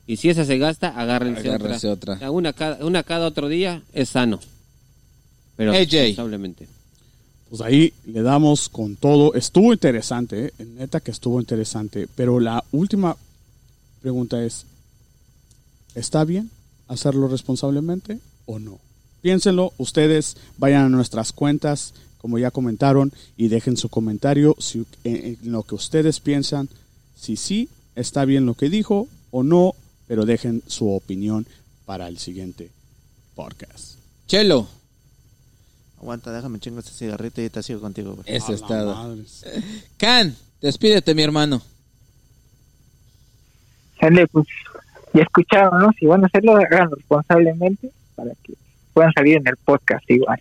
Y 0.07 0.17
si 0.17 0.29
esa 0.29 0.45
se 0.45 0.59
gasta, 0.59 0.89
agárrense, 0.89 1.49
Agárrense 1.49 1.89
otra. 1.89 2.31
Una 2.31 2.53
cada, 2.53 2.85
una 2.85 3.03
cada 3.03 3.27
otro 3.27 3.49
día 3.49 3.83
es 3.95 4.11
sano. 4.11 4.41
Pero 5.57 5.73
Hey, 5.73 5.87
responsablemente. 5.91 6.69
Pues 7.49 7.63
ahí 7.63 7.93
le 8.05 8.23
damos 8.23 8.69
con 8.69 8.97
todo. 8.97 9.33
Estuvo 9.35 9.73
interesante, 9.73 10.47
¿eh? 10.59 10.65
neta 10.77 11.01
que 11.01 11.13
estuvo 11.13 11.41
interesante. 11.41 12.07
Pero 12.15 12.41
la 12.41 12.63
última 12.73 13.17
pregunta 14.03 14.45
es, 14.45 14.67
¿está 15.95 16.25
bien 16.25 16.51
hacerlo 16.89 17.29
responsablemente 17.29 18.19
o 18.45 18.59
no? 18.59 18.81
Piénsenlo, 19.23 19.73
ustedes 19.79 20.37
vayan 20.59 20.85
a 20.85 20.89
nuestras 20.91 21.33
cuentas, 21.33 21.95
como 22.25 22.39
ya 22.39 22.51
comentaron, 22.51 23.13
y 23.37 23.49
dejen 23.49 23.77
su 23.77 23.91
comentario 23.91 24.57
si, 24.59 24.87
en, 25.05 25.37
en 25.45 25.53
lo 25.53 25.63
que 25.63 25.75
ustedes 25.75 26.21
piensan, 26.21 26.71
si 27.15 27.37
sí 27.37 27.69
está 27.97 28.25
bien 28.25 28.47
lo 28.47 28.55
que 28.55 28.71
dijo 28.71 29.09
o 29.31 29.43
no, 29.43 29.75
pero 30.07 30.25
dejen 30.25 30.63
su 30.67 30.91
opinión 30.91 31.47
para 31.85 32.09
el 32.09 32.17
siguiente 32.17 32.71
podcast. 33.35 33.99
Chelo, 34.27 34.67
Aguanta, 36.01 36.33
déjame 36.33 36.59
chingo 36.61 36.79
este 36.79 36.93
cigarrito 36.93 37.43
y 37.43 37.51
te 37.51 37.63
sigo 37.63 37.83
contigo, 37.83 38.15
güey. 38.15 38.25
eso 38.27 38.53
A 38.53 38.55
es 38.55 38.61
la 38.63 38.67
todo. 38.69 38.95
madres. 38.95 39.45
Can, 39.99 40.35
despídete, 40.63 41.15
mi 41.15 41.25
hermano. 41.25 41.61
Sale, 44.01 44.27
pues, 44.29 44.47
ya 45.13 45.21
escucharon, 45.25 45.79
¿no? 45.79 45.91
Si 46.01 46.07
van 46.07 46.25
a 46.25 46.27
hacerlo, 46.29 46.57
háganlo 46.57 46.97
responsablemente 46.97 47.91
para 48.15 48.31
que 48.43 48.55
puedan 48.95 49.13
salir 49.13 49.37
en 49.37 49.47
el 49.47 49.59
podcast 49.59 50.11
igual. 50.11 50.41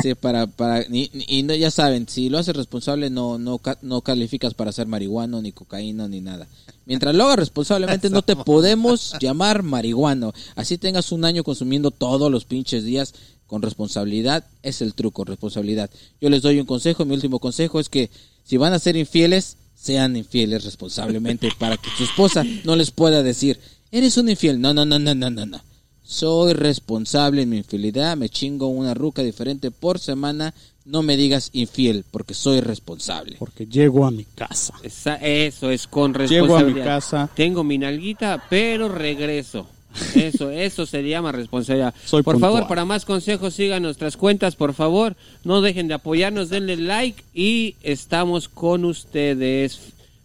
Sí, 0.00 0.14
para, 0.14 0.46
para, 0.46 0.82
y, 0.82 1.10
y 1.28 1.42
no, 1.42 1.54
ya 1.54 1.70
saben, 1.70 2.08
si 2.08 2.28
lo 2.28 2.38
haces 2.38 2.56
responsable 2.56 3.10
no, 3.10 3.38
no, 3.38 3.60
no 3.82 4.00
calificas 4.00 4.54
para 4.54 4.72
ser 4.72 4.86
marihuano, 4.86 5.42
ni 5.42 5.52
cocaína, 5.52 6.08
ni 6.08 6.20
nada. 6.20 6.46
Mientras 6.86 7.14
lo 7.14 7.24
hagas 7.24 7.38
responsablemente 7.38 8.10
no 8.10 8.22
te 8.22 8.36
podemos 8.36 9.14
llamar 9.20 9.62
marihuano. 9.62 10.32
Así 10.54 10.78
tengas 10.78 11.12
un 11.12 11.24
año 11.24 11.44
consumiendo 11.44 11.90
todos 11.90 12.30
los 12.30 12.44
pinches 12.44 12.84
días 12.84 13.14
con 13.46 13.62
responsabilidad, 13.62 14.44
es 14.62 14.80
el 14.82 14.94
truco, 14.94 15.24
responsabilidad. 15.24 15.90
Yo 16.20 16.30
les 16.30 16.42
doy 16.42 16.58
un 16.60 16.66
consejo, 16.66 17.04
mi 17.04 17.14
último 17.14 17.38
consejo 17.38 17.80
es 17.80 17.88
que 17.88 18.10
si 18.44 18.56
van 18.56 18.72
a 18.72 18.78
ser 18.78 18.96
infieles, 18.96 19.56
sean 19.74 20.16
infieles 20.16 20.64
responsablemente 20.64 21.50
para 21.58 21.76
que 21.76 21.90
su 21.96 22.04
esposa 22.04 22.44
no 22.64 22.76
les 22.76 22.90
pueda 22.90 23.22
decir, 23.22 23.60
eres 23.90 24.16
un 24.16 24.28
infiel. 24.28 24.60
No, 24.60 24.72
no, 24.72 24.84
no, 24.84 24.98
no, 24.98 25.14
no, 25.14 25.30
no, 25.30 25.46
no. 25.46 25.60
Soy 26.06 26.52
responsable 26.52 27.42
en 27.42 27.48
mi 27.48 27.56
infidelidad, 27.58 28.16
me 28.16 28.28
chingo 28.28 28.66
una 28.68 28.92
ruca 28.94 29.22
diferente 29.22 29.70
por 29.70 29.98
semana. 29.98 30.52
No 30.84 31.02
me 31.02 31.16
digas 31.16 31.48
infiel, 31.54 32.04
porque 32.10 32.34
soy 32.34 32.60
responsable. 32.60 33.36
Porque 33.38 33.66
llego 33.66 34.04
a 34.04 34.10
mi 34.10 34.24
casa. 34.24 34.74
Esa- 34.82 35.14
eso 35.16 35.70
es 35.70 35.86
con 35.86 36.12
Llego 36.12 36.26
a 36.26 36.28
mi 36.28 36.74
responsabilidad. 36.74 36.84
casa. 36.84 37.30
Tengo 37.34 37.64
mi 37.64 37.78
nalguita, 37.78 38.44
pero 38.50 38.88
regreso. 38.90 39.66
Eso, 40.16 40.50
eso 40.50 40.86
se 40.86 41.08
llama 41.08 41.30
responsabilidad. 41.30 41.94
Soy 42.04 42.24
por 42.24 42.34
puntual. 42.34 42.52
favor, 42.54 42.68
para 42.68 42.84
más 42.84 43.04
consejos, 43.04 43.54
sigan 43.54 43.80
nuestras 43.84 44.16
cuentas, 44.16 44.56
por 44.56 44.74
favor. 44.74 45.14
No 45.44 45.60
dejen 45.60 45.86
de 45.86 45.94
apoyarnos, 45.94 46.48
denle 46.50 46.76
like 46.76 47.22
y 47.32 47.76
estamos 47.80 48.48
con 48.48 48.84
ustedes. 48.84 49.78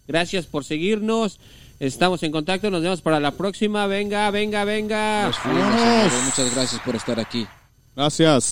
Gracias 0.08 0.46
por 0.46 0.64
seguirnos. 0.64 1.38
Estamos 1.80 2.22
en 2.22 2.30
contacto, 2.30 2.70
nos 2.70 2.82
vemos 2.82 3.00
para 3.00 3.18
la 3.18 3.30
próxima. 3.30 3.86
Venga, 3.86 4.30
venga, 4.30 4.64
venga. 4.64 5.28
Nos 5.28 5.38
fuimos, 5.38 5.80
señores. 5.80 6.24
Muchas 6.24 6.54
gracias 6.54 6.82
por 6.82 6.94
estar 6.94 7.18
aquí. 7.18 7.46
Gracias. 7.96 8.44